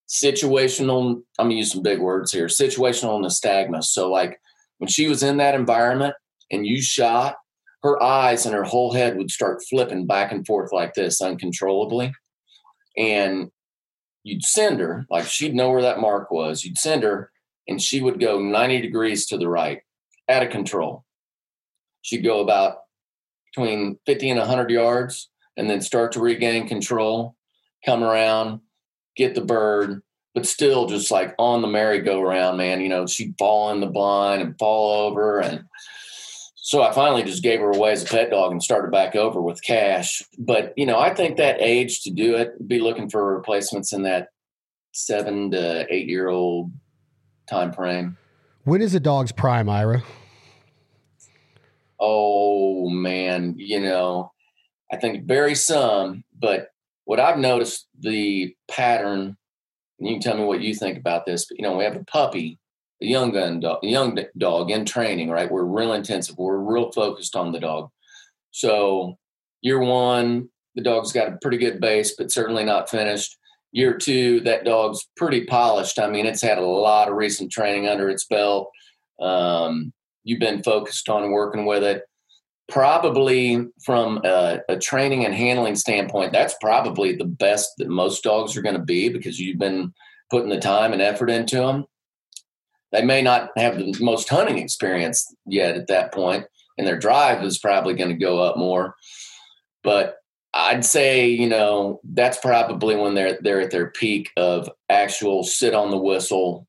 situational. 0.08 1.22
I'm 1.38 1.46
gonna 1.46 1.56
use 1.56 1.72
some 1.72 1.82
big 1.82 2.00
words 2.00 2.32
here. 2.32 2.46
Situational 2.46 3.20
nystagmus. 3.20 3.84
So, 3.84 4.10
like 4.10 4.40
when 4.78 4.88
she 4.88 5.08
was 5.08 5.22
in 5.22 5.36
that 5.38 5.54
environment 5.54 6.14
and 6.50 6.66
you 6.66 6.80
shot, 6.80 7.36
her 7.82 8.02
eyes 8.02 8.46
and 8.46 8.54
her 8.54 8.64
whole 8.64 8.92
head 8.92 9.16
would 9.16 9.30
start 9.30 9.62
flipping 9.68 10.06
back 10.06 10.32
and 10.32 10.46
forth 10.46 10.72
like 10.72 10.94
this 10.94 11.20
uncontrollably, 11.20 12.12
and 12.96 13.50
you'd 14.22 14.44
send 14.44 14.80
her 14.80 15.06
like 15.10 15.26
she'd 15.26 15.54
know 15.54 15.70
where 15.70 15.82
that 15.82 16.00
mark 16.00 16.30
was. 16.30 16.64
You'd 16.64 16.78
send 16.78 17.02
her, 17.02 17.30
and 17.66 17.82
she 17.82 18.00
would 18.00 18.20
go 18.20 18.40
90 18.40 18.80
degrees 18.80 19.26
to 19.26 19.36
the 19.36 19.48
right, 19.48 19.80
out 20.28 20.42
of 20.42 20.50
control. 20.50 21.04
She'd 22.02 22.24
go 22.24 22.40
about 22.40 22.78
between 23.54 23.98
50 24.06 24.30
and 24.30 24.38
100 24.38 24.70
yards 24.70 25.28
and 25.56 25.68
then 25.68 25.80
start 25.80 26.12
to 26.12 26.20
regain 26.20 26.68
control, 26.68 27.36
come 27.84 28.02
around, 28.02 28.60
get 29.16 29.34
the 29.34 29.40
bird, 29.40 30.02
but 30.34 30.46
still 30.46 30.86
just 30.86 31.10
like 31.10 31.34
on 31.38 31.62
the 31.62 31.68
merry-go-round, 31.68 32.56
man. 32.56 32.80
You 32.80 32.88
know, 32.88 33.06
she'd 33.06 33.34
fall 33.38 33.72
in 33.72 33.80
the 33.80 33.86
blind 33.86 34.42
and 34.42 34.58
fall 34.58 35.06
over. 35.06 35.40
And 35.40 35.64
so 36.54 36.82
I 36.82 36.92
finally 36.92 37.24
just 37.24 37.42
gave 37.42 37.60
her 37.60 37.70
away 37.70 37.92
as 37.92 38.04
a 38.04 38.06
pet 38.06 38.30
dog 38.30 38.52
and 38.52 38.62
started 38.62 38.92
back 38.92 39.16
over 39.16 39.40
with 39.40 39.62
cash. 39.62 40.22
But, 40.38 40.72
you 40.76 40.86
know, 40.86 40.98
I 40.98 41.12
think 41.12 41.36
that 41.36 41.60
age 41.60 42.02
to 42.02 42.10
do 42.10 42.36
it, 42.36 42.68
be 42.68 42.78
looking 42.78 43.10
for 43.10 43.34
replacements 43.34 43.92
in 43.92 44.02
that 44.02 44.28
seven 44.92 45.50
to 45.50 45.86
eight 45.92 46.08
year 46.08 46.28
old 46.28 46.70
time 47.48 47.72
frame. 47.72 48.16
When 48.64 48.82
is 48.82 48.94
a 48.94 49.00
dog's 49.00 49.32
prime, 49.32 49.68
Ira? 49.68 50.02
Oh 52.00 52.88
man, 52.88 53.54
you 53.56 53.80
know, 53.80 54.32
I 54.92 54.96
think 54.96 55.26
vary 55.26 55.54
some, 55.54 56.24
but 56.38 56.68
what 57.04 57.20
I've 57.20 57.38
noticed 57.38 57.88
the 57.98 58.54
pattern, 58.70 59.36
and 59.98 60.08
you 60.08 60.14
can 60.14 60.20
tell 60.20 60.36
me 60.36 60.44
what 60.44 60.60
you 60.60 60.74
think 60.74 60.98
about 60.98 61.26
this, 61.26 61.46
but 61.46 61.58
you 61.58 61.62
know, 61.62 61.76
we 61.76 61.84
have 61.84 61.96
a 61.96 62.04
puppy, 62.04 62.58
a 63.02 63.06
young 63.06 63.32
gun 63.32 63.60
dog, 63.60 63.78
a 63.82 63.86
young 63.86 64.18
dog 64.36 64.70
in 64.70 64.84
training, 64.84 65.30
right? 65.30 65.50
We're 65.50 65.64
real 65.64 65.92
intensive. 65.92 66.36
We're 66.38 66.58
real 66.58 66.92
focused 66.92 67.34
on 67.34 67.52
the 67.52 67.60
dog. 67.60 67.90
So 68.50 69.16
year 69.62 69.80
one, 69.80 70.48
the 70.74 70.82
dog's 70.82 71.12
got 71.12 71.28
a 71.28 71.38
pretty 71.42 71.58
good 71.58 71.80
base, 71.80 72.14
but 72.16 72.30
certainly 72.30 72.64
not 72.64 72.90
finished. 72.90 73.36
Year 73.72 73.96
two, 73.96 74.40
that 74.40 74.64
dog's 74.64 75.08
pretty 75.16 75.44
polished. 75.44 75.98
I 75.98 76.08
mean, 76.08 76.26
it's 76.26 76.42
had 76.42 76.58
a 76.58 76.66
lot 76.66 77.08
of 77.08 77.16
recent 77.16 77.50
training 77.50 77.88
under 77.88 78.08
its 78.08 78.26
belt. 78.26 78.70
Um, 79.20 79.92
you've 80.28 80.40
been 80.40 80.62
focused 80.62 81.08
on 81.08 81.32
working 81.32 81.64
with 81.64 81.82
it. 81.82 82.02
Probably 82.68 83.66
from 83.82 84.20
a, 84.24 84.60
a, 84.68 84.78
training 84.78 85.24
and 85.24 85.34
handling 85.34 85.74
standpoint 85.74 86.32
that's 86.32 86.54
probably 86.60 87.16
the 87.16 87.24
best 87.24 87.70
that 87.78 87.88
most 87.88 88.22
dogs 88.22 88.56
are 88.56 88.62
going 88.62 88.76
to 88.76 88.82
be 88.82 89.08
because 89.08 89.40
you've 89.40 89.58
been 89.58 89.94
putting 90.30 90.50
the 90.50 90.60
time 90.60 90.92
and 90.92 91.00
effort 91.00 91.30
into 91.30 91.56
them 91.56 91.86
they 92.92 93.02
may 93.02 93.22
not 93.22 93.50
have 93.56 93.78
the 93.78 93.96
most 94.00 94.28
hunting 94.28 94.58
experience 94.58 95.34
yet 95.46 95.76
at 95.76 95.86
that 95.86 96.12
point 96.12 96.44
and 96.76 96.86
their 96.86 96.98
drive 96.98 97.42
is 97.42 97.58
probably 97.58 97.94
going 97.94 98.10
to 98.10 98.16
go 98.16 98.38
up 98.38 98.58
more. 98.58 98.94
But 99.82 100.16
i'd 100.54 100.82
say 100.82 101.28
you 101.28 101.46
know 101.46 102.00
that's 102.14 102.38
probably 102.38 102.96
when 102.96 103.14
they're 103.14 103.38
they're 103.42 103.60
at 103.60 103.70
their 103.70 103.90
peak 103.90 104.30
of 104.38 104.68
actual 104.88 105.44
sit 105.44 105.74
on 105.74 105.90
the 105.90 105.98
whistle 105.98 106.66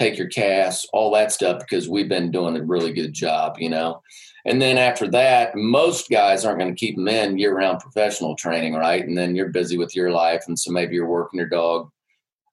take 0.00 0.16
your 0.16 0.28
casts, 0.28 0.86
all 0.92 1.12
that 1.12 1.30
stuff, 1.30 1.60
because 1.60 1.88
we've 1.88 2.08
been 2.08 2.30
doing 2.30 2.56
a 2.56 2.64
really 2.64 2.92
good 2.92 3.12
job, 3.12 3.56
you 3.58 3.68
know. 3.68 4.02
And 4.46 4.60
then 4.60 4.78
after 4.78 5.06
that, 5.10 5.54
most 5.54 6.08
guys 6.08 6.44
aren't 6.44 6.58
going 6.58 6.74
to 6.74 6.78
keep 6.78 6.96
them 6.96 7.08
in 7.08 7.38
year 7.38 7.54
round 7.54 7.80
professional 7.80 8.34
training, 8.34 8.74
right? 8.74 9.06
And 9.06 9.16
then 9.16 9.36
you're 9.36 9.50
busy 9.50 9.76
with 9.76 9.94
your 9.94 10.10
life. 10.10 10.44
And 10.46 10.58
so 10.58 10.72
maybe 10.72 10.94
you're 10.94 11.06
working 11.06 11.38
your 11.38 11.48
dog 11.48 11.90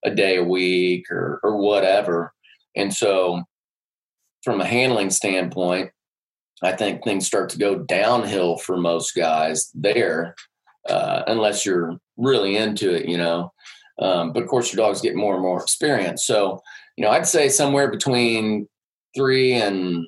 a 0.03 0.13
day 0.13 0.35
a 0.35 0.43
week 0.43 1.09
or, 1.09 1.39
or 1.41 1.57
whatever. 1.57 2.33
And 2.75 2.93
so, 2.93 3.43
from 4.43 4.61
a 4.61 4.65
handling 4.65 5.09
standpoint, 5.09 5.91
I 6.61 6.73
think 6.73 7.03
things 7.03 7.25
start 7.25 7.49
to 7.49 7.57
go 7.57 7.79
downhill 7.79 8.57
for 8.57 8.77
most 8.77 9.15
guys 9.15 9.69
there, 9.73 10.35
uh, 10.87 11.23
unless 11.27 11.65
you're 11.65 11.97
really 12.17 12.57
into 12.57 12.93
it, 12.93 13.07
you 13.07 13.17
know. 13.17 13.51
Um, 13.99 14.31
but 14.33 14.43
of 14.43 14.49
course, 14.49 14.71
your 14.71 14.85
dog's 14.85 15.01
get 15.01 15.15
more 15.15 15.33
and 15.33 15.41
more 15.41 15.61
experience. 15.61 16.25
So, 16.25 16.61
you 16.97 17.05
know, 17.05 17.11
I'd 17.11 17.27
say 17.27 17.47
somewhere 17.47 17.89
between 17.89 18.67
three 19.15 19.53
and 19.53 20.05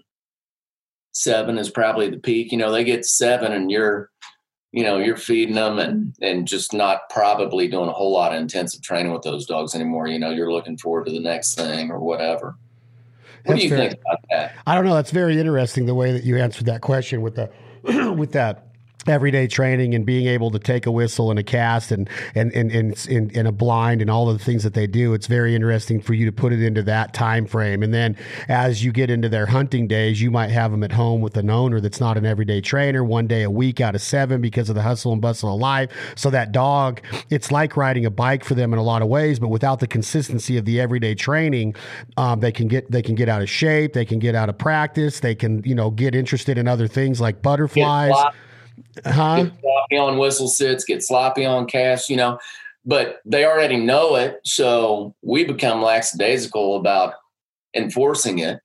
seven 1.13 1.57
is 1.57 1.69
probably 1.69 2.09
the 2.09 2.17
peak. 2.17 2.51
You 2.51 2.57
know, 2.57 2.71
they 2.71 2.83
get 2.83 3.05
seven 3.05 3.51
and 3.51 3.71
you're, 3.71 4.09
you 4.71 4.83
know, 4.83 4.97
you're 4.97 5.17
feeding 5.17 5.55
them 5.55 5.77
and 5.77 6.15
and 6.21 6.47
just 6.47 6.73
not 6.73 7.09
probably 7.09 7.67
doing 7.67 7.89
a 7.89 7.93
whole 7.93 8.11
lot 8.11 8.33
of 8.33 8.41
intensive 8.41 8.81
training 8.81 9.13
with 9.13 9.21
those 9.21 9.45
dogs 9.45 9.75
anymore. 9.75 10.07
You 10.07 10.19
know, 10.19 10.31
you're 10.31 10.51
looking 10.51 10.77
forward 10.77 11.05
to 11.05 11.11
the 11.11 11.19
next 11.19 11.55
thing 11.55 11.91
or 11.91 11.99
whatever. 11.99 12.55
What 13.45 13.53
That's 13.53 13.59
do 13.59 13.63
you 13.63 13.69
very, 13.69 13.89
think 13.89 14.01
about 14.01 14.19
that? 14.31 14.55
I 14.67 14.75
don't 14.75 14.85
know. 14.85 14.95
That's 14.95 15.11
very 15.11 15.39
interesting 15.39 15.85
the 15.85 15.95
way 15.95 16.11
that 16.11 16.23
you 16.23 16.37
answered 16.37 16.65
that 16.65 16.81
question 16.81 17.21
with 17.21 17.35
the 17.35 17.51
with 18.17 18.31
that 18.33 18.68
everyday 19.07 19.47
training 19.47 19.95
and 19.95 20.05
being 20.05 20.27
able 20.27 20.51
to 20.51 20.59
take 20.59 20.85
a 20.85 20.91
whistle 20.91 21.29
and 21.29 21.39
a 21.39 21.43
cast 21.43 21.91
and 21.91 22.09
and 22.35 22.51
and 22.53 22.71
and, 22.71 23.35
and, 23.35 23.47
a 23.47 23.51
blind 23.51 24.01
and 24.01 24.09
all 24.09 24.29
of 24.29 24.37
the 24.37 24.43
things 24.43 24.63
that 24.63 24.73
they 24.73 24.85
do 24.85 25.13
it's 25.13 25.25
very 25.25 25.55
interesting 25.55 26.01
for 26.01 26.13
you 26.13 26.25
to 26.25 26.33
put 26.33 26.51
it 26.51 26.61
into 26.61 26.83
that 26.83 27.13
time 27.13 27.45
frame. 27.45 27.81
And 27.81 27.93
then 27.93 28.17
as 28.49 28.83
you 28.83 28.91
get 28.91 29.09
into 29.09 29.29
their 29.29 29.45
hunting 29.45 29.87
days 29.87 30.21
you 30.21 30.29
might 30.29 30.49
have 30.49 30.71
them 30.71 30.83
at 30.83 30.91
home 30.91 31.21
with 31.21 31.37
an 31.37 31.49
owner 31.49 31.79
that's 31.79 32.01
not 32.01 32.17
an 32.17 32.25
everyday 32.25 32.59
trainer 32.59 33.01
one 33.03 33.25
day 33.25 33.43
a 33.43 33.49
week 33.49 33.79
out 33.79 33.95
of 33.95 34.01
seven 34.01 34.41
because 34.41 34.67
of 34.67 34.75
the 34.75 34.81
hustle 34.81 35.13
and 35.13 35.21
bustle 35.21 35.53
of 35.53 35.61
life. 35.61 35.89
So 36.15 36.29
that 36.31 36.51
dog 36.51 37.01
it's 37.29 37.53
like 37.53 37.77
riding 37.77 38.05
a 38.05 38.11
bike 38.11 38.43
for 38.43 38.53
them 38.53 38.73
in 38.73 38.79
a 38.79 38.83
lot 38.83 39.01
of 39.01 39.07
ways 39.07 39.39
but 39.39 39.47
without 39.47 39.79
the 39.79 39.87
consistency 39.87 40.57
of 40.57 40.65
the 40.65 40.81
everyday 40.81 41.15
training 41.15 41.73
um, 42.17 42.41
they 42.41 42.51
can 42.51 42.67
get 42.67 42.91
they 42.91 43.01
can 43.01 43.15
get 43.15 43.29
out 43.29 43.41
of 43.41 43.49
shape 43.49 43.93
they 43.93 44.05
can 44.05 44.19
get 44.19 44.35
out 44.35 44.49
of 44.49 44.57
practice 44.57 45.21
they 45.21 45.35
can 45.35 45.63
you 45.63 45.73
know 45.73 45.89
get 45.89 46.13
interested 46.13 46.57
in 46.57 46.67
other 46.67 46.87
things 46.87 47.21
like 47.21 47.41
butterflies 47.41 48.13
huh? 49.05 49.43
Get 49.43 49.53
sloppy 49.61 49.97
on 49.97 50.17
whistle 50.17 50.47
sits, 50.47 50.83
get 50.83 51.03
sloppy 51.03 51.45
on 51.45 51.65
casts, 51.65 52.09
you 52.09 52.17
know. 52.17 52.39
But 52.85 53.21
they 53.25 53.45
already 53.45 53.77
know 53.77 54.15
it, 54.15 54.39
so 54.45 55.13
we 55.21 55.43
become 55.43 55.81
lackadaisical 55.81 56.77
about 56.77 57.15
enforcing 57.73 58.39
it. 58.39 58.59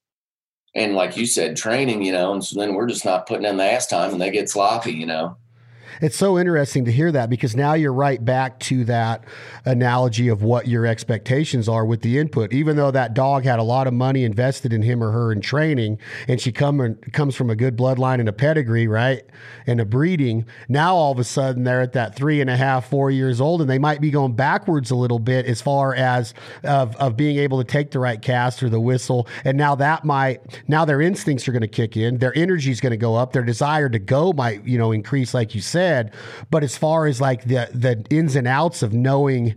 And 0.74 0.94
like 0.94 1.16
you 1.16 1.26
said, 1.26 1.56
training, 1.56 2.02
you 2.02 2.12
know, 2.12 2.32
and 2.32 2.44
so 2.44 2.58
then 2.58 2.74
we're 2.74 2.88
just 2.88 3.04
not 3.04 3.26
putting 3.26 3.44
in 3.44 3.56
the 3.56 3.64
ass 3.64 3.86
time 3.86 4.12
and 4.12 4.20
they 4.20 4.30
get 4.30 4.48
sloppy, 4.48 4.92
you 4.92 5.06
know. 5.06 5.36
It's 6.00 6.16
so 6.16 6.38
interesting 6.38 6.84
to 6.84 6.92
hear 6.92 7.12
that 7.12 7.30
because 7.30 7.54
now 7.54 7.74
you're 7.74 7.92
right 7.92 8.24
back 8.24 8.58
to 8.60 8.84
that 8.84 9.24
analogy 9.64 10.28
of 10.28 10.42
what 10.42 10.66
your 10.66 10.86
expectations 10.86 11.68
are 11.68 11.84
with 11.84 12.02
the 12.02 12.18
input. 12.18 12.52
Even 12.52 12.76
though 12.76 12.90
that 12.90 13.14
dog 13.14 13.44
had 13.44 13.58
a 13.58 13.62
lot 13.62 13.86
of 13.86 13.94
money 13.94 14.24
invested 14.24 14.72
in 14.72 14.82
him 14.82 15.02
or 15.02 15.10
her 15.12 15.32
in 15.32 15.40
training, 15.40 15.98
and 16.28 16.40
she 16.40 16.52
come 16.52 16.80
and 16.80 17.12
comes 17.12 17.34
from 17.34 17.50
a 17.50 17.56
good 17.56 17.76
bloodline 17.76 18.20
and 18.20 18.28
a 18.28 18.32
pedigree, 18.32 18.86
right, 18.86 19.22
and 19.66 19.80
a 19.80 19.84
breeding. 19.84 20.46
Now 20.68 20.94
all 20.94 21.12
of 21.12 21.18
a 21.18 21.24
sudden 21.24 21.64
they're 21.64 21.82
at 21.82 21.92
that 21.92 22.16
three 22.16 22.40
and 22.40 22.50
a 22.50 22.56
half, 22.56 22.88
four 22.88 23.10
years 23.10 23.40
old, 23.40 23.60
and 23.60 23.70
they 23.70 23.78
might 23.78 24.00
be 24.00 24.10
going 24.10 24.34
backwards 24.34 24.90
a 24.90 24.96
little 24.96 25.18
bit 25.18 25.46
as 25.46 25.60
far 25.60 25.94
as 25.94 26.34
of 26.62 26.96
of 26.96 27.16
being 27.16 27.38
able 27.38 27.58
to 27.58 27.64
take 27.64 27.90
the 27.90 27.98
right 27.98 28.20
cast 28.20 28.62
or 28.62 28.68
the 28.68 28.80
whistle. 28.80 29.28
And 29.44 29.56
now 29.56 29.74
that 29.76 30.04
might 30.04 30.62
now 30.68 30.84
their 30.84 31.00
instincts 31.00 31.46
are 31.48 31.52
going 31.52 31.62
to 31.62 31.68
kick 31.68 31.96
in, 31.96 32.18
their 32.18 32.36
energy 32.36 32.70
is 32.70 32.80
going 32.80 32.92
to 32.92 32.96
go 32.96 33.14
up, 33.14 33.32
their 33.32 33.42
desire 33.42 33.88
to 33.88 33.98
go 33.98 34.32
might 34.32 34.64
you 34.66 34.78
know 34.78 34.92
increase, 34.92 35.34
like 35.34 35.54
you 35.54 35.60
said. 35.60 35.83
But 36.50 36.62
as 36.62 36.76
far 36.76 37.06
as 37.06 37.20
like 37.20 37.44
the 37.44 37.68
the 37.72 38.04
ins 38.10 38.36
and 38.36 38.46
outs 38.46 38.82
of 38.82 38.92
knowing 38.92 39.54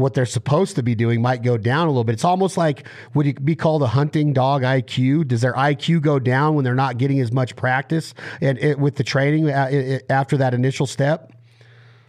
what 0.00 0.14
they're 0.14 0.26
supposed 0.26 0.76
to 0.76 0.82
be 0.82 0.94
doing 0.94 1.20
might 1.20 1.42
go 1.42 1.56
down 1.56 1.86
a 1.86 1.90
little 1.90 2.04
bit. 2.04 2.14
It's 2.14 2.24
almost 2.24 2.56
like 2.56 2.86
would 3.14 3.26
it 3.26 3.44
be 3.44 3.54
called 3.54 3.82
a 3.82 3.86
hunting 3.86 4.32
dog 4.32 4.62
IQ? 4.62 5.28
Does 5.28 5.42
their 5.42 5.52
IQ 5.52 6.00
go 6.00 6.18
down 6.18 6.54
when 6.54 6.64
they're 6.64 6.74
not 6.74 6.98
getting 6.98 7.20
as 7.20 7.30
much 7.30 7.54
practice 7.54 8.14
and 8.40 8.58
it, 8.58 8.78
with 8.78 8.96
the 8.96 9.04
training 9.04 9.50
uh, 9.50 9.98
after 10.08 10.38
that 10.38 10.54
initial 10.54 10.86
step? 10.86 11.32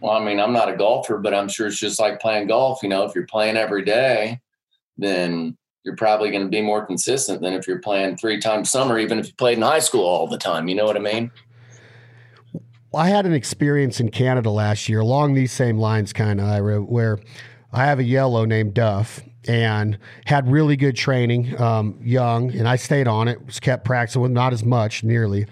Well, 0.00 0.12
I 0.12 0.24
mean, 0.24 0.40
I'm 0.40 0.52
not 0.52 0.68
a 0.68 0.76
golfer, 0.76 1.18
but 1.18 1.32
I'm 1.32 1.48
sure 1.48 1.68
it's 1.68 1.78
just 1.78 2.00
like 2.00 2.18
playing 2.18 2.48
golf. 2.48 2.82
You 2.82 2.88
know, 2.88 3.04
if 3.04 3.14
you're 3.14 3.26
playing 3.26 3.56
every 3.56 3.84
day, 3.84 4.40
then 4.98 5.56
you're 5.84 5.96
probably 5.96 6.30
going 6.30 6.42
to 6.42 6.48
be 6.48 6.60
more 6.60 6.84
consistent 6.84 7.40
than 7.40 7.52
if 7.52 7.68
you're 7.68 7.78
playing 7.78 8.16
three 8.16 8.40
times 8.40 8.70
summer, 8.70 8.98
even 8.98 9.18
if 9.18 9.28
you 9.28 9.34
played 9.34 9.58
in 9.58 9.62
high 9.62 9.78
school 9.78 10.04
all 10.04 10.26
the 10.26 10.38
time. 10.38 10.66
You 10.66 10.74
know 10.74 10.84
what 10.84 10.96
I 10.96 11.00
mean? 11.00 11.30
I 12.94 13.08
had 13.08 13.24
an 13.24 13.32
experience 13.32 14.00
in 14.00 14.10
Canada 14.10 14.50
last 14.50 14.88
year 14.88 15.00
along 15.00 15.34
these 15.34 15.52
same 15.52 15.78
lines, 15.78 16.12
kind 16.12 16.40
of, 16.40 16.46
Ira, 16.46 16.82
where 16.82 17.18
I 17.72 17.86
have 17.86 17.98
a 17.98 18.04
yellow 18.04 18.44
named 18.44 18.74
Duff 18.74 19.22
and 19.48 19.98
had 20.26 20.50
really 20.50 20.76
good 20.76 20.94
training, 20.94 21.58
um, 21.60 21.98
young, 22.02 22.52
and 22.52 22.68
I 22.68 22.76
stayed 22.76 23.08
on 23.08 23.28
it, 23.28 23.44
was 23.46 23.60
kept 23.60 23.84
practicing 23.84 24.22
with 24.22 24.30
not 24.30 24.52
as 24.52 24.62
much 24.64 25.02
nearly. 25.02 25.46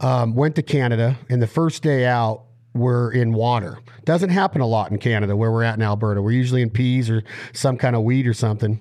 Um, 0.00 0.34
went 0.34 0.54
to 0.56 0.62
Canada, 0.62 1.18
and 1.28 1.42
the 1.42 1.46
first 1.46 1.82
day 1.82 2.06
out, 2.06 2.44
we're 2.74 3.12
in 3.12 3.32
water. 3.32 3.78
Doesn't 4.04 4.30
happen 4.30 4.60
a 4.60 4.66
lot 4.66 4.90
in 4.90 4.98
Canada 4.98 5.36
where 5.36 5.50
we're 5.50 5.62
at 5.62 5.76
in 5.76 5.82
Alberta. 5.82 6.20
We're 6.20 6.32
usually 6.32 6.62
in 6.62 6.70
peas 6.70 7.08
or 7.08 7.22
some 7.52 7.76
kind 7.76 7.94
of 7.94 8.02
weed 8.02 8.26
or 8.26 8.34
something. 8.34 8.80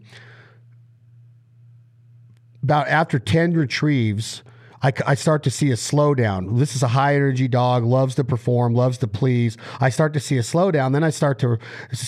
About 2.63 2.87
after 2.87 3.19
10 3.19 3.53
retrieves, 3.53 4.41
I, 4.83 4.91
I 5.07 5.15
start 5.15 5.43
to 5.43 5.49
see 5.49 5.71
a 5.71 5.75
slowdown. 5.75 6.59
This 6.59 6.75
is 6.75 6.83
a 6.83 6.89
high 6.89 7.15
energy 7.15 7.47
dog, 7.47 7.85
loves 7.85 8.15
to 8.15 8.23
perform, 8.23 8.73
loves 8.73 8.97
to 8.99 9.07
please. 9.07 9.57
I 9.79 9.89
start 9.89 10.13
to 10.13 10.19
see 10.19 10.37
a 10.37 10.41
slowdown. 10.41 10.91
Then 10.91 11.03
I 11.03 11.09
start 11.09 11.39
to 11.39 11.57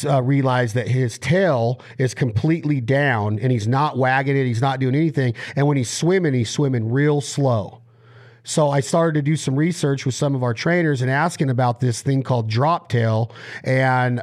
uh, 0.06 0.22
realize 0.22 0.74
that 0.74 0.90
his 0.90 1.18
tail 1.18 1.82
is 1.98 2.14
completely 2.14 2.82
down 2.82 3.40
and 3.40 3.52
he's 3.52 3.68
not 3.68 3.98
wagging 3.98 4.36
it. 4.36 4.46
He's 4.46 4.62
not 4.62 4.82
doing 4.82 4.94
anything. 4.94 5.34
And 5.56 5.68
when 5.68 5.78
he's 5.78 5.90
swimming, 5.90 6.34
he's 6.34 6.50
swimming 6.50 6.92
real 6.92 7.22
slow. 7.22 7.82
So 8.44 8.70
I 8.70 8.82
started 8.82 9.16
to 9.16 9.22
do 9.24 9.36
some 9.36 9.56
research 9.56 10.06
with 10.06 10.14
some 10.14 10.36
of 10.36 10.44
our 10.44 10.54
trainers 10.54 11.02
and 11.02 11.10
asking 11.10 11.50
about 11.50 11.80
this 11.80 12.02
thing 12.02 12.22
called 12.22 12.48
drop 12.48 12.90
tail. 12.90 13.32
And 13.64 14.22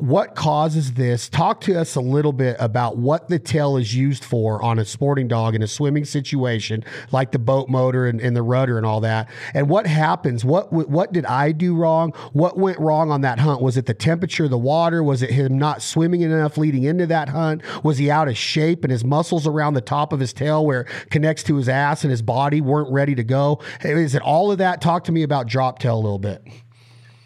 what 0.00 0.34
causes 0.34 0.94
this? 0.94 1.28
Talk 1.28 1.60
to 1.62 1.78
us 1.78 1.94
a 1.94 2.00
little 2.00 2.32
bit 2.32 2.56
about 2.58 2.96
what 2.96 3.28
the 3.28 3.38
tail 3.38 3.76
is 3.76 3.94
used 3.94 4.24
for 4.24 4.62
on 4.62 4.78
a 4.78 4.84
sporting 4.84 5.28
dog 5.28 5.54
in 5.54 5.62
a 5.62 5.66
swimming 5.66 6.06
situation, 6.06 6.82
like 7.12 7.32
the 7.32 7.38
boat 7.38 7.68
motor 7.68 8.06
and, 8.06 8.18
and, 8.20 8.34
the 8.34 8.42
rudder 8.42 8.78
and 8.78 8.86
all 8.86 9.00
that. 9.00 9.28
And 9.52 9.68
what 9.68 9.86
happens? 9.86 10.42
What 10.44 10.72
what 10.72 11.12
did 11.12 11.26
I 11.26 11.52
do 11.52 11.74
wrong? 11.74 12.12
What 12.32 12.56
went 12.56 12.78
wrong 12.78 13.10
on 13.10 13.20
that 13.22 13.40
hunt? 13.40 13.60
Was 13.60 13.76
it 13.76 13.84
the 13.84 13.94
temperature 13.94 14.44
of 14.44 14.50
the 14.50 14.58
water? 14.58 15.02
Was 15.02 15.20
it 15.22 15.30
him 15.30 15.58
not 15.58 15.82
swimming 15.82 16.22
enough 16.22 16.56
leading 16.56 16.84
into 16.84 17.06
that 17.08 17.28
hunt? 17.28 17.62
Was 17.84 17.98
he 17.98 18.10
out 18.10 18.28
of 18.28 18.38
shape 18.38 18.84
and 18.84 18.90
his 18.90 19.04
muscles 19.04 19.46
around 19.46 19.74
the 19.74 19.82
top 19.82 20.14
of 20.14 20.20
his 20.20 20.32
tail 20.32 20.64
where 20.64 20.82
it 20.82 21.10
connects 21.10 21.42
to 21.44 21.56
his 21.56 21.68
ass 21.68 22.04
and 22.04 22.10
his 22.10 22.22
body 22.22 22.62
weren't 22.62 22.90
ready 22.90 23.14
to 23.16 23.24
go? 23.24 23.60
Is 23.82 24.14
it 24.14 24.22
all 24.22 24.50
of 24.50 24.58
that? 24.58 24.80
Talk 24.80 25.04
to 25.04 25.12
me 25.12 25.24
about 25.24 25.46
drop 25.46 25.78
tail 25.78 25.96
a 25.96 26.00
little 26.00 26.18
bit. 26.18 26.42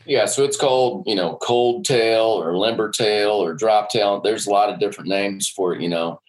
Yeah, 0.06 0.26
so 0.26 0.44
it's 0.44 0.56
called, 0.56 1.04
you 1.06 1.14
know, 1.14 1.38
cold 1.40 1.84
tail 1.84 2.24
or 2.24 2.56
limber 2.58 2.90
tail 2.90 3.30
or 3.30 3.54
drop 3.54 3.88
tail. 3.88 4.20
There's 4.20 4.46
a 4.46 4.50
lot 4.50 4.70
of 4.70 4.78
different 4.78 5.08
names 5.08 5.48
for 5.48 5.74
it, 5.74 5.80
you 5.80 5.88
know. 5.88 6.20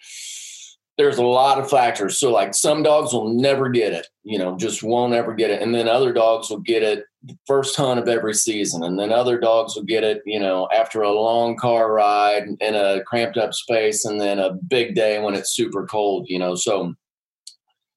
There's 0.97 1.17
a 1.17 1.26
lot 1.26 1.59
of 1.59 1.69
factors. 1.69 2.17
So 2.17 2.32
like 2.32 2.53
some 2.53 2.82
dogs 2.82 3.11
will 3.11 3.34
never 3.34 3.67
get 3.67 3.91
it, 3.91 4.07
you 4.23 4.38
know, 4.38 4.55
just 4.55 4.82
won't 4.82 5.13
ever 5.13 5.34
get 5.34 5.51
it. 5.51 5.61
And 5.61 5.76
then 5.76 5.89
other 5.89 6.13
dogs 6.13 6.49
will 6.49 6.61
get 6.61 6.84
it 6.84 7.03
the 7.21 7.38
first 7.45 7.76
hunt 7.76 7.99
of 7.99 8.07
every 8.07 8.34
season. 8.34 8.82
And 8.82 8.97
then 8.97 9.11
other 9.11 9.38
dogs 9.38 9.76
will 9.76 9.84
get 9.84 10.05
it, 10.05 10.21
you 10.26 10.39
know, 10.39 10.69
after 10.73 11.01
a 11.01 11.11
long 11.11 11.57
car 11.57 11.91
ride 11.91 12.43
in 12.61 12.76
a 12.76 13.01
cramped 13.05 13.36
up 13.36 13.53
space 13.53 14.05
and 14.05 14.21
then 14.21 14.39
a 14.39 14.53
big 14.53 14.95
day 14.95 15.19
when 15.19 15.34
it's 15.34 15.53
super 15.53 15.86
cold, 15.86 16.28
you 16.30 16.39
know. 16.39 16.55
So 16.55 16.93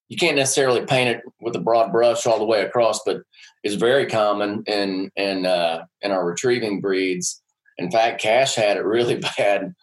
you 0.08 0.16
can't 0.16 0.36
necessarily 0.36 0.84
paint 0.84 1.10
it 1.10 1.22
with 1.40 1.54
a 1.54 1.60
broad 1.60 1.92
brush 1.92 2.26
all 2.26 2.38
the 2.38 2.44
way 2.44 2.62
across, 2.62 3.00
but 3.04 3.18
it's 3.62 3.74
very 3.74 4.06
common 4.06 4.62
in 4.66 5.10
in 5.16 5.46
uh, 5.46 5.84
in 6.02 6.10
our 6.10 6.24
retrieving 6.24 6.80
breeds. 6.80 7.42
In 7.78 7.90
fact, 7.90 8.20
Cash 8.20 8.54
had 8.54 8.76
it 8.76 8.84
really 8.84 9.16
bad. 9.38 9.74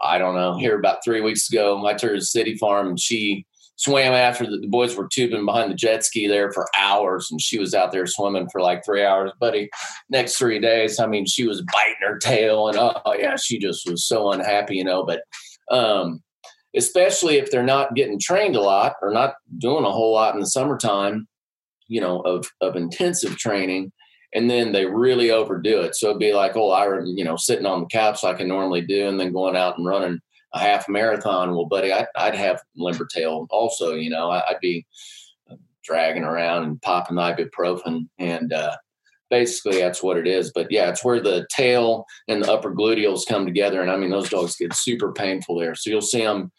I 0.00 0.18
don't 0.18 0.34
know. 0.34 0.58
Here 0.58 0.78
about 0.78 1.04
three 1.04 1.20
weeks 1.20 1.50
ago, 1.50 1.80
took 1.92 2.10
her 2.10 2.16
to 2.16 2.20
City 2.20 2.56
Farm 2.56 2.88
and 2.88 3.00
she 3.00 3.46
swam 3.76 4.12
after 4.12 4.48
the, 4.48 4.58
the, 4.58 4.68
boys 4.68 4.96
were 4.96 5.08
tubing 5.08 5.44
behind 5.44 5.70
the 5.70 5.74
jet 5.74 6.04
ski 6.04 6.26
there 6.26 6.52
for 6.52 6.68
hours, 6.78 7.28
and 7.30 7.40
she 7.40 7.58
was 7.58 7.74
out 7.74 7.92
there 7.92 8.06
swimming 8.06 8.48
for 8.50 8.60
like 8.60 8.84
three 8.84 9.04
hours. 9.04 9.32
Buddy, 9.40 9.68
next 10.08 10.36
three 10.36 10.58
days, 10.60 11.00
I 11.00 11.06
mean, 11.06 11.26
she 11.26 11.46
was 11.46 11.62
biting 11.72 11.96
her 12.02 12.18
tail, 12.18 12.68
and 12.68 12.78
oh 12.78 13.14
yeah, 13.18 13.36
she 13.36 13.58
just 13.58 13.88
was 13.88 14.06
so 14.06 14.32
unhappy, 14.32 14.76
you 14.76 14.84
know. 14.84 15.04
But 15.04 15.22
um, 15.70 16.22
especially 16.76 17.36
if 17.36 17.50
they're 17.50 17.62
not 17.62 17.94
getting 17.94 18.18
trained 18.18 18.56
a 18.56 18.60
lot 18.60 18.94
or 19.02 19.10
not 19.10 19.34
doing 19.58 19.84
a 19.84 19.90
whole 19.90 20.12
lot 20.12 20.34
in 20.34 20.40
the 20.40 20.46
summertime, 20.46 21.26
you 21.88 22.00
know, 22.00 22.20
of 22.20 22.46
of 22.60 22.76
intensive 22.76 23.36
training, 23.36 23.92
and 24.34 24.50
then 24.50 24.72
they 24.72 24.86
really 24.86 25.30
overdo 25.30 25.80
it. 25.80 25.94
So 25.94 26.08
it'd 26.08 26.18
be 26.18 26.34
like, 26.34 26.56
oh, 26.56 26.70
I, 26.70 27.00
you 27.04 27.24
know, 27.24 27.36
sitting 27.36 27.66
on 27.66 27.80
the 27.80 27.86
couch 27.86 28.22
like 28.22 28.40
I 28.40 28.44
normally 28.44 28.82
do, 28.82 29.08
and 29.08 29.18
then 29.18 29.32
going 29.32 29.56
out 29.56 29.78
and 29.78 29.86
running 29.86 30.20
a 30.52 30.58
half 30.58 30.88
marathon. 30.88 31.54
Well, 31.54 31.66
buddy, 31.66 31.92
I, 31.92 32.06
would 32.24 32.34
have 32.34 32.62
limber 32.76 33.06
tail 33.06 33.46
also. 33.50 33.94
You 33.94 34.10
know, 34.10 34.30
I, 34.30 34.42
would 34.50 34.60
be 34.60 34.86
dragging 35.82 36.24
around 36.24 36.64
and 36.64 36.82
popping 36.82 37.16
ibuprofen, 37.16 38.08
and 38.18 38.52
uh, 38.52 38.76
basically 39.30 39.78
that's 39.78 40.02
what 40.02 40.16
it 40.16 40.26
is. 40.26 40.50
But 40.54 40.70
yeah, 40.70 40.90
it's 40.90 41.04
where 41.04 41.20
the 41.20 41.46
tail 41.50 42.06
and 42.28 42.42
the 42.42 42.52
upper 42.52 42.74
gluteals 42.74 43.26
come 43.28 43.44
together, 43.44 43.82
and 43.82 43.90
I 43.90 43.96
mean 43.96 44.10
those 44.10 44.30
dogs 44.30 44.56
get 44.56 44.74
super 44.74 45.12
painful 45.12 45.58
there. 45.58 45.74
So 45.74 45.90
you'll 45.90 46.00
see 46.00 46.22
them, 46.22 46.50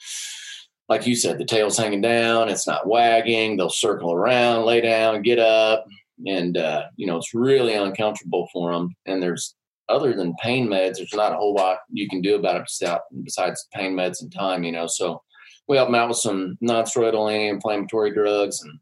like 0.88 1.08
you 1.08 1.16
said, 1.16 1.38
the 1.38 1.46
tail's 1.46 1.78
hanging 1.78 2.02
down, 2.02 2.50
it's 2.50 2.68
not 2.68 2.88
wagging. 2.88 3.58
They'll 3.58 3.70
circle 3.70 4.14
around, 4.14 4.66
lay 4.66 4.82
down, 4.82 5.24
get 5.24 5.40
up, 5.40 5.86
and 6.26 6.58
uh, 6.58 6.86
you 6.96 7.08
know 7.08 7.18
it's 7.18 7.34
really 7.34 7.74
uncomfortable 7.74 8.48
for 8.54 8.72
them. 8.72 8.96
And 9.06 9.22
there's 9.22 9.56
other 9.90 10.14
than 10.14 10.36
pain 10.42 10.68
meds, 10.68 10.98
there's 10.98 11.14
not 11.14 11.34
a 11.34 11.38
whole 11.38 11.54
lot 11.54 11.80
you 11.92 12.10
can 12.10 12.22
do 12.22 12.36
about 12.36 12.56
it 12.58 13.02
besides 13.24 13.68
pain 13.74 13.94
meds 13.96 14.22
and 14.22 14.34
time. 14.34 14.64
You 14.64 14.72
know, 14.72 14.88
so 14.88 15.22
we 15.68 15.78
help 15.78 15.88
them 15.88 15.96
out 15.96 16.10
with 16.10 16.18
some 16.18 16.58
non-steroidal 16.62 17.32
anti-inflammatory 17.32 18.14
drugs 18.14 18.62
and 18.62 18.80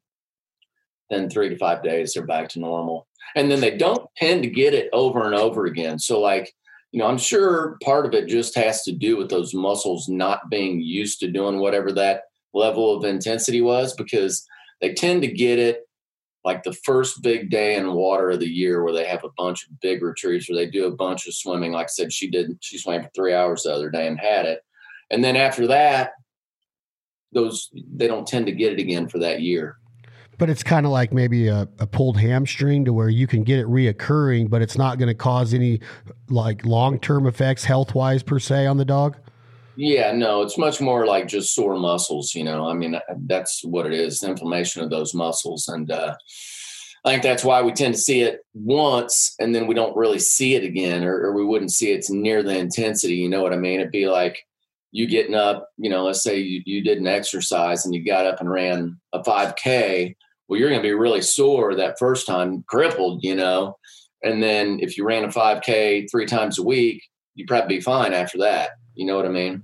then 1.09 1.29
three 1.29 1.49
to 1.49 1.57
five 1.57 1.83
days 1.83 2.13
they're 2.13 2.25
back 2.25 2.49
to 2.49 2.59
normal 2.59 3.07
and 3.35 3.49
then 3.49 3.61
they 3.61 3.75
don't 3.75 4.07
tend 4.17 4.43
to 4.43 4.49
get 4.49 4.73
it 4.73 4.89
over 4.93 5.25
and 5.25 5.35
over 5.35 5.65
again 5.65 5.99
so 5.99 6.19
like 6.19 6.53
you 6.93 6.99
know 6.99 7.07
i'm 7.07 7.17
sure 7.17 7.77
part 7.83 8.05
of 8.05 8.13
it 8.13 8.29
just 8.29 8.55
has 8.55 8.83
to 8.83 8.93
do 8.93 9.17
with 9.17 9.29
those 9.29 9.53
muscles 9.53 10.07
not 10.07 10.49
being 10.49 10.79
used 10.79 11.19
to 11.19 11.27
doing 11.27 11.59
whatever 11.59 11.91
that 11.91 12.21
level 12.53 12.95
of 12.95 13.03
intensity 13.03 13.59
was 13.59 13.93
because 13.93 14.45
they 14.79 14.93
tend 14.93 15.21
to 15.21 15.27
get 15.27 15.59
it 15.59 15.81
like 16.45 16.63
the 16.63 16.73
first 16.73 17.21
big 17.21 17.49
day 17.49 17.75
in 17.75 17.93
water 17.93 18.31
of 18.31 18.39
the 18.39 18.47
year 18.47 18.83
where 18.83 18.93
they 18.93 19.05
have 19.05 19.23
a 19.23 19.31
bunch 19.37 19.65
of 19.65 19.79
big 19.79 20.03
retreats 20.03 20.49
where 20.49 20.57
they 20.57 20.69
do 20.69 20.85
a 20.85 20.91
bunch 20.91 21.25
of 21.25 21.33
swimming. 21.33 21.71
Like 21.71 21.85
i 21.85 21.87
said 21.87 22.11
she 22.11 22.29
did 22.29 22.57
she 22.59 22.77
swam 22.77 23.01
for 23.01 23.09
three 23.15 23.33
hours 23.33 23.63
the 23.63 23.73
other 23.73 23.89
day 23.89 24.07
and 24.07 24.19
had 24.19 24.45
it. 24.45 24.61
And 25.09 25.23
then 25.23 25.35
after 25.35 25.67
that 25.67 26.11
those 27.31 27.69
they 27.95 28.07
don't 28.07 28.27
tend 28.27 28.45
to 28.45 28.51
get 28.51 28.73
it 28.73 28.79
again 28.79 29.07
for 29.07 29.19
that 29.19 29.41
year 29.41 29.77
but 30.37 30.49
it's 30.49 30.63
kind 30.63 30.85
of 30.85 30.91
like 30.91 31.13
maybe 31.13 31.47
a, 31.47 31.67
a, 31.79 31.87
pulled 31.87 32.17
hamstring 32.17 32.85
to 32.85 32.93
where 32.93 33.09
you 33.09 33.27
can 33.27 33.43
get 33.43 33.59
it 33.59 33.67
reoccurring, 33.67 34.49
but 34.49 34.61
it's 34.61 34.77
not 34.77 34.97
going 34.97 35.07
to 35.07 35.13
cause 35.13 35.53
any 35.53 35.79
like 36.29 36.65
long 36.65 36.99
term 36.99 37.27
effects 37.27 37.63
health 37.63 37.95
wise 37.95 38.23
per 38.23 38.39
se 38.39 38.65
on 38.65 38.77
the 38.77 38.85
dog. 38.85 39.17
Yeah, 39.75 40.11
no, 40.11 40.41
it's 40.41 40.57
much 40.57 40.79
more 40.79 41.05
like 41.05 41.27
just 41.27 41.55
sore 41.55 41.77
muscles. 41.77 42.35
You 42.35 42.43
know, 42.43 42.67
I 42.67 42.73
mean, 42.73 42.99
that's 43.25 43.63
what 43.63 43.85
it 43.85 43.93
is 43.93 44.23
inflammation 44.23 44.83
of 44.83 44.89
those 44.89 45.13
muscles. 45.13 45.67
And 45.67 45.89
uh, 45.89 46.15
I 47.05 47.09
think 47.09 47.23
that's 47.23 47.43
why 47.43 47.61
we 47.61 47.71
tend 47.71 47.95
to 47.95 47.99
see 47.99 48.21
it 48.21 48.41
once 48.53 49.35
and 49.39 49.53
then 49.53 49.67
we 49.67 49.73
don't 49.73 49.97
really 49.97 50.19
see 50.19 50.55
it 50.55 50.63
again, 50.63 51.03
or, 51.03 51.15
or 51.15 51.33
we 51.33 51.43
wouldn't 51.43 51.71
see 51.71 51.91
it's 51.91 52.09
near 52.09 52.43
the 52.43 52.57
intensity. 52.57 53.15
You 53.15 53.29
know 53.29 53.41
what 53.41 53.53
I 53.53 53.57
mean? 53.57 53.79
It'd 53.79 53.91
be 53.91 54.07
like, 54.07 54.45
you 54.91 55.07
getting 55.07 55.33
up, 55.33 55.69
you 55.77 55.89
know, 55.89 56.05
let's 56.05 56.21
say 56.21 56.37
you, 56.37 56.61
you 56.65 56.83
did 56.83 56.99
an 56.99 57.07
exercise 57.07 57.83
and 57.83 57.95
you 57.95 58.05
got 58.05 58.27
up 58.27 58.39
and 58.39 58.49
ran 58.49 58.99
a 59.11 59.19
5K 59.23 60.15
well, 60.53 60.59
you're 60.59 60.69
going 60.69 60.83
to 60.83 60.87
be 60.87 60.93
really 60.93 61.21
sore 61.23 61.73
that 61.73 61.97
first 61.97 62.27
time, 62.27 62.63
crippled, 62.67 63.23
you 63.23 63.33
know. 63.33 63.75
And 64.21 64.43
then 64.43 64.77
if 64.81 64.99
you 64.99 65.03
ran 65.03 65.23
a 65.23 65.29
5K 65.29 66.05
three 66.11 66.27
times 66.27 66.59
a 66.59 66.63
week, 66.63 67.01
you'd 67.33 67.47
probably 67.47 67.77
be 67.77 67.81
fine 67.81 68.13
after 68.13 68.37
that. 68.37 68.73
You 68.93 69.07
know 69.07 69.15
what 69.15 69.25
I 69.25 69.29
mean? 69.29 69.63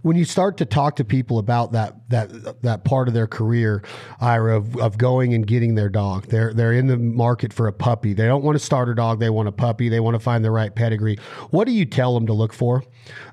when 0.00 0.16
you 0.16 0.24
start 0.24 0.56
to 0.56 0.64
talk 0.64 0.96
to 0.96 1.04
people 1.04 1.38
about 1.38 1.72
that 1.72 1.94
that 2.10 2.62
that 2.62 2.84
part 2.84 3.06
of 3.06 3.14
their 3.14 3.28
career, 3.28 3.84
Ira, 4.20 4.56
of, 4.56 4.76
of 4.78 4.98
going 4.98 5.32
and 5.32 5.46
getting 5.46 5.76
their 5.76 5.88
dog, 5.88 6.26
they're 6.26 6.52
they're 6.52 6.72
in 6.72 6.88
the 6.88 6.96
market 6.96 7.52
for 7.52 7.68
a 7.68 7.72
puppy. 7.72 8.12
They 8.12 8.26
don't 8.26 8.42
want 8.42 8.56
a 8.56 8.58
starter 8.58 8.94
dog. 8.94 9.20
They 9.20 9.30
want 9.30 9.46
a 9.46 9.52
puppy. 9.52 9.88
They 9.88 10.00
want 10.00 10.16
to 10.16 10.18
find 10.18 10.44
the 10.44 10.50
right 10.50 10.74
pedigree. 10.74 11.18
What 11.50 11.66
do 11.66 11.72
you 11.72 11.84
tell 11.84 12.14
them 12.14 12.26
to 12.26 12.32
look 12.32 12.52
for? 12.52 12.82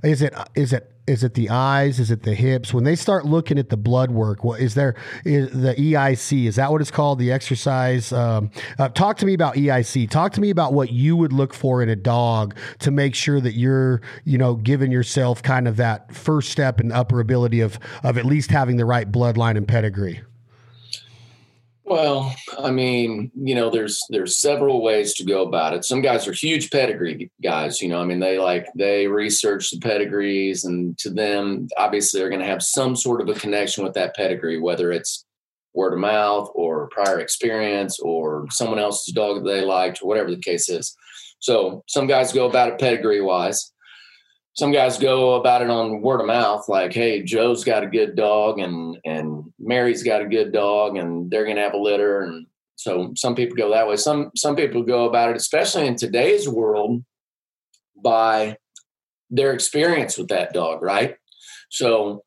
Is 0.04 0.22
it 0.22 0.36
is 0.54 0.72
it 0.72 0.94
is 1.10 1.24
it 1.24 1.34
the 1.34 1.50
eyes? 1.50 2.00
Is 2.00 2.12
it 2.12 2.22
the 2.22 2.36
hips? 2.36 2.72
When 2.72 2.84
they 2.84 2.96
start 2.96 3.26
looking 3.26 3.58
at 3.58 3.70
the 3.70 3.78
blood 3.78 4.12
work, 4.12 4.44
what 4.44 4.62
is 4.62 4.76
there? 4.76 4.96
Is 5.26 5.50
the 5.50 5.74
EIC? 5.74 6.46
Is 6.46 6.58
that 6.58 6.72
what 6.72 6.82
it's 6.82 6.92
called? 6.92 7.18
The 7.18 7.32
exercise? 7.32 8.14
Um, 8.14 8.52
uh, 8.78 8.90
talk 8.90 9.18
to 9.18 9.26
me 9.26 9.34
about 9.34 9.56
EIC. 9.56 10.10
Talk 10.12 10.34
to 10.34 10.42
me 10.42 10.52
about 10.52 10.74
what 10.74 10.92
you 10.92 11.16
would 11.16 11.34
look 11.34 11.56
for 11.56 11.82
in 11.82 11.90
a 11.90 11.96
dog 11.96 12.56
to 12.80 12.92
make 12.92 13.16
sure 13.16 13.42
that 13.42 13.54
you're, 13.54 14.02
you 14.24 14.38
know, 14.38 14.54
giving 14.56 14.92
yourself 14.92 15.42
kind 15.42 15.68
of 15.68 15.78
that 15.78 16.14
first 16.14 16.52
step 16.52 16.80
in 16.80 16.92
upper 16.92 17.20
ability 17.20 17.62
of 17.62 17.80
of 18.04 18.18
at 18.18 18.26
least 18.26 18.52
having 18.52 18.78
the 18.78 18.86
right 18.86 19.12
bloodline 19.12 19.58
and 19.58 19.68
pedigree. 19.68 20.22
Well, 21.90 22.36
I 22.60 22.70
mean, 22.70 23.32
you 23.36 23.56
know, 23.56 23.72
there's 23.72 24.00
there's 24.12 24.38
several 24.38 24.84
ways 24.84 25.16
to 25.16 25.26
go 25.26 25.42
about 25.42 25.74
it. 25.74 25.84
Some 25.84 26.02
guys 26.02 26.28
are 26.28 26.34
huge 26.34 26.70
pedigree 26.70 27.32
guys, 27.42 27.82
you 27.82 27.90
know. 27.90 28.00
I 28.00 28.06
mean, 28.06 28.20
they 28.20 28.38
like 28.38 28.68
they 28.76 29.08
research 29.08 29.72
the 29.72 29.80
pedigrees, 29.80 30.66
and 30.66 30.96
to 31.00 31.10
them, 31.10 31.68
obviously, 31.78 32.20
they're 32.20 32.30
going 32.30 32.42
to 32.42 32.46
have 32.46 32.62
some 32.62 32.96
sort 32.96 33.22
of 33.22 33.28
a 33.28 33.40
connection 33.40 33.84
with 33.84 33.96
that 33.96 34.16
pedigree, 34.16 34.60
whether 34.60 34.92
it's 34.92 35.26
word 35.74 35.94
of 35.94 36.00
mouth 36.00 36.52
or 36.54 36.90
prior 36.90 37.20
experience 37.20 38.00
or 38.00 38.46
someone 38.52 38.78
else's 38.78 39.12
dog 39.12 39.44
that 39.44 39.50
they 39.50 39.62
liked 39.66 40.04
or 40.04 40.08
whatever 40.08 40.30
the 40.30 40.38
case 40.38 40.70
is. 40.70 40.96
So 41.40 41.84
some 41.88 42.06
guys 42.06 42.32
go 42.32 42.48
about 42.48 42.70
it 42.70 42.80
pedigree 42.80 43.22
wise 43.22 43.72
some 44.60 44.74
guys 44.74 44.98
go 44.98 45.36
about 45.36 45.62
it 45.62 45.70
on 45.70 46.02
word 46.02 46.20
of 46.20 46.28
mouth, 46.28 46.68
like, 46.68 46.92
"Hey, 46.92 47.24
Joe's 47.24 47.64
got 47.64 47.84
a 47.84 47.88
good 47.88 48.18
dog, 48.18 48.60
and 48.60 48.98
and 49.06 49.54
Mary's 49.58 50.04
got 50.04 50.22
a 50.22 50.28
good 50.28 50.52
dog, 50.52 50.98
and 50.98 51.32
they're 51.32 51.46
gonna 51.46 51.62
have 51.62 51.74
a 51.74 51.78
litter." 51.78 52.22
And 52.22 52.46
so 52.76 53.14
some 53.16 53.36
people 53.36 53.56
go 53.56 53.72
that 53.72 53.88
way. 53.88 53.96
Some 53.96 54.32
some 54.36 54.58
people 54.58 54.84
go 54.84 55.06
about 55.06 55.30
it, 55.30 55.38
especially 55.38 55.88
in 55.88 55.96
today's 55.96 56.48
world, 56.50 57.04
by 57.96 58.58
their 59.30 59.54
experience 59.54 60.18
with 60.18 60.28
that 60.28 60.52
dog, 60.52 60.82
right? 60.82 61.16
So, 61.70 62.26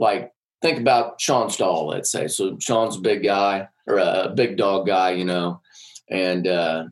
like, 0.00 0.32
think 0.60 0.80
about 0.80 1.20
Sean 1.20 1.48
Stahl, 1.48 1.86
let's 1.86 2.10
say. 2.10 2.26
So 2.26 2.58
Sean's 2.58 2.96
a 2.96 3.00
big 3.00 3.22
guy 3.22 3.68
or 3.86 3.98
a 3.98 4.32
big 4.34 4.56
dog 4.56 4.86
guy, 4.86 5.12
you 5.12 5.24
know, 5.24 5.60
and 6.10 6.44
uh, 6.46 6.84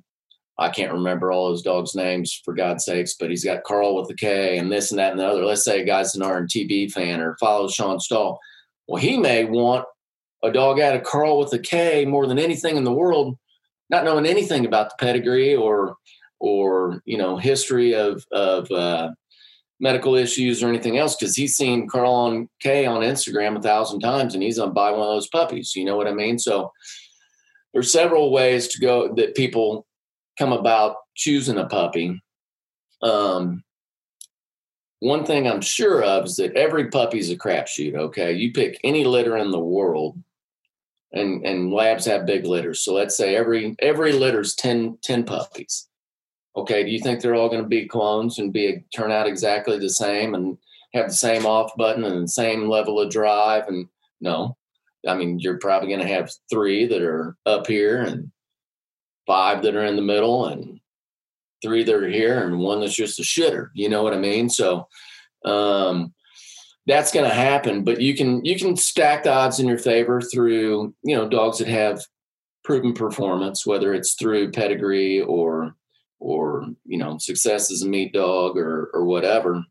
I 0.58 0.70
can't 0.70 0.92
remember 0.92 1.30
all 1.30 1.48
those 1.48 1.62
dogs' 1.62 1.94
names 1.94 2.40
for 2.44 2.54
God's 2.54 2.84
sakes, 2.84 3.14
but 3.18 3.28
he's 3.28 3.44
got 3.44 3.64
Carl 3.64 3.94
with 3.94 4.08
the 4.08 4.14
K 4.14 4.56
and 4.56 4.72
this 4.72 4.90
and 4.90 4.98
that 4.98 5.10
and 5.10 5.20
the 5.20 5.26
other. 5.26 5.44
Let's 5.44 5.64
say 5.64 5.82
a 5.82 5.84
guy's 5.84 6.14
an 6.14 6.22
RNTB 6.22 6.92
fan 6.92 7.20
or 7.20 7.36
follows 7.38 7.74
Sean 7.74 8.00
Stahl. 8.00 8.40
Well, 8.88 9.02
he 9.02 9.18
may 9.18 9.44
want 9.44 9.84
a 10.42 10.50
dog 10.50 10.80
out 10.80 10.96
of 10.96 11.02
Carl 11.02 11.38
with 11.38 11.52
a 11.52 11.58
K 11.58 12.06
more 12.06 12.26
than 12.26 12.38
anything 12.38 12.76
in 12.76 12.84
the 12.84 12.92
world, 12.92 13.36
not 13.90 14.04
knowing 14.04 14.24
anything 14.24 14.64
about 14.64 14.90
the 14.90 14.96
pedigree 14.98 15.54
or 15.54 15.96
or 16.38 17.02
you 17.04 17.18
know 17.18 17.36
history 17.36 17.94
of 17.94 18.24
of 18.32 18.70
uh, 18.70 19.10
medical 19.78 20.14
issues 20.14 20.62
or 20.62 20.68
anything 20.68 20.96
else 20.96 21.16
because 21.16 21.36
he's 21.36 21.54
seen 21.54 21.88
Carl 21.88 22.12
on 22.12 22.48
K 22.60 22.86
on 22.86 23.02
Instagram 23.02 23.58
a 23.58 23.62
thousand 23.62 24.00
times 24.00 24.32
and 24.32 24.42
he's 24.42 24.58
gonna 24.58 24.72
buy 24.72 24.90
one 24.90 25.00
of 25.00 25.14
those 25.14 25.28
puppies. 25.28 25.74
You 25.76 25.84
know 25.84 25.96
what 25.96 26.08
I 26.08 26.12
mean? 26.12 26.38
So 26.38 26.72
there's 27.74 27.92
several 27.92 28.32
ways 28.32 28.68
to 28.68 28.80
go 28.80 29.14
that 29.16 29.34
people 29.34 29.86
come 30.38 30.52
about 30.52 30.96
choosing 31.14 31.58
a 31.58 31.66
puppy, 31.66 32.22
um, 33.02 33.64
one 35.00 35.24
thing 35.24 35.46
I'm 35.46 35.60
sure 35.60 36.02
of 36.02 36.24
is 36.24 36.36
that 36.36 36.56
every 36.56 36.88
puppy's 36.88 37.30
a 37.30 37.36
crapshoot. 37.36 37.94
Okay, 37.94 38.32
you 38.32 38.52
pick 38.52 38.80
any 38.82 39.04
litter 39.04 39.36
in 39.36 39.50
the 39.50 39.58
world, 39.58 40.18
and 41.12 41.44
and 41.44 41.72
labs 41.72 42.06
have 42.06 42.26
big 42.26 42.46
litters. 42.46 42.80
So 42.80 42.94
let's 42.94 43.16
say 43.16 43.36
every 43.36 43.76
every 43.80 44.12
litter's 44.12 44.54
10, 44.54 44.98
10 45.02 45.24
puppies. 45.24 45.88
Okay, 46.56 46.84
do 46.84 46.90
you 46.90 47.00
think 47.00 47.20
they're 47.20 47.34
all 47.34 47.50
going 47.50 47.62
to 47.62 47.68
be 47.68 47.86
clones 47.86 48.38
and 48.38 48.52
be 48.52 48.84
turn 48.94 49.12
out 49.12 49.26
exactly 49.26 49.78
the 49.78 49.90
same 49.90 50.34
and 50.34 50.56
have 50.94 51.08
the 51.08 51.14
same 51.14 51.44
off 51.44 51.76
button 51.76 52.04
and 52.04 52.24
the 52.24 52.28
same 52.28 52.68
level 52.68 52.98
of 52.98 53.10
drive? 53.10 53.68
And 53.68 53.88
no, 54.22 54.56
I 55.06 55.14
mean 55.14 55.38
you're 55.38 55.58
probably 55.58 55.88
going 55.88 56.00
to 56.00 56.14
have 56.14 56.32
three 56.48 56.86
that 56.86 57.02
are 57.02 57.36
up 57.44 57.66
here 57.66 58.00
and 58.02 58.30
five 59.26 59.62
that 59.62 59.74
are 59.74 59.84
in 59.84 59.96
the 59.96 60.02
middle 60.02 60.46
and 60.46 60.80
three 61.62 61.82
that 61.82 61.94
are 61.94 62.08
here 62.08 62.44
and 62.44 62.58
one 62.58 62.80
that's 62.80 62.94
just 62.94 63.18
a 63.18 63.22
shitter. 63.22 63.70
You 63.74 63.88
know 63.88 64.02
what 64.02 64.14
I 64.14 64.18
mean? 64.18 64.48
So 64.48 64.88
um, 65.44 66.14
that's 66.86 67.12
going 67.12 67.28
to 67.28 67.34
happen. 67.34 67.84
But 67.84 68.00
you 68.00 68.14
can 68.14 68.44
you 68.44 68.56
can 68.56 68.76
stack 68.76 69.24
the 69.24 69.32
odds 69.32 69.58
in 69.58 69.66
your 69.66 69.78
favor 69.78 70.20
through 70.20 70.94
you 71.02 71.16
know 71.16 71.28
dogs 71.28 71.58
that 71.58 71.68
have 71.68 72.02
proven 72.64 72.92
performance, 72.92 73.66
whether 73.66 73.94
it's 73.94 74.14
through 74.14 74.52
pedigree 74.52 75.20
or 75.20 75.74
or 76.18 76.66
you 76.84 76.98
know 76.98 77.18
success 77.18 77.70
as 77.70 77.82
a 77.82 77.88
meat 77.88 78.12
dog 78.12 78.56
or 78.56 78.90
or 78.94 79.04
whatever. 79.04 79.64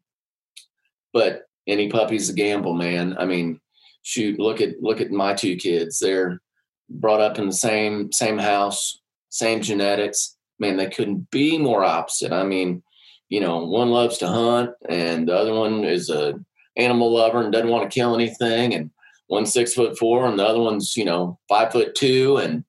But 1.14 1.44
any 1.68 1.90
puppy's 1.90 2.30
a 2.30 2.34
gamble, 2.34 2.74
man. 2.74 3.16
I 3.18 3.26
mean, 3.26 3.60
shoot, 4.04 4.40
look 4.40 4.62
at 4.62 4.82
look 4.82 5.02
at 5.02 5.12
my 5.12 5.34
two 5.34 5.56
kids. 5.56 6.00
They're 6.00 6.42
brought 6.90 7.22
up 7.22 7.40
in 7.40 7.48
the 7.48 7.54
same 7.54 8.12
same 8.12 8.38
house 8.38 9.00
same 9.36 9.62
genetics. 9.62 10.38
Man, 10.60 10.78
they 10.78 10.90
couldn't 10.90 11.30
be 11.30 11.58
more 11.58 11.84
opposite. 11.84 12.32
I 12.32 12.44
mean, 12.44 12.82
you 13.28 13.42
know, 13.42 13.66
one 13.66 13.90
loves 13.90 14.18
to 14.20 14.28
hunt 14.28 14.72
and 14.88 15.28
the 15.28 15.36
other 15.36 15.54
one 15.54 15.84
is 15.84 16.10
a 16.10 16.36
animal 16.78 17.14
lover 17.14 17.42
and 17.42 17.52
doesn't 17.52 17.70
want 17.70 17.90
to 17.90 17.94
kill 17.94 18.16
anything. 18.16 18.74
And 18.74 18.92
one's 19.28 19.52
six 19.52 19.74
foot 19.74 19.98
four 19.98 20.26
and 20.26 20.40
the 20.40 20.46
other 20.46 20.62
one's, 20.62 20.96
you 20.96 21.04
know, 21.04 21.38
five 21.50 21.74
foot 21.74 21.96
two 21.96 22.38
and 22.38 22.64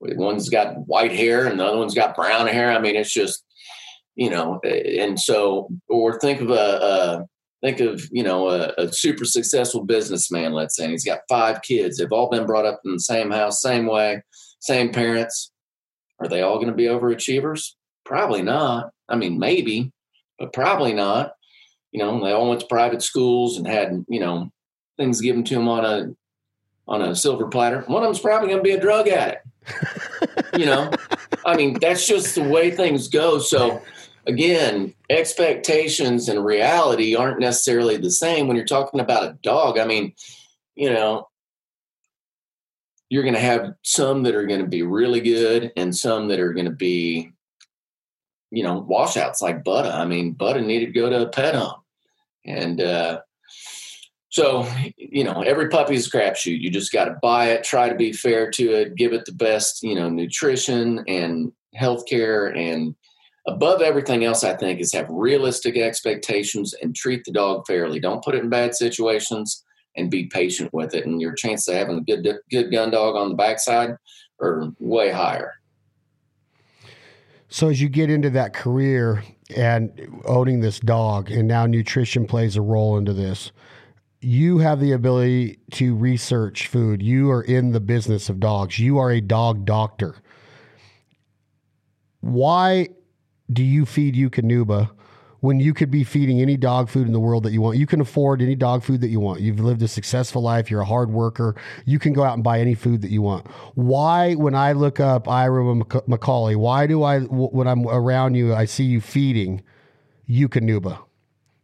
one's 0.00 0.48
got 0.48 0.86
white 0.86 1.12
hair 1.12 1.46
and 1.46 1.58
the 1.58 1.64
other 1.64 1.78
one's 1.78 1.94
got 1.94 2.14
brown 2.14 2.46
hair. 2.46 2.70
I 2.70 2.78
mean, 2.78 2.94
it's 2.94 3.12
just, 3.12 3.44
you 4.14 4.30
know, 4.30 4.60
and 4.60 5.18
so, 5.18 5.68
or 5.88 6.20
think 6.20 6.40
of 6.40 6.50
a, 6.50 6.54
a 6.54 7.26
think 7.60 7.80
of, 7.80 8.06
you 8.12 8.22
know, 8.22 8.50
a, 8.50 8.72
a, 8.76 8.92
super 8.92 9.24
successful 9.24 9.82
businessman, 9.82 10.52
let's 10.52 10.76
say, 10.76 10.84
and 10.84 10.92
he's 10.92 11.04
got 11.04 11.20
five 11.28 11.62
kids. 11.62 11.96
They've 11.96 12.12
all 12.12 12.28
been 12.28 12.46
brought 12.46 12.66
up 12.66 12.80
in 12.84 12.92
the 12.92 13.00
same 13.00 13.30
house, 13.30 13.62
same 13.62 13.86
way, 13.86 14.22
same 14.60 14.92
parents. 14.92 15.50
Are 16.20 16.28
they 16.28 16.42
all 16.42 16.56
going 16.56 16.68
to 16.68 16.74
be 16.74 16.84
overachievers? 16.84 17.72
Probably 18.04 18.42
not. 18.42 18.90
I 19.08 19.16
mean, 19.16 19.38
maybe, 19.38 19.92
but 20.38 20.52
probably 20.52 20.92
not. 20.92 21.32
You 21.92 22.00
know, 22.00 22.22
they 22.22 22.32
all 22.32 22.48
went 22.48 22.60
to 22.60 22.66
private 22.66 23.02
schools 23.02 23.56
and 23.56 23.66
had, 23.66 24.04
you 24.08 24.20
know, 24.20 24.50
things 24.96 25.20
given 25.20 25.44
to 25.44 25.54
them 25.54 25.68
on 25.68 25.84
a 25.84 26.14
on 26.86 27.02
a 27.02 27.16
silver 27.16 27.48
platter. 27.48 27.80
One 27.82 28.02
of 28.02 28.08
them's 28.08 28.20
probably 28.20 28.48
going 28.48 28.58
to 28.58 28.64
be 28.64 28.72
a 28.72 28.80
drug 28.80 29.08
addict. 29.08 29.46
you 30.56 30.66
know, 30.66 30.90
I 31.44 31.56
mean, 31.56 31.78
that's 31.80 32.06
just 32.06 32.34
the 32.34 32.42
way 32.42 32.70
things 32.70 33.08
go. 33.08 33.38
So, 33.38 33.80
again, 34.26 34.94
expectations 35.08 36.28
and 36.28 36.44
reality 36.44 37.16
aren't 37.16 37.40
necessarily 37.40 37.96
the 37.96 38.10
same 38.10 38.46
when 38.46 38.56
you're 38.56 38.66
talking 38.66 39.00
about 39.00 39.24
a 39.24 39.38
dog. 39.42 39.78
I 39.78 39.86
mean, 39.86 40.12
you 40.74 40.92
know, 40.92 41.28
you're 43.14 43.22
going 43.22 43.32
to 43.32 43.40
have 43.40 43.74
some 43.82 44.24
that 44.24 44.34
are 44.34 44.44
going 44.44 44.60
to 44.60 44.66
be 44.66 44.82
really 44.82 45.20
good 45.20 45.70
and 45.76 45.94
some 45.94 46.26
that 46.26 46.40
are 46.40 46.52
going 46.52 46.64
to 46.64 46.72
be, 46.72 47.30
you 48.50 48.64
know, 48.64 48.80
washouts 48.80 49.40
like 49.40 49.62
Buddha. 49.62 49.94
I 49.94 50.04
mean, 50.04 50.32
Buddha 50.32 50.60
needed 50.60 50.86
to 50.86 51.00
go 51.00 51.08
to 51.08 51.22
a 51.22 51.28
pet 51.28 51.54
home. 51.54 51.80
And 52.44 52.82
uh, 52.82 53.20
so, 54.30 54.66
you 54.96 55.22
know, 55.22 55.42
every 55.42 55.68
puppy's 55.68 56.08
a 56.08 56.10
crapshoot. 56.10 56.58
You 56.58 56.72
just 56.72 56.92
got 56.92 57.04
to 57.04 57.16
buy 57.22 57.50
it, 57.50 57.62
try 57.62 57.88
to 57.88 57.94
be 57.94 58.12
fair 58.12 58.50
to 58.50 58.72
it, 58.72 58.96
give 58.96 59.12
it 59.12 59.26
the 59.26 59.32
best, 59.32 59.84
you 59.84 59.94
know, 59.94 60.10
nutrition 60.10 61.04
and 61.06 61.52
healthcare 61.80 62.58
and 62.58 62.96
above 63.46 63.80
everything 63.80 64.24
else, 64.24 64.42
I 64.42 64.56
think, 64.56 64.80
is 64.80 64.92
have 64.92 65.06
realistic 65.08 65.76
expectations 65.76 66.74
and 66.82 66.96
treat 66.96 67.22
the 67.24 67.30
dog 67.30 67.64
fairly. 67.64 68.00
Don't 68.00 68.24
put 68.24 68.34
it 68.34 68.42
in 68.42 68.50
bad 68.50 68.74
situations 68.74 69.62
and 69.96 70.10
be 70.10 70.26
patient 70.26 70.72
with 70.72 70.94
it. 70.94 71.06
And 71.06 71.20
your 71.20 71.34
chance 71.34 71.68
of 71.68 71.74
having 71.74 71.98
a 71.98 72.00
good 72.00 72.26
good 72.50 72.70
gun 72.70 72.90
dog 72.90 73.16
on 73.16 73.30
the 73.30 73.34
backside 73.34 73.96
are 74.40 74.72
way 74.78 75.10
higher. 75.10 75.54
So 77.48 77.68
as 77.68 77.80
you 77.80 77.88
get 77.88 78.10
into 78.10 78.30
that 78.30 78.52
career 78.52 79.22
and 79.54 80.20
owning 80.24 80.60
this 80.60 80.80
dog, 80.80 81.30
and 81.30 81.46
now 81.46 81.66
nutrition 81.66 82.26
plays 82.26 82.56
a 82.56 82.62
role 82.62 82.96
into 82.96 83.12
this, 83.12 83.52
you 84.20 84.58
have 84.58 84.80
the 84.80 84.92
ability 84.92 85.58
to 85.72 85.94
research 85.94 86.66
food. 86.66 87.02
You 87.02 87.30
are 87.30 87.42
in 87.42 87.72
the 87.72 87.80
business 87.80 88.28
of 88.28 88.40
dogs. 88.40 88.78
You 88.78 88.98
are 88.98 89.10
a 89.10 89.20
dog 89.20 89.64
doctor. 89.66 90.16
Why 92.20 92.88
do 93.52 93.62
you 93.62 93.84
feed 93.84 94.14
Eukanuba 94.14 94.90
when 95.44 95.60
you 95.60 95.74
could 95.74 95.90
be 95.90 96.02
feeding 96.02 96.40
any 96.40 96.56
dog 96.56 96.88
food 96.88 97.06
in 97.06 97.12
the 97.12 97.20
world 97.20 97.42
that 97.42 97.52
you 97.52 97.60
want. 97.60 97.76
You 97.76 97.86
can 97.86 98.00
afford 98.00 98.40
any 98.40 98.54
dog 98.54 98.82
food 98.82 99.02
that 99.02 99.08
you 99.08 99.20
want. 99.20 99.42
You've 99.42 99.60
lived 99.60 99.82
a 99.82 99.88
successful 99.88 100.40
life. 100.40 100.70
You're 100.70 100.80
a 100.80 100.86
hard 100.86 101.10
worker. 101.10 101.54
You 101.84 101.98
can 101.98 102.14
go 102.14 102.24
out 102.24 102.32
and 102.32 102.42
buy 102.42 102.60
any 102.60 102.74
food 102.74 103.02
that 103.02 103.10
you 103.10 103.20
want. 103.20 103.46
Why, 103.74 104.32
when 104.36 104.54
I 104.54 104.72
look 104.72 105.00
up 105.00 105.28
Ira 105.28 105.62
McCauley, 105.62 106.56
why 106.56 106.86
do 106.86 107.02
I, 107.02 107.20
when 107.20 107.68
I'm 107.68 107.86
around 107.86 108.36
you, 108.36 108.54
I 108.54 108.64
see 108.64 108.84
you 108.84 109.02
feeding 109.02 109.62
Eukanuba? 110.30 110.98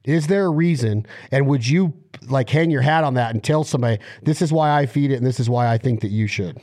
Is 0.05 0.27
there 0.27 0.45
a 0.45 0.51
reason? 0.51 1.07
And 1.33 1.47
would 1.47 1.67
you 1.67 1.95
like 2.29 2.51
hang 2.51 2.71
your 2.71 2.83
hat 2.83 3.03
on 3.03 3.15
that 3.15 3.33
and 3.33 3.43
tell 3.43 3.65
somebody, 3.65 3.99
this 4.23 4.43
is 4.43 4.53
why 4.53 4.79
I 4.79 4.85
feed 4.85 5.11
it 5.11 5.15
and 5.15 5.27
this 5.27 5.41
is 5.41 5.49
why 5.49 5.73
I 5.73 5.79
think 5.79 6.03
that 6.03 6.11
you 6.11 6.27
should? 6.27 6.61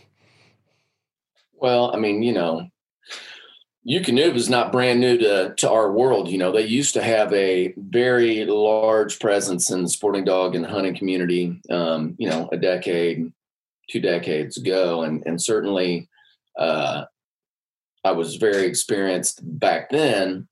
Well, 1.54 1.90
I 1.96 1.98
mean, 1.98 2.22
you 2.22 2.34
know, 2.34 2.68
Eukanuba 3.88 4.36
is 4.36 4.50
not 4.50 4.74
brand 4.74 5.00
new 5.00 5.18
to, 5.18 5.54
to 5.56 5.70
our 5.70 5.90
world. 5.92 6.30
You 6.30 6.38
know, 6.38 6.52
they 6.52 6.66
used 6.66 6.94
to 6.96 7.02
have 7.02 7.32
a 7.32 7.74
very 7.78 8.44
large 8.44 9.18
presence 9.18 9.72
in 9.72 9.84
the 9.84 9.90
sporting 9.90 10.26
dog 10.26 10.56
and 10.56 10.66
hunting 10.66 10.96
community, 10.96 11.62
um, 11.70 12.16
you 12.18 12.30
know, 12.30 12.50
a 12.52 12.58
decade, 12.58 13.32
two 13.90 14.02
decades 14.02 14.58
ago. 14.58 15.04
And, 15.04 15.24
and 15.26 15.42
certainly 15.42 16.10
uh, 16.60 17.06
I 18.04 18.12
was 18.12 18.36
very 18.36 18.66
experienced 18.66 19.40
back 19.44 19.90
then 19.90 20.50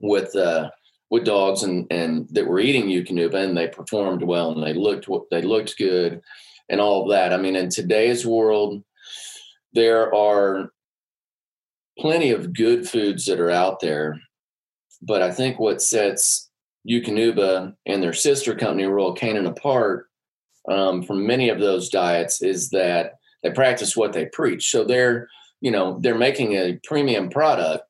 with, 0.00 0.34
uh, 0.34 0.70
with 1.08 1.24
dogs 1.24 1.62
and, 1.62 1.86
and 1.92 2.28
that 2.30 2.48
were 2.48 2.58
eating 2.58 2.88
Eukanuba 2.88 3.44
and 3.44 3.56
they 3.56 3.68
performed 3.68 4.24
well 4.24 4.50
and 4.50 4.62
they 4.64 4.74
looked, 4.74 5.08
they 5.30 5.42
looked 5.42 5.78
good 5.78 6.20
and 6.68 6.80
all 6.80 7.04
of 7.04 7.10
that. 7.10 7.32
I 7.32 7.36
mean, 7.36 7.54
in 7.54 7.70
today's 7.70 8.26
world, 8.26 8.82
there 9.72 10.12
are 10.12 10.72
plenty 11.98 12.30
of 12.30 12.54
good 12.54 12.88
foods 12.88 13.24
that 13.26 13.40
are 13.40 13.50
out 13.50 13.80
there, 13.80 14.20
but 15.02 15.22
I 15.22 15.30
think 15.30 15.58
what 15.58 15.82
sets 15.82 16.50
Eukanuba 16.88 17.74
and 17.86 18.02
their 18.02 18.12
sister 18.12 18.54
company 18.54 18.84
Royal 18.84 19.14
Canin 19.14 19.46
apart 19.46 20.06
um, 20.68 21.02
from 21.02 21.26
many 21.26 21.48
of 21.48 21.60
those 21.60 21.88
diets 21.88 22.42
is 22.42 22.70
that 22.70 23.14
they 23.42 23.50
practice 23.50 23.96
what 23.96 24.12
they 24.12 24.26
preach. 24.26 24.70
So 24.70 24.84
they're, 24.84 25.28
you 25.60 25.70
know, 25.70 25.98
they're 26.00 26.18
making 26.18 26.52
a 26.52 26.78
premium 26.84 27.28
product, 27.28 27.84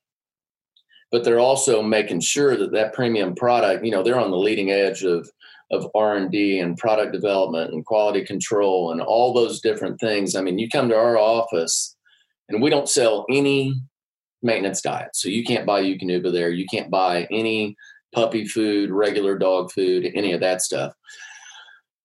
but 1.11 1.25
they're 1.25 1.41
also 1.41 1.83
making 1.83 2.21
sure 2.21 2.57
that 2.57 2.73
that 2.73 2.93
premium 2.93 3.35
product, 3.35 3.85
you 3.85 3.91
know, 3.91 4.03
they're 4.03 4.21
on 4.21 4.31
the 4.31 4.39
leading 4.39 4.71
edge 4.71 5.03
of 5.03 5.31
of 5.73 5.91
R&D 5.97 6.61
and 6.61 6.79
product 6.79 7.13
development 7.13 7.73
and 7.73 7.85
quality 7.85 8.25
control 8.25 8.93
and 8.93 9.01
all 9.01 9.35
those 9.35 9.61
different 9.61 9.99
things. 9.99 10.37
I 10.37 10.41
mean, 10.41 10.61
you 10.61 10.69
come 10.69 10.89
to 10.91 10.97
our 10.97 11.19
office 11.19 11.97
and 12.49 12.63
we 12.63 12.71
don't 12.71 12.89
sell 12.89 13.27
any 13.29 13.75
maintenance 14.43 14.81
diet. 14.81 15.15
So 15.15 15.29
you 15.29 15.45
can't 15.45 15.67
buy 15.67 15.83
Eukanuba 15.83 16.33
there. 16.33 16.51
You 16.51 16.67
can't 16.67 16.91
buy 16.91 17.27
any 17.31 17.77
puppy 18.15 18.47
food, 18.47 18.91
regular 18.91 19.37
dog 19.39 19.71
food, 19.73 20.11
any 20.15 20.33
of 20.33 20.41
that 20.41 20.63
stuff. 20.63 20.95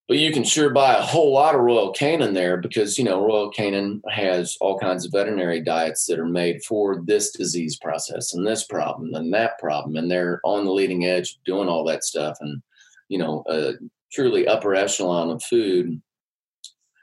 But 0.08 0.18
you 0.18 0.32
can 0.32 0.44
sure 0.44 0.70
buy 0.70 0.94
a 0.94 1.02
whole 1.02 1.32
lot 1.32 1.54
of 1.54 1.62
Royal 1.62 1.94
Canin 1.94 2.34
there 2.34 2.58
because, 2.58 2.98
you 2.98 3.04
know, 3.04 3.24
Royal 3.24 3.50
Canin 3.50 4.02
has 4.10 4.58
all 4.60 4.78
kinds 4.78 5.06
of 5.06 5.12
veterinary 5.12 5.62
diets 5.62 6.06
that 6.06 6.18
are 6.18 6.26
made 6.26 6.62
for 6.64 7.02
this 7.06 7.30
disease 7.30 7.78
process 7.78 8.34
and 8.34 8.46
this 8.46 8.64
problem 8.64 9.14
and 9.14 9.32
that 9.32 9.58
problem. 9.58 9.96
And 9.96 10.10
they're 10.10 10.40
on 10.44 10.64
the 10.64 10.72
leading 10.72 11.06
edge 11.06 11.38
doing 11.46 11.68
all 11.68 11.84
that 11.84 12.04
stuff. 12.04 12.36
And, 12.40 12.62
you 13.08 13.16
know, 13.16 13.44
a 13.48 13.74
truly 14.12 14.46
upper 14.46 14.74
echelon 14.74 15.30
of 15.30 15.42
food. 15.42 16.02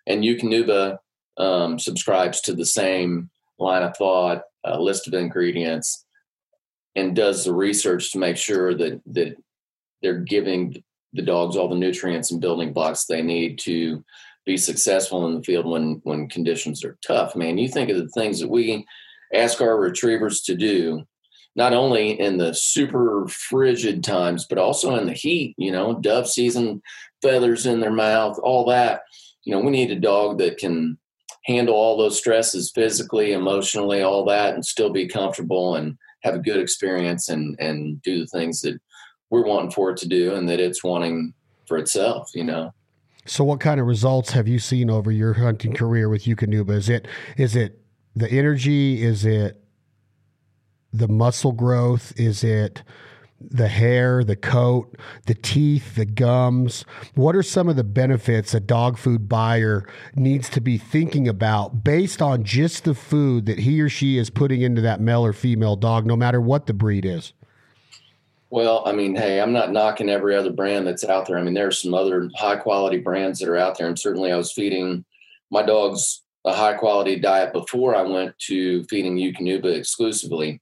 And 0.05 0.23
Eukanuba 0.23 0.99
um, 1.37 1.79
subscribes 1.79 2.41
to 2.41 2.53
the 2.53 2.65
same 2.65 3.29
line 3.57 3.81
of 3.81 3.95
thought 3.97 4.43
a 4.65 4.79
list 4.79 5.07
of 5.07 5.13
ingredients 5.13 6.05
and 6.95 7.15
does 7.15 7.45
the 7.45 7.53
research 7.53 8.11
to 8.11 8.19
make 8.19 8.37
sure 8.37 8.73
that 8.73 9.01
that 9.05 9.35
they're 10.01 10.19
giving 10.19 10.83
the 11.13 11.21
dogs 11.21 11.55
all 11.55 11.69
the 11.69 11.75
nutrients 11.75 12.31
and 12.31 12.41
building 12.41 12.71
blocks 12.73 13.05
they 13.05 13.21
need 13.21 13.57
to 13.59 14.03
be 14.45 14.57
successful 14.57 15.27
in 15.27 15.35
the 15.35 15.43
field 15.43 15.65
when 15.65 16.01
when 16.03 16.27
conditions 16.27 16.83
are 16.83 16.97
tough. 17.05 17.35
Man, 17.35 17.57
you 17.57 17.67
think 17.69 17.89
of 17.89 17.97
the 17.97 18.09
things 18.09 18.39
that 18.39 18.49
we 18.49 18.85
ask 19.33 19.61
our 19.61 19.79
retrievers 19.79 20.41
to 20.41 20.55
do, 20.55 21.03
not 21.55 21.73
only 21.73 22.19
in 22.19 22.37
the 22.37 22.53
super 22.53 23.27
frigid 23.27 24.03
times, 24.03 24.47
but 24.49 24.57
also 24.57 24.95
in 24.95 25.05
the 25.05 25.13
heat, 25.13 25.53
you 25.57 25.71
know, 25.71 25.99
dove 25.99 26.27
season, 26.27 26.81
feathers 27.21 27.65
in 27.65 27.79
their 27.79 27.93
mouth, 27.93 28.39
all 28.41 28.65
that. 28.65 29.01
You 29.43 29.53
know, 29.53 29.61
we 29.61 29.71
need 29.71 29.91
a 29.91 29.99
dog 29.99 30.39
that 30.39 30.57
can 30.57 30.97
handle 31.45 31.75
all 31.75 31.97
those 31.97 32.17
stresses 32.17 32.71
physically, 32.71 33.33
emotionally, 33.33 34.01
all 34.01 34.25
that, 34.25 34.53
and 34.53 34.65
still 34.65 34.89
be 34.89 35.07
comfortable 35.07 35.75
and 35.75 35.97
have 36.23 36.35
a 36.35 36.39
good 36.39 36.59
experience 36.59 37.29
and 37.29 37.55
and 37.59 38.01
do 38.01 38.19
the 38.19 38.27
things 38.27 38.61
that 38.61 38.79
we're 39.29 39.45
wanting 39.45 39.71
for 39.71 39.91
it 39.91 39.97
to 39.97 40.07
do 40.07 40.33
and 40.33 40.49
that 40.49 40.59
it's 40.59 40.83
wanting 40.83 41.33
for 41.65 41.77
itself, 41.77 42.31
you 42.33 42.43
know. 42.43 42.73
So 43.25 43.43
what 43.43 43.59
kind 43.59 43.79
of 43.79 43.85
results 43.85 44.31
have 44.31 44.47
you 44.47 44.59
seen 44.59 44.89
over 44.89 45.11
your 45.11 45.33
hunting 45.33 45.73
career 45.73 46.09
with 46.09 46.23
Eukanuba? 46.23 46.71
Is 46.71 46.89
it 46.89 47.07
is 47.37 47.55
it 47.55 47.79
the 48.15 48.29
energy? 48.29 49.03
Is 49.03 49.25
it 49.25 49.63
the 50.91 51.07
muscle 51.07 51.51
growth? 51.51 52.11
Is 52.17 52.43
it 52.43 52.81
the 53.41 53.67
hair, 53.67 54.23
the 54.23 54.35
coat, 54.35 54.97
the 55.25 55.33
teeth, 55.33 55.95
the 55.95 56.05
gums? 56.05 56.85
What 57.15 57.35
are 57.35 57.43
some 57.43 57.69
of 57.69 57.75
the 57.75 57.83
benefits 57.83 58.53
a 58.53 58.59
dog 58.59 58.97
food 58.97 59.29
buyer 59.29 59.87
needs 60.15 60.49
to 60.49 60.61
be 60.61 60.77
thinking 60.77 61.27
about 61.27 61.83
based 61.83 62.21
on 62.21 62.43
just 62.43 62.83
the 62.83 62.95
food 62.95 63.45
that 63.45 63.59
he 63.59 63.81
or 63.81 63.89
she 63.89 64.17
is 64.17 64.29
putting 64.29 64.61
into 64.61 64.81
that 64.81 65.01
male 65.01 65.25
or 65.25 65.33
female 65.33 65.75
dog, 65.75 66.05
no 66.05 66.15
matter 66.15 66.41
what 66.41 66.65
the 66.65 66.73
breed 66.73 67.05
is? 67.05 67.33
Well, 68.51 68.83
I 68.85 68.93
mean, 68.93 69.15
hey, 69.15 69.39
I'm 69.39 69.53
not 69.53 69.71
knocking 69.71 70.09
every 70.09 70.35
other 70.35 70.51
brand 70.51 70.87
that's 70.87 71.03
out 71.03 71.27
there. 71.27 71.37
I 71.37 71.43
mean, 71.43 71.53
there 71.53 71.67
are 71.67 71.71
some 71.71 71.93
other 71.93 72.29
high 72.35 72.55
quality 72.55 72.97
brands 72.97 73.39
that 73.39 73.49
are 73.49 73.57
out 73.57 73.77
there, 73.77 73.87
and 73.87 73.97
certainly 73.97 74.31
I 74.31 74.37
was 74.37 74.51
feeding 74.51 75.05
my 75.51 75.61
dogs 75.61 76.23
a 76.45 76.53
high 76.53 76.73
quality 76.73 77.17
diet 77.17 77.53
before 77.53 77.95
I 77.95 78.01
went 78.01 78.37
to 78.39 78.83
feeding 78.85 79.17
Eukanuba 79.17 79.75
exclusively. 79.75 80.61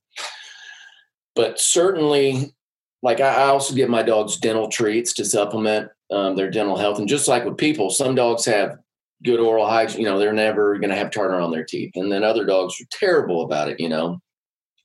But 1.36 1.60
certainly, 1.60 2.54
like 3.02 3.22
I, 3.22 3.46
also 3.46 3.76
give 3.76 3.90
my 3.90 4.04
dogs 4.04 4.38
dental 4.38 4.70
treats 4.70 5.14
to 5.14 5.26
supplement 5.26 5.90
um, 6.12 6.36
their 6.36 6.50
dental 6.50 6.78
health. 6.78 7.00
And 7.00 7.08
just 7.08 7.28
like 7.28 7.46
with 7.46 7.58
people, 7.58 7.90
some 7.90 8.16
dogs 8.16 8.46
have 8.46 8.78
good 9.24 9.40
oral 9.40 9.68
hygiene. 9.68 10.02
You 10.02 10.08
know, 10.08 10.20
they're 10.20 10.34
never 10.34 10.78
going 10.78 10.90
to 10.90 10.96
have 10.96 11.12
tartar 11.12 11.40
on 11.40 11.52
their 11.52 11.64
teeth, 11.64 11.92
and 11.96 12.12
then 12.12 12.24
other 12.24 12.46
dogs 12.46 12.80
are 12.82 12.88
terrible 12.92 13.44
about 13.44 13.70
it. 13.70 13.80
You 13.80 13.90
know, 13.90 14.22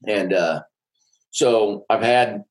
and 0.07 0.33
uh, 0.33 0.63
so 1.31 1.85
I've 1.89 2.03
had 2.03 2.45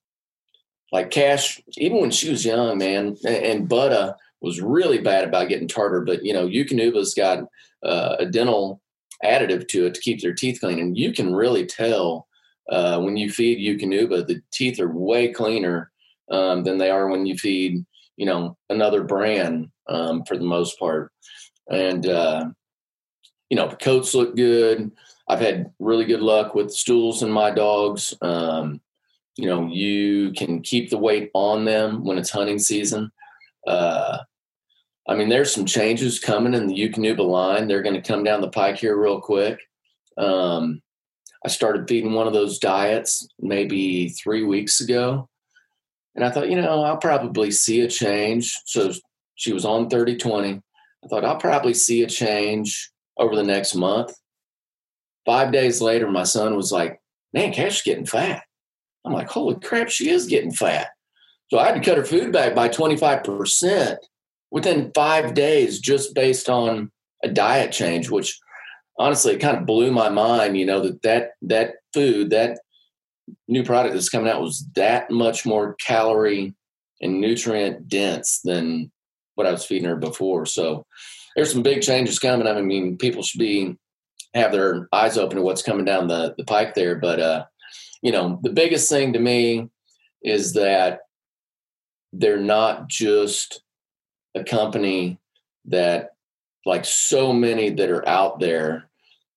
like 0.90 1.10
Cash, 1.10 1.60
even 1.78 2.00
when 2.00 2.10
she 2.10 2.30
was 2.30 2.44
young, 2.44 2.78
man, 2.78 3.16
and, 3.24 3.36
and 3.36 3.68
Butta 3.68 4.14
was 4.40 4.60
really 4.60 4.98
bad 4.98 5.24
about 5.24 5.48
getting 5.48 5.68
tartar. 5.68 6.02
But 6.02 6.24
you 6.24 6.32
know, 6.32 6.46
Eukanuba's 6.46 7.14
got 7.14 7.44
uh, 7.84 8.16
a 8.18 8.26
dental 8.26 8.80
additive 9.24 9.68
to 9.68 9.86
it 9.86 9.94
to 9.94 10.00
keep 10.00 10.20
their 10.20 10.34
teeth 10.34 10.60
clean, 10.60 10.78
and 10.78 10.96
you 10.96 11.12
can 11.12 11.34
really 11.34 11.66
tell 11.66 12.26
uh, 12.68 13.00
when 13.00 13.16
you 13.16 13.30
feed 13.30 13.58
Eukanuba, 13.58 14.26
the 14.26 14.40
teeth 14.52 14.80
are 14.80 14.92
way 14.92 15.32
cleaner 15.32 15.90
um, 16.30 16.62
than 16.64 16.78
they 16.78 16.90
are 16.90 17.08
when 17.08 17.26
you 17.26 17.36
feed, 17.36 17.84
you 18.16 18.26
know, 18.26 18.56
another 18.70 19.02
brand 19.02 19.70
um, 19.88 20.24
for 20.24 20.36
the 20.36 20.44
most 20.44 20.78
part. 20.78 21.12
And, 21.70 22.06
uh, 22.06 22.46
you 23.50 23.56
know, 23.56 23.68
the 23.68 23.76
coats 23.76 24.14
look 24.14 24.36
good. 24.36 24.90
I've 25.28 25.40
had 25.40 25.72
really 25.78 26.04
good 26.04 26.20
luck 26.20 26.54
with 26.54 26.72
stools 26.72 27.22
in 27.22 27.30
my 27.30 27.50
dogs. 27.50 28.14
Um, 28.22 28.80
you 29.36 29.46
know, 29.46 29.66
you 29.68 30.32
can 30.32 30.60
keep 30.60 30.90
the 30.90 30.98
weight 30.98 31.30
on 31.34 31.64
them 31.64 32.04
when 32.04 32.18
it's 32.18 32.30
hunting 32.30 32.58
season. 32.58 33.10
Uh, 33.66 34.18
I 35.08 35.14
mean, 35.14 35.28
there's 35.28 35.52
some 35.52 35.66
changes 35.66 36.20
coming 36.20 36.54
in 36.54 36.66
the 36.66 36.74
Eukanuba 36.74 37.26
line. 37.26 37.66
They're 37.66 37.82
going 37.82 38.00
to 38.00 38.06
come 38.06 38.24
down 38.24 38.40
the 38.40 38.48
pike 38.48 38.78
here 38.78 38.96
real 38.96 39.20
quick. 39.20 39.60
Um, 40.16 40.82
I 41.44 41.48
started 41.48 41.88
feeding 41.88 42.12
one 42.12 42.26
of 42.26 42.32
those 42.32 42.58
diets 42.58 43.26
maybe 43.40 44.10
three 44.10 44.44
weeks 44.44 44.80
ago. 44.80 45.28
And 46.14 46.24
I 46.24 46.30
thought, 46.30 46.50
you 46.50 46.60
know, 46.60 46.82
I'll 46.82 46.98
probably 46.98 47.50
see 47.50 47.80
a 47.80 47.88
change. 47.88 48.56
So 48.66 48.92
she 49.34 49.52
was 49.52 49.64
on 49.64 49.88
30 49.88 50.16
20. 50.16 50.60
I 51.04 51.08
thought, 51.08 51.24
I'll 51.24 51.36
probably 51.36 51.74
see 51.74 52.02
a 52.02 52.06
change 52.06 52.90
over 53.16 53.34
the 53.34 53.42
next 53.42 53.74
month. 53.74 54.14
Five 55.26 55.52
days 55.52 55.80
later, 55.80 56.08
my 56.10 56.24
son 56.24 56.56
was 56.56 56.70
like, 56.70 57.00
man, 57.32 57.52
Cash 57.52 57.76
is 57.76 57.82
getting 57.82 58.06
fat. 58.06 58.42
I'm 59.04 59.12
like, 59.12 59.28
holy 59.28 59.58
crap, 59.58 59.88
she 59.88 60.10
is 60.10 60.26
getting 60.26 60.52
fat. 60.52 60.90
So 61.50 61.58
I 61.58 61.66
had 61.66 61.74
to 61.74 61.80
cut 61.80 61.98
her 61.98 62.04
food 62.04 62.32
back 62.32 62.54
by 62.54 62.68
25% 62.68 63.96
within 64.50 64.92
five 64.94 65.34
days 65.34 65.80
just 65.80 66.14
based 66.14 66.48
on 66.48 66.90
a 67.24 67.28
diet 67.28 67.72
change, 67.72 68.10
which 68.10 68.38
honestly, 68.98 69.34
it 69.34 69.40
kind 69.40 69.56
of 69.56 69.66
blew 69.66 69.90
my 69.90 70.08
mind, 70.08 70.56
you 70.56 70.66
know, 70.66 70.80
that 70.80 71.02
that, 71.02 71.30
that 71.42 71.74
food, 71.92 72.30
that 72.30 72.58
new 73.48 73.62
product 73.62 73.94
that's 73.94 74.08
coming 74.08 74.30
out 74.30 74.40
was 74.40 74.66
that 74.74 75.10
much 75.10 75.46
more 75.46 75.74
calorie 75.74 76.54
and 77.00 77.20
nutrient 77.20 77.88
dense 77.88 78.40
than 78.44 78.90
what 79.34 79.46
I 79.46 79.50
was 79.50 79.64
feeding 79.64 79.88
her 79.88 79.96
before. 79.96 80.46
So 80.46 80.86
there's 81.34 81.52
some 81.52 81.62
big 81.62 81.82
changes 81.82 82.18
coming. 82.18 82.46
I 82.46 82.60
mean, 82.60 82.96
people 82.96 83.22
should 83.22 83.40
be 83.40 83.76
have 84.34 84.52
their 84.52 84.88
eyes 84.92 85.18
open 85.18 85.36
to 85.36 85.42
what's 85.42 85.62
coming 85.62 85.84
down 85.84 86.08
the, 86.08 86.34
the 86.36 86.44
pike 86.44 86.74
there. 86.74 86.96
But 86.96 87.20
uh, 87.20 87.44
you 88.02 88.12
know, 88.12 88.40
the 88.42 88.52
biggest 88.52 88.88
thing 88.88 89.12
to 89.12 89.18
me 89.18 89.68
is 90.22 90.54
that 90.54 91.00
they're 92.12 92.40
not 92.40 92.88
just 92.88 93.62
a 94.34 94.44
company 94.44 95.18
that 95.66 96.10
like 96.64 96.84
so 96.84 97.32
many 97.32 97.70
that 97.70 97.90
are 97.90 98.06
out 98.08 98.40
there 98.40 98.88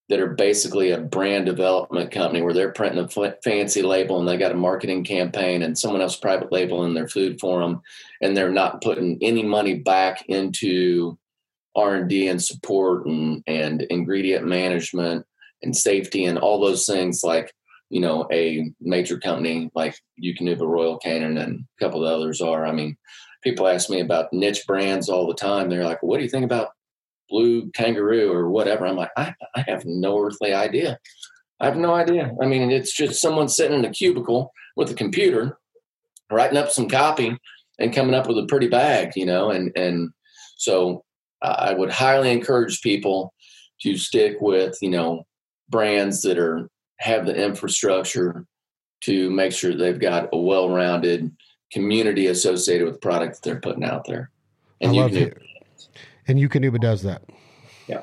that 0.10 0.20
are 0.20 0.36
basically 0.36 0.92
a 0.92 1.00
brand 1.00 1.48
development 1.48 2.12
company 2.12 2.42
where 2.42 2.54
they're 2.54 2.72
printing 2.72 3.00
a 3.00 3.24
f- 3.26 3.36
fancy 3.44 3.82
label 3.82 4.20
and 4.20 4.28
they 4.28 4.38
got 4.38 4.52
a 4.52 4.56
marketing 4.56 5.04
campaign 5.04 5.64
and 5.64 5.78
someone 5.78 6.02
else 6.02 6.16
private 6.16 6.52
label 6.52 6.86
in 6.86 6.94
their 6.94 7.08
food 7.08 7.40
for 7.40 7.60
them 7.62 7.82
and 8.22 8.38
they're 8.38 8.52
not 8.52 8.82
putting 8.82 9.18
any 9.22 9.42
money 9.42 9.76
back 9.76 10.24
into 10.28 11.18
r&d 11.76 12.28
and 12.28 12.42
support 12.42 13.06
and, 13.08 13.44
and 13.48 13.82
ingredient 13.84 14.46
management 14.46 15.26
and 15.64 15.76
safety 15.76 16.26
and 16.26 16.38
all 16.38 16.60
those 16.60 16.86
things 16.86 17.22
like 17.24 17.52
you 17.90 18.00
know 18.00 18.28
a 18.32 18.72
major 18.82 19.18
company 19.20 19.70
like 19.76 19.96
Eukanuba 20.22 20.68
Royal 20.68 21.00
Canin 21.00 21.42
and 21.42 21.66
a 21.80 21.84
couple 21.84 22.06
of 22.06 22.12
others 22.12 22.42
are. 22.42 22.66
I 22.66 22.72
mean, 22.72 22.98
people 23.44 23.68
ask 23.68 23.90
me 23.90 24.00
about 24.00 24.34
niche 24.34 24.66
brands 24.66 25.08
all 25.08 25.28
the 25.28 25.36
time. 25.36 25.70
They're 25.70 25.86
like, 25.86 26.02
"What 26.02 26.18
do 26.18 26.24
you 26.24 26.30
think 26.30 26.46
about 26.46 26.70
Blue 27.30 27.70
Kangaroo 27.72 28.32
or 28.32 28.50
whatever?" 28.50 28.86
I'm 28.86 28.96
like, 28.96 29.12
I, 29.18 29.34
I 29.56 29.62
have 29.68 29.86
no 29.86 30.20
earthly 30.20 30.54
idea. 30.54 31.00
I 31.60 31.66
have 31.66 31.78
no 31.78 31.94
idea. 31.94 32.32
I 32.42 32.46
mean, 32.46 32.72
it's 32.72 32.96
just 32.96 33.22
someone 33.22 33.48
sitting 33.48 33.80
in 33.80 33.86
a 33.86 33.92
cubicle 33.92 34.52
with 34.76 34.92
a 34.92 34.96
computer, 34.96 35.58
writing 36.30 36.58
up 36.58 36.70
some 36.70 36.90
copy 36.90 37.38
and 37.80 37.94
coming 37.94 38.16
up 38.16 38.28
with 38.28 38.38
a 38.38 38.46
pretty 38.46 38.68
bag, 38.68 39.12
you 39.16 39.26
know. 39.26 39.50
And 39.50 39.72
and 39.76 40.12
so 40.58 41.04
I 41.42 41.74
would 41.74 41.92
highly 41.92 42.32
encourage 42.32 42.82
people 42.82 43.34
to 43.82 43.98
stick 43.98 44.38
with 44.42 44.78
you 44.82 44.90
know 44.90 45.26
brands 45.70 46.22
that 46.22 46.38
are 46.38 46.70
have 47.00 47.26
the 47.26 47.36
infrastructure 47.36 48.46
to 49.02 49.30
make 49.30 49.52
sure 49.52 49.76
they've 49.76 50.00
got 50.00 50.30
a 50.34 50.38
well-rounded 50.38 51.30
community 51.72 52.28
associated 52.28 52.86
with 52.86 52.96
the 52.96 53.00
product 53.00 53.36
that 53.36 53.42
they're 53.44 53.60
putting 53.60 53.84
out 53.84 54.06
there. 54.06 54.32
And 54.82 54.92
I 54.92 54.96
love 54.96 55.16
it. 55.16 55.38
And 56.28 56.40
Eukanuba 56.40 56.80
does 56.80 57.04
that. 57.04 57.24
Yeah. 57.88 58.02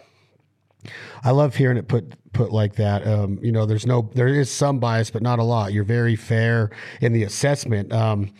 I 1.25 1.31
love 1.31 1.57
hearing 1.57 1.77
it 1.77 1.89
put 1.89 2.14
put 2.33 2.53
like 2.53 2.77
that. 2.77 3.07
Um, 3.07 3.39
you 3.43 3.53
know, 3.53 3.66
there's 3.66 3.87
no 3.87 4.11
there 4.14 4.29
is 4.29 4.51
some 4.51 4.79
bias, 4.79 5.11
but 5.11 5.23
not 5.23 5.39
a 5.39 5.45
lot. 5.45 5.73
You're 5.73 5.85
very 5.85 6.16
fair 6.16 6.70
in 7.01 7.12
the 7.12 7.23
assessment. 7.25 7.93
Um, 7.93 8.33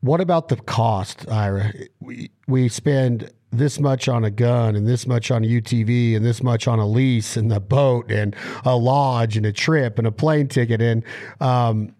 what 0.00 0.20
about 0.20 0.48
the 0.48 0.56
cost, 0.56 1.28
Ira? 1.28 1.72
We 2.00 2.30
we 2.46 2.68
spend 2.68 3.30
this 3.58 3.78
much 3.78 4.08
on 4.08 4.24
a 4.24 4.30
gun 4.30 4.76
and 4.76 4.86
this 4.86 5.06
much 5.06 5.30
on 5.30 5.44
a 5.44 5.46
UTV 5.46 6.16
and 6.16 6.24
this 6.24 6.42
much 6.42 6.66
on 6.66 6.78
a 6.78 6.86
lease 6.86 7.36
and 7.36 7.50
the 7.50 7.60
boat 7.60 8.10
and 8.10 8.34
a 8.64 8.76
lodge 8.76 9.36
and 9.36 9.46
a 9.46 9.52
trip 9.52 9.98
and 9.98 10.06
a 10.06 10.12
plane 10.12 10.48
ticket 10.48 10.82
and 10.82 11.04
um, 11.40 11.94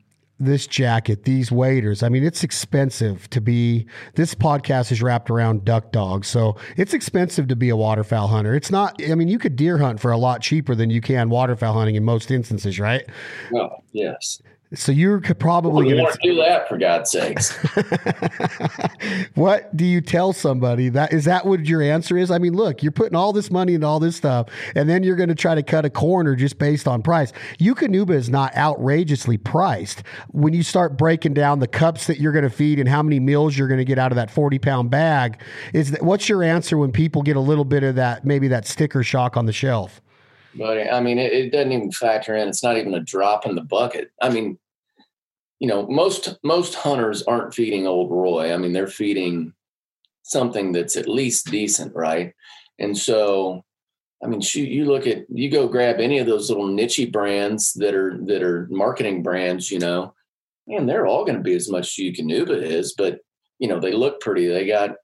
this 0.44 0.66
jacket, 0.66 1.24
these 1.24 1.50
waders. 1.50 2.02
I 2.02 2.08
mean, 2.08 2.24
it's 2.24 2.44
expensive 2.44 3.28
to 3.30 3.40
be. 3.40 3.86
This 4.14 4.34
podcast 4.34 4.92
is 4.92 5.02
wrapped 5.02 5.30
around 5.30 5.64
duck 5.64 5.92
dogs, 5.92 6.28
so 6.28 6.56
it's 6.76 6.94
expensive 6.94 7.48
to 7.48 7.56
be 7.56 7.68
a 7.68 7.76
waterfowl 7.76 8.28
hunter. 8.28 8.54
It's 8.54 8.70
not. 8.70 9.00
I 9.02 9.14
mean, 9.14 9.28
you 9.28 9.38
could 9.38 9.56
deer 9.56 9.78
hunt 9.78 10.00
for 10.00 10.10
a 10.10 10.18
lot 10.18 10.40
cheaper 10.40 10.74
than 10.74 10.90
you 10.90 11.00
can 11.00 11.30
waterfowl 11.30 11.74
hunting 11.74 11.94
in 11.94 12.04
most 12.04 12.30
instances, 12.30 12.78
right? 12.78 13.04
Well, 13.50 13.84
yes. 13.92 14.40
So 14.74 14.92
you're 14.92 15.20
probably 15.20 15.94
well, 15.94 16.06
gonna 16.06 16.16
do 16.22 16.36
that 16.36 16.68
for 16.68 16.78
God's 16.78 17.10
sakes. 17.10 17.52
what 19.34 19.76
do 19.76 19.84
you 19.84 20.00
tell 20.00 20.32
somebody 20.32 20.88
that 20.90 21.12
is 21.12 21.24
that 21.24 21.46
what 21.46 21.66
your 21.66 21.82
answer 21.82 22.16
is? 22.16 22.30
I 22.30 22.38
mean, 22.38 22.54
look, 22.54 22.82
you're 22.82 22.92
putting 22.92 23.16
all 23.16 23.32
this 23.32 23.50
money 23.50 23.74
into 23.74 23.86
all 23.86 24.00
this 24.00 24.16
stuff, 24.16 24.48
and 24.74 24.88
then 24.88 25.02
you're 25.02 25.16
going 25.16 25.28
to 25.28 25.34
try 25.34 25.54
to 25.54 25.62
cut 25.62 25.84
a 25.84 25.90
corner 25.90 26.34
just 26.34 26.58
based 26.58 26.88
on 26.88 27.02
price. 27.02 27.32
Eukanuba 27.58 28.10
is 28.10 28.28
not 28.28 28.54
outrageously 28.56 29.38
priced. 29.38 30.02
When 30.30 30.52
you 30.52 30.62
start 30.62 30.96
breaking 30.96 31.34
down 31.34 31.60
the 31.60 31.68
cups 31.68 32.06
that 32.06 32.18
you're 32.18 32.32
going 32.32 32.44
to 32.44 32.50
feed 32.50 32.78
and 32.78 32.88
how 32.88 33.02
many 33.02 33.20
meals 33.20 33.56
you're 33.56 33.68
going 33.68 33.78
to 33.78 33.84
get 33.84 33.98
out 33.98 34.12
of 34.12 34.16
that 34.16 34.30
40 34.30 34.58
pound 34.58 34.90
bag, 34.90 35.40
is 35.72 35.90
that 35.90 36.02
what's 36.02 36.28
your 36.28 36.42
answer 36.42 36.78
when 36.78 36.92
people 36.92 37.22
get 37.22 37.36
a 37.36 37.40
little 37.40 37.64
bit 37.64 37.82
of 37.82 37.94
that 37.96 38.24
maybe 38.24 38.48
that 38.48 38.66
sticker 38.66 39.02
shock 39.02 39.36
on 39.36 39.46
the 39.46 39.52
shelf? 39.52 40.00
But 40.56 40.92
I 40.92 41.00
mean, 41.00 41.18
it, 41.18 41.32
it, 41.32 41.50
doesn't 41.50 41.72
even 41.72 41.90
factor 41.90 42.36
in. 42.36 42.48
It's 42.48 42.62
not 42.62 42.76
even 42.76 42.94
a 42.94 43.00
drop 43.00 43.44
in 43.46 43.54
the 43.54 43.62
bucket. 43.62 44.12
I 44.22 44.30
mean, 44.30 44.58
you 45.60 45.68
know, 45.68 45.86
most 45.86 46.36
most 46.42 46.74
hunters 46.74 47.22
aren't 47.22 47.54
feeding 47.54 47.86
old 47.86 48.10
Roy. 48.10 48.52
I 48.52 48.56
mean, 48.56 48.72
they're 48.72 48.86
feeding 48.86 49.52
something 50.22 50.72
that's 50.72 50.96
at 50.96 51.08
least 51.08 51.50
decent, 51.50 51.94
right? 51.94 52.34
And 52.78 52.96
so, 52.96 53.64
I 54.22 54.26
mean, 54.26 54.40
shoot, 54.40 54.68
you 54.68 54.86
look 54.86 55.06
at 55.06 55.24
you 55.28 55.50
go 55.50 55.68
grab 55.68 56.00
any 56.00 56.18
of 56.18 56.26
those 56.26 56.50
little 56.50 56.66
niche 56.66 57.08
brands 57.12 57.72
that 57.74 57.94
are 57.94 58.18
that 58.26 58.42
are 58.42 58.66
marketing 58.70 59.22
brands, 59.22 59.70
you 59.70 59.78
know, 59.78 60.14
and 60.66 60.88
they're 60.88 61.06
all 61.06 61.24
going 61.24 61.36
to 61.36 61.42
be 61.42 61.54
as 61.54 61.70
much 61.70 61.88
as 61.88 61.98
you 61.98 62.12
Eukanuba 62.12 62.60
is, 62.60 62.94
but 62.96 63.20
you 63.58 63.68
know, 63.68 63.78
they 63.78 63.92
look 63.92 64.20
pretty. 64.20 64.48
They 64.48 64.66
got 64.66 64.96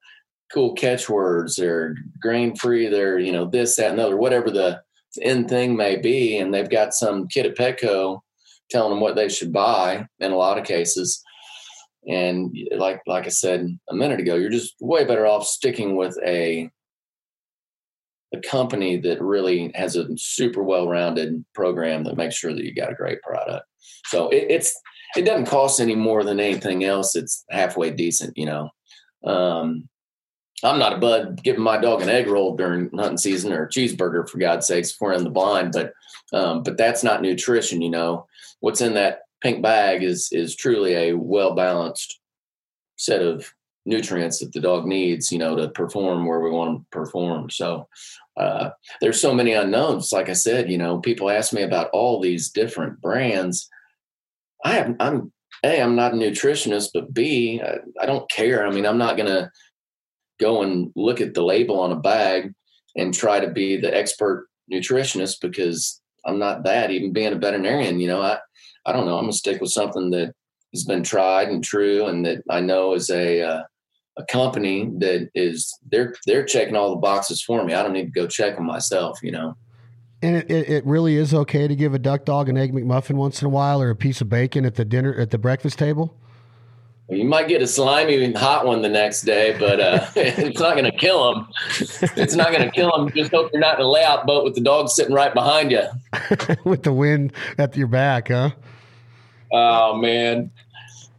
cool 0.53 0.75
catchwords. 0.75 1.57
They're 1.57 1.95
grain 2.21 2.57
free. 2.57 2.89
They're 2.89 3.19
you 3.19 3.33
know 3.33 3.47
this, 3.47 3.77
that, 3.77 3.93
and 3.93 4.01
other, 4.01 4.17
whatever 4.17 4.51
the 4.51 4.83
end 5.23 5.49
thing 5.49 5.77
may 5.77 5.97
be, 5.97 6.39
and 6.39 6.53
they've 6.53 6.71
got 6.71 6.95
some 6.95 7.29
kid 7.29 7.47
at 7.47 7.57
Petco 7.57 8.21
telling 8.71 8.91
them 8.91 9.01
what 9.01 9.17
they 9.17 9.29
should 9.29 9.53
buy 9.53 10.07
in 10.19 10.33
a 10.33 10.37
lot 10.37 10.59
of 10.59 10.65
cases. 10.65 11.23
And 12.09 12.57
like 12.77 13.01
like 13.07 13.27
I 13.27 13.31
said 13.31 13.79
a 13.91 13.95
minute 13.95 14.21
ago, 14.21 14.37
you're 14.37 14.51
just 14.51 14.75
way 14.81 15.05
better 15.05 15.27
off 15.27 15.47
sticking 15.47 15.97
with 15.97 16.17
a 16.25 16.71
a 18.33 18.41
company 18.41 18.97
that 18.97 19.21
really 19.21 19.73
has 19.75 19.97
a 19.97 20.07
super 20.17 20.63
well-rounded 20.63 21.45
program 21.53 22.05
that 22.05 22.17
makes 22.17 22.37
sure 22.37 22.55
that 22.55 22.65
you 22.65 22.73
got 22.73 22.93
a 22.93 22.95
great 22.95 23.21
product. 23.23 23.67
So 24.07 24.29
it, 24.29 24.47
it's 24.49 24.81
it 25.17 25.23
doesn't 25.23 25.47
cost 25.47 25.81
any 25.81 25.97
more 25.97 26.23
than 26.23 26.39
anything 26.41 26.85
else. 26.85 27.17
It's 27.17 27.45
halfway 27.51 27.91
decent, 27.91 28.37
you 28.37 28.47
know. 28.47 28.71
Um, 29.25 29.89
I'm 30.63 30.79
not 30.79 30.93
a 30.93 30.99
bud 30.99 31.43
giving 31.43 31.63
my 31.63 31.79
dog 31.79 32.03
an 32.03 32.09
egg 32.09 32.29
roll 32.29 32.57
during 32.57 32.91
hunting 32.95 33.19
season 33.19 33.53
or 33.53 33.65
a 33.65 33.69
cheeseburger 33.69 34.29
for 34.29 34.39
God's 34.39 34.67
sakes 34.67 34.91
if 34.91 34.97
we're 35.01 35.15
in 35.15 35.25
the 35.25 35.31
blind, 35.31 35.73
but 35.73 35.93
um, 36.33 36.63
but 36.63 36.77
that's 36.77 37.03
not 37.03 37.23
nutrition, 37.23 37.83
you 37.83 37.91
know. 37.91 38.27
What's 38.61 38.81
in 38.81 38.95
that 38.95 39.23
pink 39.43 39.63
bag 39.63 40.03
is 40.03 40.29
is 40.33 40.55
truly 40.55 40.95
a 40.95 41.13
well 41.15 41.55
balanced 41.55 42.21
set 42.97 43.23
of 43.23 43.53
nutrients 43.87 44.39
that 44.39 44.53
the 44.53 44.61
dog 44.61 44.87
needs, 44.87 45.33
you 45.33 45.39
know, 45.39 45.57
to 45.57 45.69
perform 45.71 46.27
where 46.27 46.41
we 46.41 46.51
want 46.51 46.79
to 46.79 46.87
perform. 46.91 47.51
So 47.51 47.89
uh, 48.37 48.71
there's 49.01 49.21
so 49.21 49.35
many 49.35 49.53
unknowns. 49.53 50.13
Like 50.13 50.29
I 50.29 50.35
said, 50.35 50.71
you 50.71 50.79
know, 50.79 50.99
people 50.99 51.31
ask 51.31 51.53
me 51.53 51.63
about 51.63 51.91
all 51.93 52.21
these 52.21 52.51
different 52.51 53.01
brands. 53.01 53.69
I 54.65 54.73
have 54.75 54.95
I'm 55.01 55.33
a 55.65 55.83
I'm 55.83 55.97
not 55.97 56.13
a 56.13 56.17
nutritionist, 56.17 56.91
but 56.93 57.13
b 57.13 57.61
I, 57.63 57.79
I 58.03 58.07
don't 58.07 58.31
care. 58.31 58.67
I 58.67 58.71
mean, 58.71 58.87
I'm 58.87 58.99
not 58.99 59.17
gonna 59.17 59.51
go 60.39 60.63
and 60.63 60.93
look 60.95 61.21
at 61.21 61.35
the 61.35 61.43
label 61.43 61.81
on 61.81 61.93
a 61.93 61.97
bag 61.97 62.53
and 62.97 63.15
try 63.15 63.41
to 63.41 63.51
be 63.51 63.77
the 63.77 63.95
expert 63.95 64.49
nutritionist 64.73 65.41
because 65.41 66.01
I'm 66.25 66.39
not 66.39 66.65
that. 66.65 66.91
Even 66.91 67.13
being 67.13 67.33
a 67.33 67.37
veterinarian, 67.37 68.01
you 68.01 68.09
know, 68.09 68.23
I 68.23 68.39
I 68.87 68.93
don't 68.93 69.07
know. 69.07 69.17
I'm 69.17 69.25
gonna 69.25 69.33
stick 69.33 69.61
with 69.61 69.71
something 69.71 70.11
that 70.11 70.35
has 70.73 70.85
been 70.85 71.03
tried 71.03 71.49
and 71.49 71.63
true, 71.63 72.07
and 72.07 72.25
that 72.27 72.43
I 72.49 72.61
know 72.61 72.95
is 72.95 73.11
a 73.11 73.43
uh, 73.43 73.63
a 74.17 74.25
company 74.27 74.91
that 74.99 75.31
is 75.35 75.77
they're 75.91 76.15
they're 76.27 76.45
checking 76.45 76.77
all 76.77 76.91
the 76.91 76.97
boxes 76.97 77.43
for 77.43 77.65
me. 77.65 77.75
I 77.75 77.83
don't 77.83 77.93
need 77.93 78.07
to 78.07 78.21
go 78.21 78.27
check 78.27 78.57
them 78.57 78.67
myself, 78.67 79.19
you 79.23 79.33
know. 79.33 79.57
And 80.23 80.37
it, 80.37 80.51
it, 80.51 80.69
it, 80.69 80.87
really 80.87 81.17
is 81.17 81.33
okay 81.33 81.67
to 81.67 81.75
give 81.75 81.95
a 81.95 81.99
duck 81.99 82.27
dog 82.27 82.51
an 82.51 82.59
egg 82.59 82.75
McMuffin 82.75 83.15
once 83.15 83.41
in 83.41 83.47
a 83.47 83.49
while 83.49 83.81
or 83.81 83.89
a 83.89 83.97
piece 83.97 84.21
of 84.21 84.29
bacon 84.29 84.67
at 84.67 84.75
the 84.75 84.85
dinner 84.85 85.15
at 85.15 85.31
the 85.31 85.39
breakfast 85.39 85.79
table. 85.79 86.15
You 87.09 87.25
might 87.25 87.49
get 87.49 87.61
a 87.61 87.67
slimy 87.67 88.31
hot 88.35 88.67
one 88.67 88.83
the 88.83 88.89
next 88.89 89.23
day, 89.23 89.57
but 89.59 89.81
uh, 89.81 90.07
it's 90.17 90.61
not 90.61 90.77
going 90.77 90.85
to 90.85 90.97
kill 90.97 91.33
them. 91.33 91.49
It's 92.17 92.35
not 92.35 92.53
going 92.53 92.63
to 92.63 92.71
kill 92.71 92.93
them. 92.93 93.11
Just 93.13 93.33
hope 93.33 93.51
you're 93.53 93.61
not 93.61 93.81
in 93.81 93.85
a 93.85 93.89
layout 93.89 94.27
boat 94.27 94.45
with 94.45 94.55
the 94.55 94.61
dog 94.61 94.89
sitting 94.89 95.15
right 95.15 95.35
behind 95.35 95.73
you. 95.73 95.83
with 96.65 96.85
the 96.85 96.93
wind 96.93 97.33
at 97.59 97.77
your 97.77 97.89
back, 97.89 98.29
huh? 98.29 98.51
Oh 99.53 99.97
man, 99.97 100.51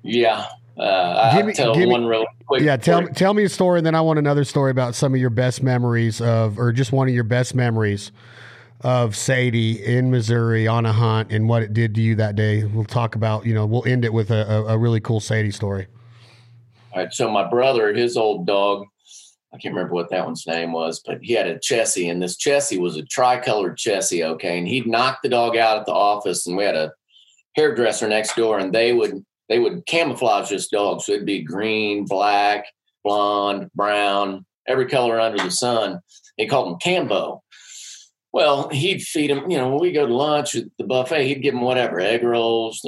yeah. 0.04 0.48
Uh, 0.78 1.36
give 1.36 1.46
me, 1.46 1.54
tell 1.54 1.76
give 1.76 1.90
one 1.90 2.04
me, 2.04 2.08
real 2.08 2.26
quick. 2.48 2.62
Yeah, 2.64 2.78
tell 2.78 3.06
tell 3.08 3.34
me 3.34 3.44
a 3.44 3.50
story, 3.50 3.80
and 3.80 3.86
then 3.86 3.94
I 3.94 4.02
want 4.02 4.20
another 4.20 4.44
story 4.44 4.72
about 4.72 4.96
some 4.96 5.14
of 5.14 5.20
your 5.20 5.30
best 5.30 5.62
memories 5.62 6.22
of, 6.22 6.58
or 6.58 6.72
just 6.72 6.92
one 6.92 7.08
of 7.08 7.14
your 7.14 7.26
best 7.26 7.54
memories 7.54 8.12
of 8.82 9.16
Sadie 9.16 9.84
in 9.84 10.10
Missouri 10.10 10.68
on 10.68 10.86
a 10.86 10.94
hunt 10.94 11.32
and 11.32 11.48
what 11.48 11.62
it 11.62 11.74
did 11.74 11.94
to 11.96 12.02
you 12.02 12.16
that 12.16 12.36
day. 12.36 12.64
We'll 12.64 12.86
talk 12.86 13.16
about, 13.16 13.46
you 13.46 13.54
know, 13.54 13.66
we'll 13.66 13.86
end 13.86 14.06
it 14.06 14.14
with 14.14 14.32
a, 14.32 14.50
a, 14.50 14.66
a 14.74 14.78
really 14.78 15.00
cool 15.00 15.20
Sadie 15.20 15.52
story. 15.52 15.86
All 16.92 17.04
right. 17.04 17.14
So 17.14 17.30
my 17.30 17.48
brother, 17.48 17.94
his 17.94 18.18
old 18.18 18.48
dog, 18.48 18.88
I 19.54 19.58
can't 19.58 19.76
remember 19.76 19.94
what 19.94 20.10
that 20.10 20.26
one's 20.26 20.48
name 20.48 20.72
was, 20.72 21.00
but 21.06 21.20
he 21.22 21.34
had 21.34 21.46
a 21.46 21.60
Chessie, 21.60 22.10
and 22.10 22.22
this 22.22 22.38
Chessie 22.38 22.80
was 22.80 22.96
a 22.96 23.04
tricolored 23.04 23.78
Chessie. 23.78 24.26
Okay, 24.26 24.58
and 24.58 24.68
he'd 24.68 24.88
knock 24.88 25.20
the 25.22 25.30
dog 25.30 25.58
out 25.58 25.78
at 25.78 25.86
the 25.86 25.94
office, 25.94 26.48
and 26.48 26.56
we 26.56 26.64
had 26.64 26.76
a 26.76 26.92
hairdresser 27.56 28.08
next 28.08 28.36
door, 28.36 28.60
and 28.60 28.74
they 28.74 28.94
would 28.94 29.24
they 29.50 29.60
would 29.60 29.86
camouflage 29.86 30.50
this 30.50 30.70
dog, 30.70 31.02
so 31.02 31.12
it'd 31.12 31.26
be 31.26 31.42
green, 31.42 32.06
black, 32.06 32.66
blonde, 33.04 33.70
brown, 33.76 34.46
every 34.68 34.88
color 34.88 35.20
under 35.20 35.44
the 35.44 35.52
sun. 35.52 36.00
They 36.38 36.46
called 36.46 36.70
him 36.70 36.80
Cambo. 36.80 37.42
Well, 38.32 38.70
he'd 38.70 39.02
feed 39.02 39.30
him, 39.30 39.52
you 39.52 39.58
know, 39.58 39.72
when 39.72 39.82
we 39.82 39.92
go 39.92 40.08
to 40.08 40.16
lunch 40.16 40.56
at 40.56 40.66
the 40.78 40.86
buffet, 40.86 41.28
he'd 41.28 41.42
give 41.42 41.54
him 41.54 41.62
whatever, 41.62 42.00
egg 42.00 42.24
rolls, 42.24 42.86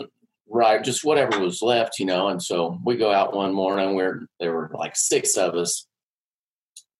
right, 0.47 0.81
just 0.81 1.03
whatever 1.03 1.39
was 1.39 1.61
left, 1.61 1.99
you 1.99 2.05
know. 2.05 2.29
And 2.29 2.41
so 2.41 2.79
we 2.85 2.95
go 2.95 3.11
out 3.11 3.35
one 3.35 3.53
morning 3.53 3.95
where 3.95 4.25
there 4.39 4.53
were 4.53 4.71
like 4.73 4.95
six 4.95 5.35
of 5.35 5.55
us 5.55 5.85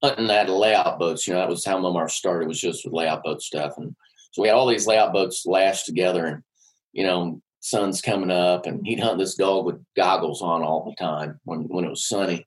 hunting 0.03 0.29
at 0.29 0.49
layout 0.49 0.99
boats. 0.99 1.25
You 1.25 1.33
know, 1.33 1.39
that 1.39 1.49
was 1.49 1.63
how 1.63 1.77
Momarsh 1.79 2.11
started. 2.11 2.47
Was 2.47 2.59
just 2.59 2.83
with 2.83 2.93
layout 2.93 3.23
boat 3.23 3.41
stuff, 3.41 3.77
and 3.77 3.95
so 4.31 4.41
we 4.41 4.49
had 4.49 4.55
all 4.55 4.67
these 4.67 4.87
layout 4.87 5.13
boats 5.13 5.45
lashed 5.45 5.85
together, 5.85 6.25
and 6.25 6.43
you 6.91 7.05
know, 7.05 7.41
sun's 7.63 8.01
coming 8.01 8.29
up, 8.29 8.65
and 8.65 8.85
he'd 8.85 8.99
hunt 8.99 9.17
this 9.17 9.35
dog 9.35 9.65
with 9.65 9.83
goggles 9.95 10.41
on 10.41 10.61
all 10.61 10.83
the 10.85 11.03
time 11.03 11.39
when 11.45 11.61
when 11.61 11.85
it 11.85 11.89
was 11.89 12.07
sunny, 12.07 12.45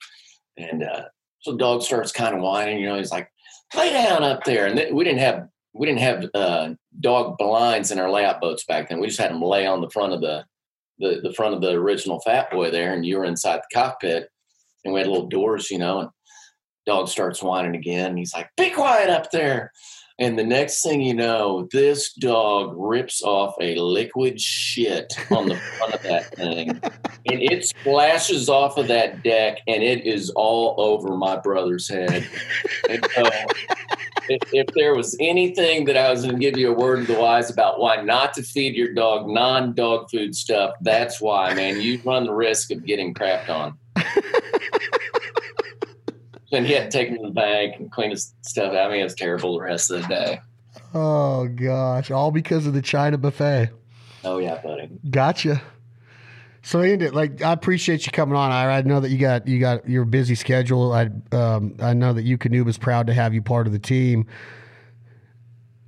and 0.57 0.85
uh, 0.85 1.05
so 1.41 1.53
the 1.53 1.59
dog 1.59 1.83
starts 1.83 2.12
kind 2.12 2.35
of 2.35 2.43
whining. 2.43 2.79
You 2.79 2.87
know, 2.87 2.99
he's 2.99 3.11
like, 3.11 3.31
"Lay 3.75 3.91
down 3.91 4.23
up 4.23 4.45
there," 4.45 4.67
and 4.67 4.77
th- 4.77 4.93
we 4.93 5.05
didn't 5.05 5.21
have 5.21 5.49
we 5.75 5.87
didn't 5.87 6.01
have 6.01 6.27
uh, 6.35 6.75
dog 7.01 7.39
blinds 7.39 7.91
in 7.91 7.99
our 7.99 8.11
layout 8.11 8.41
boats 8.41 8.64
back 8.64 8.89
then. 8.89 9.01
We 9.01 9.09
just 9.09 9.19
had 9.19 9.31
them 9.31 9.43
lay 9.43 9.67
on 9.67 9.81
the 9.81 9.91
front 9.91 10.12
of 10.12 10.21
the 10.21 10.45
the, 10.99 11.21
the 11.23 11.33
front 11.33 11.55
of 11.55 11.61
the 11.61 11.73
original 11.73 12.21
Fat 12.21 12.51
Boy 12.51 12.71
there, 12.71 12.93
and 12.93 13.05
you 13.05 13.19
were 13.19 13.25
inside 13.25 13.59
the 13.59 13.75
cockpit, 13.75 14.29
and 14.85 14.93
we 14.93 15.01
had 15.01 15.09
little 15.09 15.29
doors, 15.29 15.71
you 15.71 15.79
know, 15.79 16.01
and 16.01 16.11
dog 16.87 17.09
starts 17.09 17.43
whining 17.43 17.75
again. 17.75 18.11
And 18.11 18.19
he's 18.19 18.35
like, 18.35 18.51
"Be 18.57 18.71
quiet 18.71 19.09
up 19.09 19.31
there." 19.31 19.73
And 20.19 20.39
the 20.39 20.45
next 20.45 20.83
thing 20.83 21.03
you 21.03 21.12
know, 21.12 21.69
this 21.73 22.14
dog 22.14 22.73
rips 22.75 23.23
off 23.23 23.55
a 23.61 23.75
liquid 23.77 24.41
shit 24.41 25.12
on 25.31 25.49
the 25.49 25.57
front 25.57 25.95
of 25.95 26.03
that 26.05 26.35
thing. 26.35 26.71
And 26.71 27.43
it 27.43 27.67
splashes 27.67 28.49
off 28.49 28.79
of 28.79 28.89
that 28.89 29.23
deck 29.23 29.59
and 29.67 29.83
it 29.83 30.07
is 30.07 30.31
all 30.31 30.75
over 30.79 31.17
my 31.17 31.37
brother's 31.37 31.89
head. 31.89 32.27
And 32.89 33.07
so 33.14 33.25
if, 34.29 34.55
if 34.55 34.67
there 34.75 34.95
was 34.95 35.17
anything 35.21 35.85
that 35.85 35.99
I 35.99 36.11
was 36.11 36.23
going 36.23 36.37
to 36.37 36.41
give 36.41 36.57
you 36.57 36.73
a 36.73 36.75
word 36.75 37.01
of 37.01 37.07
the 37.09 37.19
wise 37.19 37.51
about 37.51 37.79
why 37.79 38.01
not 38.01 38.33
to 38.35 38.43
feed 38.43 38.75
your 38.75 38.95
dog 38.95 39.29
non 39.29 39.75
dog 39.75 40.11
food 40.11 40.35
stuff, 40.35 40.75
that's 40.81 41.21
why, 41.21 41.53
man. 41.55 41.81
You 41.81 42.01
run 42.05 42.25
the 42.25 42.33
risk 42.33 42.71
of 42.71 42.87
getting 42.87 43.12
crapped 43.12 43.51
on. 43.51 43.77
Then 46.51 46.64
he 46.64 46.72
had 46.72 46.90
to 46.90 46.97
take 46.99 47.09
him 47.09 47.16
to 47.16 47.22
the 47.22 47.30
bank 47.30 47.76
and 47.78 47.90
clean 47.90 48.11
his 48.11 48.34
stuff. 48.42 48.72
out. 48.72 48.88
I 48.88 48.90
mean, 48.90 49.01
it 49.01 49.05
was 49.05 49.14
terrible 49.14 49.55
the 49.55 49.64
rest 49.64 49.90
of 49.90 50.03
the 50.03 50.09
day. 50.09 50.40
Oh 50.94 51.49
gosh, 51.49 52.11
all 52.11 52.30
because 52.30 52.66
of 52.66 52.72
the 52.72 52.82
China 52.82 53.18
buffet. 53.18 53.70
Oh 54.24 54.38
yeah, 54.38 54.61
buddy. 54.62 54.90
Gotcha. 55.11 55.62
So 56.62 56.80
Andy, 56.80 57.11
like 57.11 57.42
I 57.42 57.53
appreciate 57.53 58.07
you 58.07 58.12
coming 58.12 58.36
on. 58.36 58.51
I, 58.51 58.78
I 58.78 58.82
know 58.82 59.01
that 59.01 59.11
you 59.11 59.18
got 59.18 59.47
you 59.47 59.61
got 59.61 59.88
your 59.88 60.05
busy 60.05 60.34
schedule. 60.34 60.92
I 60.92 61.11
um, 61.32 61.76
I 61.80 61.94
know 61.94 62.12
that 62.12 62.26
Eukanuba 62.26 62.68
is 62.68 62.78
proud 62.78 63.07
to 63.07 63.14
have 63.14 63.34
you 63.34 63.42
part 63.42 63.66
of 63.66 63.72
the 63.72 63.78
team. 63.78 64.26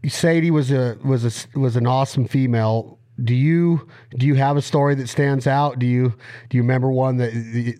Sadie 0.07 0.51
was 0.51 0.71
a 0.71 0.97
was 1.03 1.25
a 1.25 1.59
was 1.59 1.77
an 1.77 1.87
awesome 1.87 2.27
female. 2.27 2.98
Do 3.25 3.35
you 3.35 3.89
do 4.17 4.27
you 4.27 4.35
have 4.35 4.57
a 4.57 4.63
story 4.63 4.95
that 4.97 5.09
stands 5.09 5.47
out? 5.47 5.79
Do 5.79 5.87
you 5.87 6.15
do 6.49 6.57
you 6.57 6.63
remember 6.63 6.91
one 6.91 7.17
that, 7.17 7.33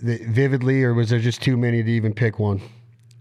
that 0.03 0.23
vividly, 0.23 0.83
or 0.83 0.95
was 0.95 1.11
there 1.11 1.21
just 1.21 1.43
too 1.43 1.57
many 1.57 1.83
to 1.83 1.91
even 1.91 2.13
pick 2.13 2.39
one? 2.39 2.61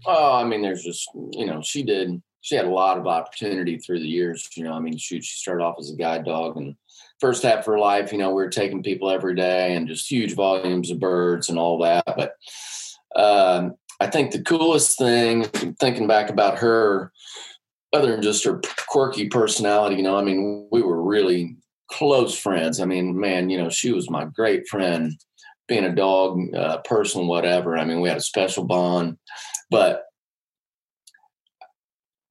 Oh, 0.06 0.34
I 0.34 0.44
mean, 0.44 0.62
there's 0.62 0.82
just 0.82 1.08
you 1.32 1.46
know, 1.46 1.62
she 1.62 1.82
did. 1.82 2.20
She 2.40 2.54
had 2.54 2.64
a 2.64 2.70
lot 2.70 2.98
of 2.98 3.06
opportunity 3.06 3.78
through 3.78 4.00
the 4.00 4.08
years. 4.08 4.48
You 4.54 4.64
know, 4.64 4.72
I 4.72 4.80
mean, 4.80 4.96
shoot, 4.96 5.24
she 5.24 5.36
started 5.36 5.62
off 5.62 5.76
as 5.78 5.90
a 5.90 5.96
guide 5.96 6.24
dog, 6.24 6.56
and 6.56 6.74
first 7.20 7.42
half 7.42 7.60
of 7.60 7.66
her 7.66 7.78
life, 7.78 8.12
you 8.12 8.18
know, 8.18 8.28
we 8.28 8.42
were 8.42 8.50
taking 8.50 8.82
people 8.82 9.10
every 9.10 9.34
day, 9.34 9.74
and 9.74 9.88
just 9.88 10.10
huge 10.10 10.34
volumes 10.34 10.90
of 10.90 10.98
birds 10.98 11.48
and 11.48 11.58
all 11.58 11.78
that. 11.78 12.04
But 12.06 12.34
um, 13.14 13.74
I 14.00 14.06
think 14.06 14.30
the 14.30 14.42
coolest 14.42 14.98
thing, 14.98 15.44
thinking 15.44 16.06
back 16.06 16.30
about 16.30 16.58
her, 16.58 17.12
other 17.92 18.12
than 18.12 18.22
just 18.22 18.44
her 18.44 18.60
quirky 18.86 19.28
personality, 19.28 19.96
you 19.96 20.02
know, 20.02 20.16
I 20.16 20.22
mean, 20.22 20.68
we 20.70 20.82
were 20.82 21.02
really 21.02 21.56
close 21.90 22.38
friends. 22.38 22.80
I 22.80 22.84
mean, 22.84 23.18
man, 23.18 23.50
you 23.50 23.58
know, 23.58 23.70
she 23.70 23.92
was 23.92 24.10
my 24.10 24.24
great 24.24 24.68
friend, 24.68 25.12
being 25.66 25.84
a 25.84 25.94
dog 25.94 26.54
uh, 26.54 26.78
person, 26.78 27.26
whatever. 27.26 27.76
I 27.76 27.84
mean, 27.84 28.00
we 28.00 28.08
had 28.08 28.18
a 28.18 28.22
special 28.22 28.64
bond. 28.64 29.18
But 29.70 30.04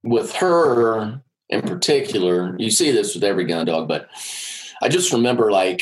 with 0.04 0.34
her 0.36 1.22
in 1.50 1.62
particular, 1.62 2.56
you 2.58 2.72
see 2.72 2.92
this 2.92 3.14
with 3.14 3.24
every 3.24 3.46
gun 3.46 3.66
dog, 3.66 3.88
but 3.88 4.10
I 4.82 4.90
just 4.90 5.14
remember 5.14 5.52
like 5.52 5.82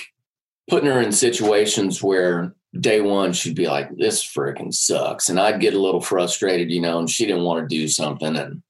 putting 0.69 0.89
her 0.89 1.01
in 1.01 1.11
situations 1.11 2.01
where 2.01 2.55
day 2.79 3.01
one 3.01 3.33
she'd 3.33 3.55
be 3.55 3.67
like, 3.67 3.89
This 3.97 4.23
freaking 4.23 4.73
sucks. 4.73 5.29
And 5.29 5.39
I'd 5.39 5.61
get 5.61 5.73
a 5.73 5.81
little 5.81 6.01
frustrated, 6.01 6.69
you 6.71 6.81
know, 6.81 6.99
and 6.99 7.09
she 7.09 7.25
didn't 7.25 7.43
want 7.43 7.67
to 7.67 7.75
do 7.75 7.87
something. 7.87 8.35
And, 8.35 8.61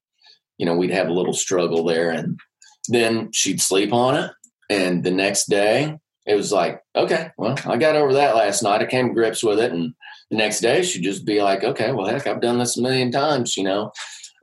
you 0.57 0.65
know, 0.65 0.75
we'd 0.75 0.91
have 0.91 1.07
a 1.07 1.13
little 1.13 1.33
struggle 1.33 1.83
there. 1.83 2.11
And 2.11 2.39
then 2.87 3.31
she'd 3.31 3.61
sleep 3.61 3.93
on 3.93 4.15
it. 4.15 4.31
And 4.69 5.03
the 5.03 5.11
next 5.11 5.45
day, 5.45 5.97
it 6.25 6.35
was 6.35 6.51
like, 6.51 6.81
okay, 6.95 7.29
well, 7.37 7.57
I 7.65 7.77
got 7.77 7.95
over 7.95 8.13
that 8.13 8.35
last 8.35 8.63
night. 8.63 8.81
I 8.81 8.85
came 8.85 9.09
to 9.09 9.13
grips 9.13 9.43
with 9.43 9.59
it. 9.59 9.71
And 9.71 9.93
the 10.31 10.37
next 10.37 10.61
day 10.61 10.81
she'd 10.81 11.03
just 11.03 11.25
be 11.25 11.41
like, 11.41 11.63
okay, 11.63 11.91
well, 11.91 12.07
heck, 12.07 12.25
I've 12.25 12.41
done 12.41 12.57
this 12.57 12.77
a 12.77 12.81
million 12.81 13.11
times, 13.11 13.55
you 13.55 13.63
know? 13.63 13.91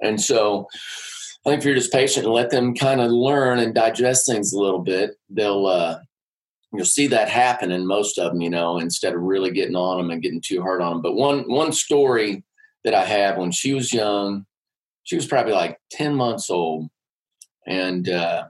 And 0.00 0.20
so 0.20 0.68
I 1.44 1.50
think 1.50 1.60
if 1.60 1.64
you're 1.64 1.74
just 1.74 1.92
patient 1.92 2.24
and 2.24 2.34
let 2.34 2.50
them 2.50 2.74
kind 2.74 3.00
of 3.00 3.10
learn 3.10 3.58
and 3.58 3.74
digest 3.74 4.26
things 4.26 4.52
a 4.52 4.60
little 4.60 4.78
bit, 4.78 5.16
they'll, 5.28 5.66
uh, 5.66 5.98
you'll 6.72 6.84
see 6.84 7.08
that 7.08 7.28
happen 7.28 7.72
in 7.72 7.86
most 7.86 8.16
of 8.18 8.32
them, 8.32 8.40
you 8.40 8.50
know, 8.50 8.78
instead 8.78 9.14
of 9.14 9.20
really 9.20 9.50
getting 9.50 9.76
on 9.76 9.98
them 9.98 10.10
and 10.10 10.22
getting 10.22 10.40
too 10.40 10.62
hard 10.62 10.80
on 10.80 10.92
them. 10.92 11.02
But 11.02 11.14
one, 11.14 11.40
one 11.50 11.72
story 11.72 12.44
that 12.84 12.94
I 12.94 13.04
have 13.04 13.38
when 13.38 13.50
she 13.50 13.74
was 13.74 13.92
young, 13.92 14.46
she 15.02 15.16
was 15.16 15.26
probably 15.26 15.52
like 15.52 15.78
10 15.90 16.14
months 16.14 16.48
old. 16.48 16.88
And, 17.66 18.08
uh, 18.08 18.44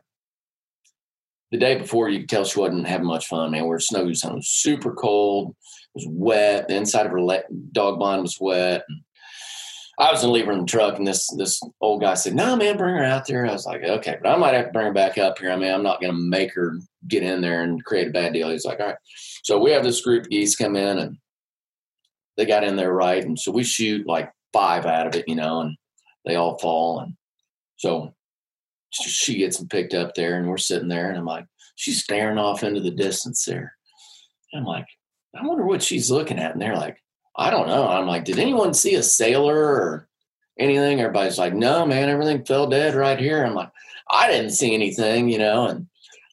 the 1.53 1.59
day 1.59 1.77
before, 1.77 2.09
you 2.09 2.21
could 2.21 2.31
tell 2.31 2.45
she 2.45 2.59
wasn't 2.59 2.87
having 2.87 3.07
much 3.07 3.27
fun, 3.27 3.51
man. 3.51 3.65
We 3.65 3.69
were 3.69 3.79
snow 3.79 4.07
goose. 4.07 4.25
It 4.25 4.33
was 4.33 4.49
super 4.49 4.95
cold. 4.95 5.55
It 5.95 6.07
was 6.07 6.07
wet. 6.09 6.67
The 6.67 6.77
inside 6.77 7.05
of 7.05 7.13
her 7.13 7.23
le- 7.23 7.43
dog 7.73 7.99
blind 7.99 8.23
was 8.23 8.41
wet. 8.41 8.85
And 8.89 9.03
I 9.99 10.11
was 10.11 10.23
gonna 10.23 10.33
leave 10.33 10.47
her 10.47 10.53
in 10.53 10.61
the 10.61 10.67
truck, 10.67 10.97
and 10.97 11.07
this 11.07 11.29
this 11.37 11.61
old 11.83 12.01
guy 12.01 12.15
said, 12.15 12.35
"No, 12.35 12.57
man, 12.57 12.79
bring 12.79 12.95
her 12.95 13.05
out 13.05 13.27
there." 13.27 13.47
I 13.47 13.53
was 13.53 13.67
like, 13.67 13.85
"Okay, 13.85 14.17
but 14.23 14.31
I 14.31 14.37
might 14.37 14.55
have 14.55 14.67
to 14.67 14.73
bring 14.73 14.87
her 14.87 14.93
back 14.93 15.19
up 15.19 15.39
here. 15.39 15.51
I 15.51 15.57
mean, 15.57 15.71
I'm 15.71 15.83
not 15.83 16.01
gonna 16.01 16.15
make 16.15 16.55
her 16.55 16.79
get 17.07 17.23
in 17.23 17.43
there 17.43 17.63
and 17.63 17.85
create 17.85 18.09
a 18.09 18.13
bad 18.13 18.33
deal." 18.33 18.49
He's 18.49 18.65
like, 18.65 18.81
"All 18.81 18.87
right." 18.87 18.97
So 19.45 19.59
we 19.61 19.73
have 19.73 19.85
this 19.85 20.01
group 20.01 20.25
of 20.25 20.31
geese 20.31 20.57
come 20.57 20.75
in, 20.75 20.99
and 20.99 21.19
they 22.39 22.47
got 22.47 22.65
in 22.65 22.77
there 22.77 22.95
right, 22.95 23.23
and 23.23 23.39
so 23.39 23.53
we 23.53 23.63
shoot 23.63 24.07
like 24.07 24.33
five 24.55 24.87
out 24.87 25.07
of 25.07 25.15
it, 25.15 25.29
you 25.29 25.35
know, 25.35 25.61
and 25.61 25.77
they 26.25 26.37
all 26.37 26.57
fall, 26.59 27.01
and 27.01 27.15
so 27.77 28.15
she 28.93 29.39
gets 29.39 29.63
picked 29.65 29.95
up 29.95 30.15
there, 30.15 30.39
and 30.39 30.49
we're 30.49 30.59
sitting 30.59 30.89
there, 30.89 31.09
and 31.09 31.19
I'm 31.19 31.25
like, 31.25 31.47
she's 31.75 32.03
staring 32.03 32.39
off 32.39 32.63
into 32.63 32.81
the 32.81 32.91
distance 32.91 33.45
there. 33.45 33.75
I'm 34.55 34.65
like, 34.65 34.87
I 35.35 35.47
wonder 35.47 35.65
what 35.65 35.83
she's 35.83 36.11
looking 36.11 36.39
at, 36.39 36.53
and 36.53 36.61
they're 36.61 36.77
like, 36.77 36.99
I 37.37 37.51
don't 37.51 37.69
know. 37.69 37.89
I'm 37.89 38.07
like, 38.07 38.25
did 38.25 38.39
anyone 38.39 38.75
see 38.75 38.95
a 38.95 39.03
sailor 39.03 39.57
or 39.57 40.09
anything? 40.59 41.01
Everybody's 41.01 41.39
like, 41.39 41.55
no, 41.55 41.87
man, 41.87 42.09
everything 42.09 42.45
fell 42.45 42.67
dead 42.67 42.95
right 42.95 43.19
here. 43.19 43.43
I'm 43.43 43.55
like, 43.55 43.71
I 44.11 44.31
didn't 44.31 44.51
see 44.51 44.75
anything, 44.75 45.31
you 45.31 45.39
know. 45.39 45.67
And 45.69 45.87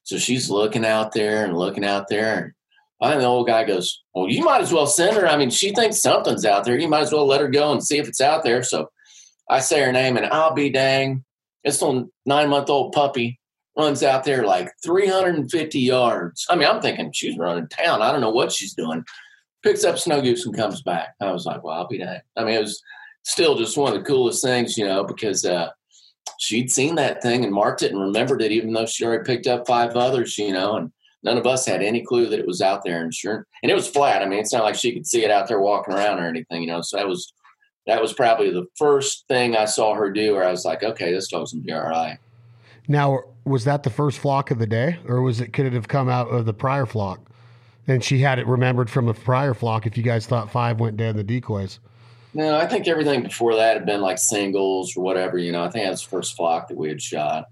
so 0.03 0.17
she's 0.17 0.49
looking 0.49 0.85
out 0.85 1.13
there 1.13 1.45
and 1.45 1.57
looking 1.57 1.85
out 1.85 2.09
there. 2.09 2.43
And 2.43 2.53
finally, 2.99 3.21
the 3.21 3.29
old 3.29 3.47
guy 3.47 3.63
goes, 3.63 4.03
Well, 4.13 4.27
you 4.27 4.43
might 4.43 4.61
as 4.61 4.73
well 4.73 4.87
send 4.87 5.15
her. 5.15 5.27
I 5.27 5.37
mean, 5.37 5.49
she 5.49 5.73
thinks 5.73 6.01
something's 6.01 6.45
out 6.45 6.65
there. 6.65 6.77
You 6.77 6.89
might 6.89 7.01
as 7.03 7.13
well 7.13 7.25
let 7.25 7.41
her 7.41 7.47
go 7.47 7.71
and 7.71 7.83
see 7.83 7.97
if 7.97 8.07
it's 8.07 8.21
out 8.21 8.43
there. 8.43 8.61
So 8.63 8.89
I 9.49 9.59
say 9.59 9.81
her 9.81 9.91
name, 9.91 10.17
and 10.17 10.25
I'll 10.25 10.53
be 10.53 10.69
dang. 10.69 11.23
This 11.63 11.81
little 11.81 12.09
nine 12.25 12.49
month 12.49 12.69
old 12.69 12.93
puppy 12.93 13.39
runs 13.77 14.03
out 14.03 14.23
there 14.23 14.45
like 14.45 14.71
350 14.83 15.79
yards. 15.79 16.45
I 16.49 16.55
mean, 16.55 16.67
I'm 16.67 16.81
thinking 16.81 17.11
she's 17.11 17.37
running 17.37 17.67
town. 17.67 18.01
I 18.01 18.11
don't 18.11 18.21
know 18.21 18.31
what 18.31 18.51
she's 18.51 18.73
doing 18.73 19.03
picks 19.63 19.83
up 19.83 19.97
snow 19.97 20.21
goose 20.21 20.45
and 20.45 20.55
comes 20.55 20.81
back. 20.81 21.15
I 21.21 21.31
was 21.31 21.45
like, 21.45 21.63
well, 21.63 21.75
I'll 21.75 21.87
be 21.87 21.97
damned. 21.97 22.21
I 22.37 22.43
mean, 22.43 22.55
it 22.55 22.61
was 22.61 22.81
still 23.23 23.55
just 23.57 23.77
one 23.77 23.93
of 23.93 23.99
the 23.99 24.05
coolest 24.05 24.43
things, 24.43 24.77
you 24.77 24.85
know, 24.85 25.03
because 25.03 25.45
uh, 25.45 25.69
she'd 26.39 26.71
seen 26.71 26.95
that 26.95 27.21
thing 27.21 27.43
and 27.43 27.53
marked 27.53 27.83
it 27.83 27.91
and 27.91 28.01
remembered 28.01 28.41
it, 28.41 28.51
even 28.51 28.73
though 28.73 28.85
she 28.85 29.05
already 29.05 29.23
picked 29.23 29.47
up 29.47 29.67
five 29.67 29.95
others, 29.95 30.37
you 30.37 30.53
know, 30.53 30.77
and 30.77 30.91
none 31.23 31.37
of 31.37 31.45
us 31.45 31.65
had 31.65 31.81
any 31.81 32.03
clue 32.03 32.27
that 32.29 32.39
it 32.39 32.47
was 32.47 32.61
out 32.61 32.83
there. 32.83 33.01
And 33.01 33.13
sure, 33.13 33.45
and 33.61 33.71
it 33.71 33.75
was 33.75 33.89
flat. 33.89 34.21
I 34.21 34.25
mean, 34.25 34.39
it's 34.39 34.53
not 34.53 34.63
like 34.63 34.75
she 34.75 34.93
could 34.93 35.07
see 35.07 35.23
it 35.23 35.31
out 35.31 35.47
there 35.47 35.59
walking 35.59 35.93
around 35.93 36.19
or 36.19 36.27
anything, 36.27 36.61
you 36.61 36.67
know. 36.67 36.81
So 36.81 36.97
that 36.97 37.07
was 37.07 37.33
that 37.89 38.01
was 38.01 38.13
probably 38.13 38.51
the 38.51 38.67
first 38.75 39.27
thing 39.27 39.55
I 39.55 39.65
saw 39.65 39.95
her 39.95 40.11
do, 40.11 40.35
where 40.35 40.47
I 40.47 40.51
was 40.51 40.63
like, 40.63 40.83
okay, 40.83 41.11
this 41.11 41.27
dog's 41.27 41.53
gonna 41.53 41.63
be 41.63 41.73
all 41.73 41.81
right. 41.81 42.17
Now, 42.87 43.21
was 43.45 43.65
that 43.65 43.83
the 43.83 43.89
first 43.89 44.19
flock 44.19 44.51
of 44.51 44.59
the 44.59 44.67
day, 44.67 44.99
or 45.07 45.21
was 45.21 45.41
it 45.41 45.53
could 45.53 45.65
it 45.65 45.73
have 45.73 45.87
come 45.87 46.07
out 46.07 46.27
of 46.27 46.45
the 46.45 46.53
prior 46.53 46.85
flock? 46.85 47.19
And 47.87 48.03
she 48.03 48.19
had 48.19 48.37
it 48.37 48.45
remembered 48.45 48.89
from 48.89 49.07
a 49.07 49.13
prior 49.13 49.55
flock 49.55 49.87
if 49.87 49.97
you 49.97 50.03
guys 50.03 50.27
thought 50.27 50.51
five 50.51 50.79
went 50.79 50.97
dead 50.97 51.11
in 51.11 51.17
the 51.17 51.23
decoys. 51.23 51.79
No, 52.35 52.55
I 52.55 52.67
think 52.67 52.87
everything 52.87 53.23
before 53.23 53.55
that 53.55 53.75
had 53.75 53.85
been 53.87 54.01
like 54.01 54.19
singles 54.19 54.95
or 54.95 55.03
whatever. 55.03 55.39
You 55.39 55.51
know, 55.51 55.63
I 55.63 55.71
think 55.71 55.85
that 55.85 55.91
was 55.91 56.03
the 56.03 56.09
first 56.09 56.35
flock 56.35 56.67
that 56.67 56.77
we 56.77 56.89
had 56.89 57.01
shot. 57.01 57.49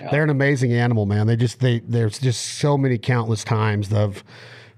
Yeah. 0.00 0.10
They're 0.10 0.24
an 0.24 0.30
amazing 0.30 0.72
animal, 0.72 1.06
man. 1.06 1.28
They 1.28 1.36
just 1.36 1.60
they 1.60 1.80
there's 1.80 2.18
just 2.18 2.58
so 2.58 2.76
many 2.76 2.98
countless 2.98 3.44
times 3.44 3.92
of 3.92 4.24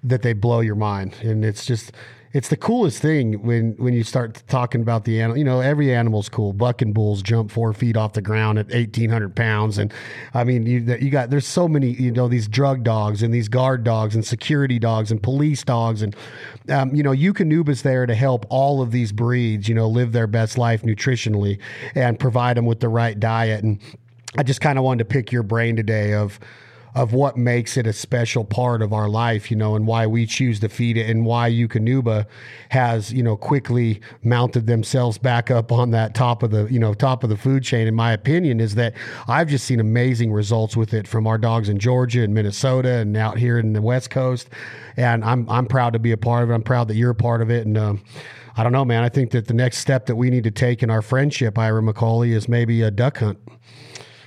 that 0.04 0.22
they 0.22 0.32
blow 0.32 0.60
your 0.60 0.74
mind, 0.74 1.16
and 1.22 1.44
it's 1.44 1.64
just 1.64 1.92
it's 2.32 2.48
the 2.48 2.56
coolest 2.56 3.00
thing 3.02 3.42
when 3.42 3.72
when 3.72 3.92
you 3.92 4.02
start 4.02 4.42
talking 4.48 4.80
about 4.80 5.04
the 5.04 5.20
animal. 5.20 5.36
You 5.36 5.44
know, 5.44 5.60
every 5.60 5.94
animal's 5.94 6.28
cool. 6.28 6.52
Bucking 6.52 6.92
bulls 6.92 7.22
jump 7.22 7.50
four 7.50 7.72
feet 7.72 7.96
off 7.96 8.14
the 8.14 8.22
ground 8.22 8.58
at 8.58 8.72
eighteen 8.72 9.10
hundred 9.10 9.36
pounds, 9.36 9.78
and 9.78 9.92
I 10.32 10.44
mean, 10.44 10.64
you 10.66 10.80
you 11.00 11.10
got 11.10 11.30
there's 11.30 11.46
so 11.46 11.68
many 11.68 11.90
you 11.90 12.10
know 12.10 12.28
these 12.28 12.48
drug 12.48 12.84
dogs 12.84 13.22
and 13.22 13.34
these 13.34 13.48
guard 13.48 13.84
dogs 13.84 14.14
and 14.14 14.24
security 14.24 14.78
dogs 14.78 15.10
and 15.10 15.22
police 15.22 15.62
dogs, 15.62 16.00
and 16.02 16.16
um, 16.68 16.94
you 16.94 17.02
know, 17.02 17.12
Eukanuba's 17.12 17.82
there 17.82 18.06
to 18.06 18.14
help 18.14 18.46
all 18.48 18.80
of 18.80 18.92
these 18.92 19.12
breeds, 19.12 19.68
you 19.68 19.74
know, 19.74 19.88
live 19.88 20.12
their 20.12 20.26
best 20.26 20.56
life 20.56 20.82
nutritionally 20.82 21.58
and 21.94 22.18
provide 22.18 22.56
them 22.56 22.66
with 22.66 22.80
the 22.80 22.88
right 22.88 23.18
diet. 23.18 23.62
And 23.62 23.80
I 24.38 24.42
just 24.42 24.60
kind 24.60 24.78
of 24.78 24.84
wanted 24.84 25.00
to 25.00 25.12
pick 25.12 25.32
your 25.32 25.42
brain 25.42 25.76
today 25.76 26.14
of 26.14 26.40
of 26.94 27.14
what 27.14 27.36
makes 27.38 27.76
it 27.76 27.86
a 27.86 27.92
special 27.92 28.44
part 28.44 28.82
of 28.82 28.92
our 28.92 29.08
life, 29.08 29.50
you 29.50 29.56
know, 29.56 29.74
and 29.74 29.86
why 29.86 30.06
we 30.06 30.26
choose 30.26 30.60
to 30.60 30.68
feed 30.68 30.98
it 30.98 31.08
and 31.08 31.24
why 31.24 31.50
Eukanuba 31.50 32.26
has, 32.68 33.12
you 33.12 33.22
know, 33.22 33.34
quickly 33.34 34.00
mounted 34.22 34.66
themselves 34.66 35.16
back 35.16 35.50
up 35.50 35.72
on 35.72 35.90
that 35.90 36.14
top 36.14 36.42
of 36.42 36.50
the, 36.50 36.64
you 36.66 36.78
know, 36.78 36.92
top 36.92 37.24
of 37.24 37.30
the 37.30 37.36
food 37.36 37.62
chain. 37.62 37.86
In 37.86 37.94
my 37.94 38.12
opinion, 38.12 38.60
is 38.60 38.74
that 38.74 38.92
I've 39.26 39.48
just 39.48 39.64
seen 39.64 39.80
amazing 39.80 40.32
results 40.32 40.76
with 40.76 40.92
it 40.92 41.08
from 41.08 41.26
our 41.26 41.38
dogs 41.38 41.70
in 41.70 41.78
Georgia 41.78 42.22
and 42.22 42.34
Minnesota 42.34 42.96
and 42.96 43.16
out 43.16 43.38
here 43.38 43.58
in 43.58 43.72
the 43.72 43.80
West 43.80 44.10
Coast. 44.10 44.50
And 44.98 45.24
I'm, 45.24 45.48
I'm 45.48 45.66
proud 45.66 45.94
to 45.94 45.98
be 45.98 46.12
a 46.12 46.18
part 46.18 46.44
of 46.44 46.50
it. 46.50 46.54
I'm 46.54 46.62
proud 46.62 46.88
that 46.88 46.96
you're 46.96 47.12
a 47.12 47.14
part 47.14 47.40
of 47.40 47.50
it. 47.50 47.66
And, 47.66 47.78
um, 47.78 48.02
I 48.54 48.62
don't 48.62 48.72
know, 48.72 48.84
man. 48.84 49.02
I 49.02 49.08
think 49.08 49.30
that 49.30 49.48
the 49.48 49.54
next 49.54 49.78
step 49.78 50.04
that 50.06 50.16
we 50.16 50.28
need 50.28 50.44
to 50.44 50.50
take 50.50 50.82
in 50.82 50.90
our 50.90 51.00
friendship, 51.00 51.56
Ira 51.56 51.80
McCauley, 51.80 52.32
is 52.32 52.50
maybe 52.50 52.82
a 52.82 52.90
duck 52.90 53.16
hunt. 53.16 53.38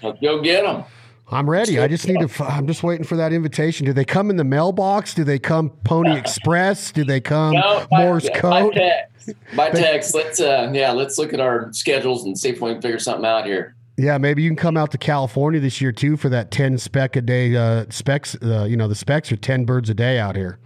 Let's 0.01 0.19
go 0.19 0.41
get 0.41 0.63
them. 0.63 0.83
I'm 1.27 1.49
ready. 1.49 1.79
I 1.79 1.87
just 1.87 2.07
need 2.07 2.27
to. 2.27 2.43
I'm 2.43 2.67
just 2.67 2.83
waiting 2.83 3.05
for 3.05 3.15
that 3.15 3.33
invitation. 3.33 3.85
Do 3.85 3.93
they 3.93 4.05
come 4.05 4.29
in 4.29 4.35
the 4.35 4.43
mailbox? 4.43 5.13
Do 5.13 5.23
they 5.23 5.39
come 5.39 5.71
Pony 5.83 6.15
Express? 6.17 6.91
Do 6.91 7.03
they 7.03 7.19
come 7.19 7.53
no, 7.53 7.87
Morse 7.91 8.29
code? 8.35 8.73
By 8.73 8.79
text. 8.79 9.33
By 9.55 9.69
text. 9.71 10.13
let's 10.13 10.39
uh, 10.39 10.71
yeah, 10.73 10.91
let's 10.91 11.17
look 11.17 11.33
at 11.33 11.39
our 11.39 11.73
schedules 11.73 12.25
and 12.25 12.37
see 12.37 12.49
if 12.49 12.61
we 12.61 12.73
can 12.73 12.81
figure 12.81 12.99
something 12.99 13.25
out 13.25 13.45
here. 13.45 13.75
Yeah, 13.97 14.17
maybe 14.17 14.43
you 14.43 14.49
can 14.49 14.57
come 14.57 14.77
out 14.77 14.91
to 14.91 14.97
California 14.97 15.59
this 15.59 15.81
year 15.81 15.91
too 15.91 16.15
for 16.15 16.29
that 16.29 16.51
ten 16.51 16.77
spec 16.77 17.15
a 17.15 17.21
day 17.21 17.55
uh, 17.55 17.85
specs. 17.89 18.35
Uh, 18.41 18.65
you 18.65 18.77
know, 18.77 18.87
the 18.87 18.95
specs 18.95 19.31
are 19.31 19.37
ten 19.37 19.65
birds 19.65 19.89
a 19.89 19.95
day 19.95 20.19
out 20.19 20.35
here. 20.35 20.59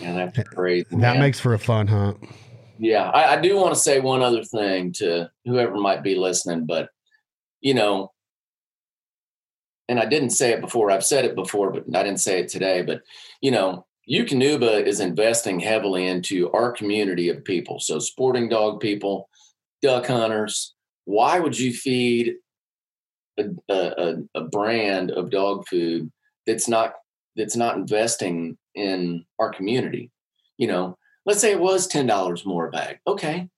Yeah, 0.00 0.14
that's 0.14 0.48
crazy. 0.48 0.86
That 0.90 0.98
man. 0.98 1.20
makes 1.20 1.38
for 1.38 1.52
a 1.52 1.58
fun 1.58 1.86
hunt. 1.88 2.18
Yeah, 2.78 3.10
I, 3.10 3.34
I 3.34 3.40
do 3.40 3.56
want 3.56 3.74
to 3.74 3.80
say 3.80 4.00
one 4.00 4.22
other 4.22 4.42
thing 4.42 4.92
to 4.94 5.30
whoever 5.44 5.76
might 5.76 6.02
be 6.02 6.14
listening, 6.14 6.64
but 6.64 6.88
you 7.60 7.74
know, 7.74 8.11
and 9.88 9.98
I 9.98 10.06
didn't 10.06 10.30
say 10.30 10.52
it 10.52 10.60
before. 10.60 10.90
I've 10.90 11.04
said 11.04 11.24
it 11.24 11.34
before, 11.34 11.70
but 11.72 11.84
I 11.94 12.02
didn't 12.02 12.20
say 12.20 12.40
it 12.40 12.48
today. 12.48 12.82
But 12.82 13.02
you 13.40 13.50
know, 13.50 13.86
Eukanuba 14.10 14.84
is 14.84 15.00
investing 15.00 15.60
heavily 15.60 16.06
into 16.06 16.50
our 16.52 16.72
community 16.72 17.28
of 17.28 17.44
people. 17.44 17.78
So 17.80 17.98
sporting 17.98 18.48
dog 18.48 18.80
people, 18.80 19.28
duck 19.80 20.06
hunters. 20.06 20.74
Why 21.04 21.38
would 21.38 21.58
you 21.58 21.72
feed 21.72 22.36
a, 23.38 23.44
a, 23.68 24.14
a 24.34 24.40
brand 24.42 25.10
of 25.10 25.30
dog 25.30 25.66
food 25.68 26.10
that's 26.46 26.68
not 26.68 26.94
that's 27.36 27.56
not 27.56 27.76
investing 27.76 28.56
in 28.74 29.24
our 29.38 29.50
community? 29.50 30.10
You 30.58 30.68
know, 30.68 30.98
let's 31.26 31.40
say 31.40 31.52
it 31.52 31.60
was 31.60 31.86
ten 31.86 32.06
dollars 32.06 32.46
more 32.46 32.68
a 32.68 32.70
bag. 32.70 32.98
Okay, 33.06 33.48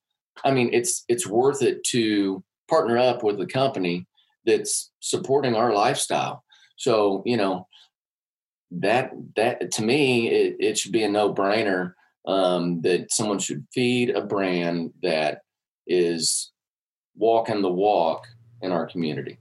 I 0.45 0.51
mean 0.51 0.71
it's 0.73 1.05
it's 1.09 1.27
worth 1.27 1.63
it 1.63 1.85
to 1.85 2.43
partner 2.69 2.99
up 2.99 3.23
with 3.23 3.41
a 3.41 3.47
company 3.47 4.07
that's 4.47 4.93
supporting 5.01 5.55
our 5.55 5.73
lifestyle. 5.73 6.45
So, 6.77 7.23
you 7.25 7.37
know, 7.37 7.67
that 8.71 9.13
that 9.37 9.71
to 9.73 9.83
me 9.83 10.29
it, 10.29 10.57
it 10.59 10.79
should 10.79 10.93
be 10.93 11.05
a 11.05 11.09
no-brainer 11.09 11.95
um, 12.27 12.81
that 12.83 13.13
someone 13.13 13.39
should 13.39 13.67
feed 13.73 14.11
a 14.11 14.23
brand 14.23 14.93
that 15.03 15.43
is 15.87 16.53
walking 17.17 17.63
the 17.63 17.71
walk 17.71 18.27
in 18.63 18.73
our 18.73 18.87
community. 18.87 19.39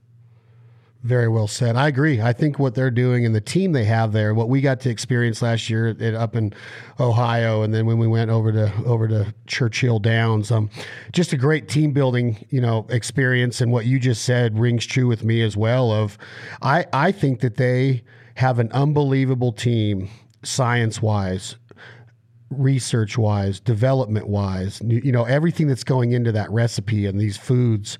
Very 1.04 1.28
well 1.28 1.46
said. 1.46 1.76
I 1.76 1.88
agree. 1.88 2.22
I 2.22 2.32
think 2.32 2.58
what 2.58 2.74
they're 2.74 2.90
doing 2.90 3.26
and 3.26 3.34
the 3.34 3.40
team 3.40 3.72
they 3.72 3.84
have 3.84 4.12
there, 4.12 4.32
what 4.32 4.48
we 4.48 4.62
got 4.62 4.80
to 4.80 4.90
experience 4.90 5.42
last 5.42 5.68
year 5.68 5.88
at, 5.88 6.14
up 6.14 6.34
in 6.34 6.54
Ohio, 6.98 7.60
and 7.60 7.74
then 7.74 7.84
when 7.84 7.98
we 7.98 8.06
went 8.06 8.30
over 8.30 8.50
to 8.52 8.72
over 8.86 9.06
to 9.08 9.34
Churchill 9.46 9.98
Downs, 9.98 10.50
um, 10.50 10.70
just 11.12 11.34
a 11.34 11.36
great 11.36 11.68
team 11.68 11.92
building, 11.92 12.46
you 12.48 12.58
know, 12.58 12.86
experience. 12.88 13.60
And 13.60 13.70
what 13.70 13.84
you 13.84 13.98
just 14.00 14.24
said 14.24 14.58
rings 14.58 14.86
true 14.86 15.06
with 15.06 15.24
me 15.24 15.42
as 15.42 15.58
well. 15.58 15.92
Of, 15.92 16.16
I 16.62 16.86
I 16.94 17.12
think 17.12 17.40
that 17.40 17.58
they 17.58 18.02
have 18.36 18.58
an 18.58 18.72
unbelievable 18.72 19.52
team, 19.52 20.08
science 20.42 21.02
wise, 21.02 21.56
research 22.48 23.18
wise, 23.18 23.60
development 23.60 24.26
wise. 24.26 24.80
You 24.82 25.12
know, 25.12 25.24
everything 25.24 25.66
that's 25.66 25.84
going 25.84 26.12
into 26.12 26.32
that 26.32 26.50
recipe 26.50 27.04
and 27.04 27.20
these 27.20 27.36
foods 27.36 27.98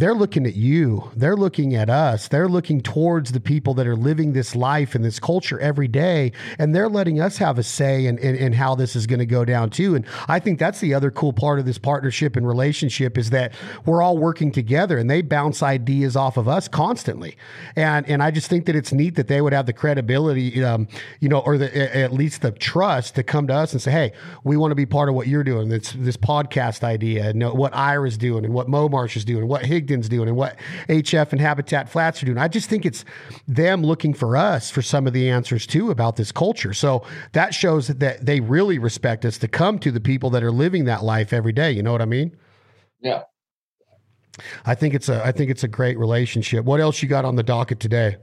they're 0.00 0.14
looking 0.14 0.46
at 0.46 0.54
you. 0.54 1.10
They're 1.14 1.36
looking 1.36 1.74
at 1.74 1.90
us. 1.90 2.28
They're 2.28 2.48
looking 2.48 2.80
towards 2.80 3.32
the 3.32 3.40
people 3.40 3.74
that 3.74 3.86
are 3.86 3.94
living 3.94 4.32
this 4.32 4.56
life 4.56 4.94
and 4.94 5.04
this 5.04 5.20
culture 5.20 5.60
every 5.60 5.88
day. 5.88 6.32
And 6.58 6.74
they're 6.74 6.88
letting 6.88 7.20
us 7.20 7.36
have 7.36 7.58
a 7.58 7.62
say 7.62 8.06
in, 8.06 8.16
in, 8.16 8.34
in 8.34 8.54
how 8.54 8.74
this 8.74 8.96
is 8.96 9.06
going 9.06 9.18
to 9.18 9.26
go 9.26 9.44
down 9.44 9.68
too. 9.68 9.94
And 9.94 10.06
I 10.26 10.38
think 10.38 10.58
that's 10.58 10.80
the 10.80 10.94
other 10.94 11.10
cool 11.10 11.34
part 11.34 11.58
of 11.58 11.66
this 11.66 11.76
partnership 11.76 12.34
and 12.34 12.48
relationship 12.48 13.18
is 13.18 13.28
that 13.28 13.52
we're 13.84 14.00
all 14.00 14.16
working 14.16 14.50
together 14.50 14.96
and 14.96 15.10
they 15.10 15.20
bounce 15.20 15.62
ideas 15.62 16.16
off 16.16 16.38
of 16.38 16.48
us 16.48 16.66
constantly. 16.66 17.36
And, 17.76 18.08
and 18.08 18.22
I 18.22 18.30
just 18.30 18.48
think 18.48 18.64
that 18.66 18.76
it's 18.76 18.94
neat 18.94 19.16
that 19.16 19.28
they 19.28 19.42
would 19.42 19.52
have 19.52 19.66
the 19.66 19.74
credibility, 19.74 20.64
um, 20.64 20.88
you 21.20 21.28
know, 21.28 21.40
or 21.40 21.58
the, 21.58 21.94
at 21.94 22.10
least 22.10 22.40
the 22.40 22.52
trust 22.52 23.16
to 23.16 23.22
come 23.22 23.46
to 23.48 23.54
us 23.54 23.74
and 23.74 23.82
say, 23.82 23.90
Hey, 23.90 24.12
we 24.44 24.56
want 24.56 24.70
to 24.70 24.76
be 24.76 24.86
part 24.86 25.10
of 25.10 25.14
what 25.14 25.26
you're 25.26 25.44
doing. 25.44 25.70
It's 25.70 25.92
this 25.92 26.16
podcast 26.16 26.84
idea 26.84 27.28
and 27.28 27.52
what 27.52 27.74
Ira's 27.76 28.16
doing 28.16 28.46
and 28.46 28.54
what 28.54 28.66
Momarsh 28.66 29.14
is 29.14 29.26
doing 29.26 29.46
what 29.46 29.66
Hig 29.66 29.89
Higdon's 29.90 30.08
doing 30.08 30.28
and 30.28 30.36
what 30.36 30.56
HF 30.88 31.32
and 31.32 31.40
Habitat 31.40 31.88
Flats 31.88 32.22
are 32.22 32.26
doing. 32.26 32.38
I 32.38 32.48
just 32.48 32.68
think 32.68 32.86
it's 32.86 33.04
them 33.48 33.82
looking 33.82 34.14
for 34.14 34.36
us 34.36 34.70
for 34.70 34.82
some 34.82 35.06
of 35.06 35.12
the 35.12 35.28
answers 35.28 35.66
too 35.66 35.90
about 35.90 36.16
this 36.16 36.32
culture. 36.32 36.72
So 36.72 37.04
that 37.32 37.54
shows 37.54 37.88
that 37.88 38.24
they 38.24 38.40
really 38.40 38.78
respect 38.78 39.24
us 39.24 39.38
to 39.38 39.48
come 39.48 39.78
to 39.80 39.90
the 39.90 40.00
people 40.00 40.30
that 40.30 40.42
are 40.42 40.52
living 40.52 40.84
that 40.84 41.02
life 41.02 41.32
every 41.32 41.52
day. 41.52 41.72
You 41.72 41.82
know 41.82 41.92
what 41.92 42.02
I 42.02 42.06
mean? 42.06 42.36
Yeah. 43.00 43.22
I 44.64 44.74
think 44.74 44.94
it's 44.94 45.08
a 45.08 45.24
I 45.24 45.32
think 45.32 45.50
it's 45.50 45.64
a 45.64 45.68
great 45.68 45.98
relationship. 45.98 46.64
What 46.64 46.80
else 46.80 47.02
you 47.02 47.08
got 47.08 47.24
on 47.24 47.36
the 47.36 47.42
docket 47.42 47.80
today? 47.80 48.16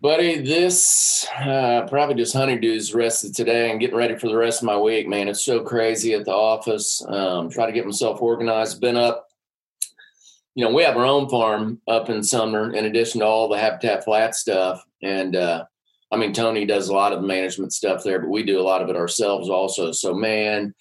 Buddy, 0.00 0.40
this 0.40 1.26
uh, 1.38 1.86
probably 1.88 2.16
just 2.16 2.34
honeydews 2.34 2.92
rest 2.92 3.24
of 3.24 3.34
today 3.34 3.70
and 3.70 3.78
getting 3.78 3.96
ready 3.96 4.16
for 4.16 4.26
the 4.28 4.36
rest 4.36 4.60
of 4.60 4.66
my 4.66 4.76
week, 4.76 5.06
man. 5.06 5.28
It's 5.28 5.44
so 5.44 5.60
crazy 5.60 6.14
at 6.14 6.24
the 6.24 6.32
office. 6.32 7.04
Um, 7.06 7.50
try 7.50 7.66
to 7.66 7.72
get 7.72 7.84
myself 7.84 8.20
organized. 8.20 8.80
Been 8.80 8.96
up 8.96 9.28
you 10.54 10.64
know, 10.64 10.72
we 10.72 10.82
have 10.82 10.96
our 10.96 11.06
own 11.06 11.28
farm 11.28 11.80
up 11.88 12.10
in 12.10 12.22
Sumner 12.22 12.74
in 12.74 12.84
addition 12.84 13.20
to 13.20 13.26
all 13.26 13.48
the 13.48 13.58
Habitat 13.58 14.04
Flat 14.04 14.34
stuff. 14.34 14.84
And 15.02 15.34
uh, 15.34 15.64
I 16.10 16.16
mean, 16.16 16.32
Tony 16.32 16.66
does 16.66 16.88
a 16.88 16.92
lot 16.92 17.12
of 17.12 17.22
the 17.22 17.26
management 17.26 17.72
stuff 17.72 18.04
there, 18.04 18.18
but 18.18 18.28
we 18.28 18.42
do 18.42 18.60
a 18.60 18.62
lot 18.62 18.82
of 18.82 18.90
it 18.90 18.96
ourselves 18.96 19.48
also. 19.48 19.92
So, 19.92 20.12
man, 20.12 20.74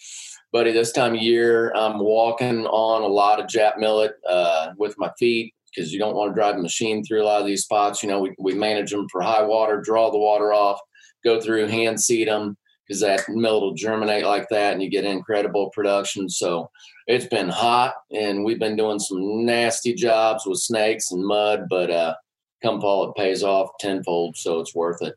buddy, 0.51 0.74
this 0.74 0.91
time 0.91 1.15
of 1.15 1.22
year, 1.22 1.72
I'm 1.74 1.99
walking 1.99 2.65
on 2.67 3.01
a 3.01 3.07
lot 3.07 3.39
of 3.39 3.47
Jap 3.47 3.78
millet 3.78 4.13
uh, 4.28 4.72
with 4.78 4.95
my 4.97 5.09
feet 5.17 5.53
because 5.74 5.93
you 5.93 5.99
don't 5.99 6.15
want 6.15 6.32
to 6.32 6.36
drive 6.36 6.55
a 6.55 6.61
machine 6.61 7.01
through 7.03 7.24
a 7.24 7.26
lot 7.26 7.39
of 7.39 7.47
these 7.47 7.63
spots. 7.63 8.03
You 8.03 8.09
know, 8.09 8.19
we, 8.19 8.36
we 8.38 8.53
manage 8.53 8.91
them 8.91 9.07
for 9.09 9.22
high 9.22 9.43
water, 9.43 9.80
draw 9.80 10.11
the 10.11 10.17
water 10.17 10.51
off, 10.51 10.82
go 11.24 11.39
through, 11.39 11.67
hand 11.67 12.01
seed 12.01 12.28
them 12.28 12.57
because 12.86 12.99
that 12.99 13.30
millet 13.30 13.61
will 13.61 13.74
germinate 13.74 14.26
like 14.26 14.49
that 14.49 14.74
and 14.74 14.84
you 14.84 14.89
get 14.89 15.05
incredible 15.05 15.69
production. 15.69 16.28
So, 16.28 16.69
it's 17.08 17.26
been 17.26 17.49
hot 17.49 17.93
and 18.12 18.43
we've 18.43 18.60
been 18.60 18.76
doing 18.76 18.99
some 18.99 19.45
nasty 19.45 19.93
jobs 19.93 20.45
with 20.45 20.60
snakes 20.60 21.12
and 21.12 21.26
mud, 21.26 21.68
but 21.70 21.89
uh, 21.89 22.16
come 22.62 22.80
fall, 22.80 23.10
it 23.10 23.16
pays 23.16 23.43
off 23.43 23.70
tenfold. 23.80 24.38
So 24.38 24.60
it's 24.60 24.76
worth 24.76 25.02
it. 25.02 25.16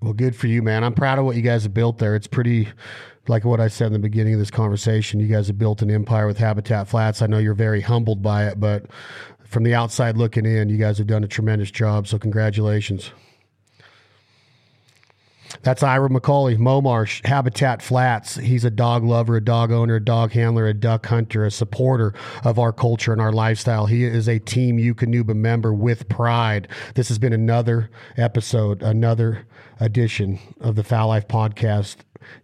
Well, 0.00 0.12
good 0.12 0.36
for 0.36 0.48
you, 0.48 0.62
man. 0.62 0.84
I'm 0.84 0.94
proud 0.94 1.18
of 1.18 1.24
what 1.24 1.36
you 1.36 1.42
guys 1.42 1.62
have 1.62 1.72
built 1.72 1.98
there. 1.98 2.14
It's 2.14 2.26
pretty, 2.26 2.68
like 3.26 3.44
what 3.44 3.60
I 3.60 3.68
said 3.68 3.86
in 3.86 3.92
the 3.94 3.98
beginning 3.98 4.34
of 4.34 4.38
this 4.38 4.50
conversation, 4.50 5.18
you 5.18 5.28
guys 5.28 5.46
have 5.46 5.58
built 5.58 5.80
an 5.80 5.90
empire 5.90 6.26
with 6.26 6.36
Habitat 6.36 6.88
Flats. 6.88 7.22
I 7.22 7.26
know 7.26 7.38
you're 7.38 7.54
very 7.54 7.80
humbled 7.80 8.22
by 8.22 8.46
it, 8.48 8.60
but 8.60 8.86
from 9.44 9.62
the 9.62 9.74
outside 9.74 10.18
looking 10.18 10.44
in, 10.44 10.68
you 10.68 10.76
guys 10.76 10.98
have 10.98 11.06
done 11.06 11.24
a 11.24 11.28
tremendous 11.28 11.70
job. 11.70 12.06
So, 12.06 12.18
congratulations. 12.18 13.12
That's 15.62 15.82
Ira 15.82 16.08
McCauley, 16.08 16.56
Momarsh, 16.56 17.24
Habitat 17.26 17.82
Flats. 17.82 18.36
He's 18.36 18.64
a 18.64 18.70
dog 18.70 19.04
lover, 19.04 19.36
a 19.36 19.44
dog 19.44 19.72
owner, 19.72 19.96
a 19.96 20.04
dog 20.04 20.32
handler, 20.32 20.66
a 20.66 20.74
duck 20.74 21.06
hunter, 21.06 21.44
a 21.44 21.50
supporter 21.50 22.14
of 22.42 22.58
our 22.58 22.72
culture 22.72 23.12
and 23.12 23.20
our 23.20 23.32
lifestyle. 23.32 23.86
He 23.86 24.04
is 24.04 24.28
a 24.28 24.38
Team 24.38 24.78
Eukanuba 24.78 25.34
member 25.34 25.72
with 25.72 26.08
pride. 26.08 26.68
This 26.94 27.08
has 27.08 27.18
been 27.18 27.32
another 27.32 27.90
episode, 28.16 28.82
another 28.82 29.46
edition 29.80 30.38
of 30.60 30.76
the 30.76 30.84
Fowl 30.84 31.08
Life 31.08 31.28
Podcast 31.28 31.96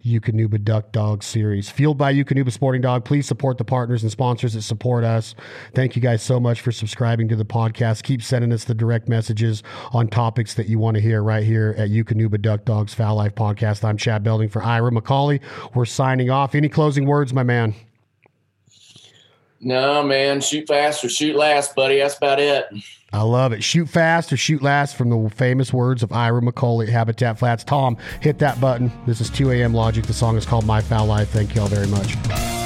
Eukanuba 0.05 0.63
Duck 0.63 0.91
Dog 0.91 1.23
series. 1.23 1.69
Fueled 1.69 1.97
by 1.97 2.13
Eukanuba 2.13 2.51
Sporting 2.51 2.81
Dog. 2.81 3.05
Please 3.05 3.27
support 3.27 3.57
the 3.57 3.65
partners 3.65 4.03
and 4.03 4.11
sponsors 4.11 4.53
that 4.53 4.61
support 4.61 5.03
us. 5.03 5.35
Thank 5.73 5.95
you 5.95 6.01
guys 6.01 6.21
so 6.21 6.39
much 6.39 6.61
for 6.61 6.71
subscribing 6.71 7.27
to 7.29 7.35
the 7.35 7.45
podcast. 7.45 8.03
Keep 8.03 8.21
sending 8.23 8.51
us 8.53 8.63
the 8.63 8.73
direct 8.73 9.07
messages 9.07 9.63
on 9.91 10.07
topics 10.07 10.53
that 10.55 10.67
you 10.67 10.79
want 10.79 10.95
to 10.95 11.01
hear 11.01 11.23
right 11.23 11.43
here 11.43 11.75
at 11.77 11.89
Eukanuba 11.89 12.41
Duck 12.41 12.65
Dogs 12.65 12.93
Fowl 12.93 13.15
Life 13.15 13.35
Podcast. 13.35 13.83
I'm 13.83 13.97
Chad 13.97 14.23
Belding 14.23 14.49
for 14.49 14.63
Ira 14.63 14.91
McCauley. 14.91 15.41
We're 15.73 15.85
signing 15.85 16.29
off. 16.29 16.55
Any 16.55 16.69
closing 16.69 17.05
words, 17.05 17.33
my 17.33 17.43
man? 17.43 17.75
No, 19.61 20.01
man. 20.03 20.41
Shoot 20.41 20.67
fast 20.67 21.03
or 21.05 21.09
shoot 21.09 21.35
last, 21.35 21.75
buddy. 21.75 21.99
That's 21.99 22.17
about 22.17 22.39
it. 22.39 22.65
I 23.13 23.21
love 23.21 23.51
it. 23.53 23.63
Shoot 23.63 23.89
fast 23.89 24.31
or 24.33 24.37
shoot 24.37 24.61
last 24.61 24.95
from 24.95 25.09
the 25.09 25.29
famous 25.29 25.71
words 25.71 26.01
of 26.01 26.11
Ira 26.11 26.41
McCauley 26.41 26.87
at 26.87 26.89
Habitat 26.89 27.37
Flats. 27.37 27.63
Tom, 27.63 27.97
hit 28.21 28.39
that 28.39 28.59
button. 28.59 28.91
This 29.05 29.21
is 29.21 29.29
2 29.29 29.51
a.m. 29.51 29.73
Logic. 29.73 30.05
The 30.05 30.13
song 30.13 30.37
is 30.37 30.45
called 30.45 30.65
My 30.65 30.81
Fowl 30.81 31.05
Life. 31.05 31.29
Thank 31.29 31.53
you 31.53 31.61
all 31.61 31.67
very 31.67 31.87
much. 31.87 32.60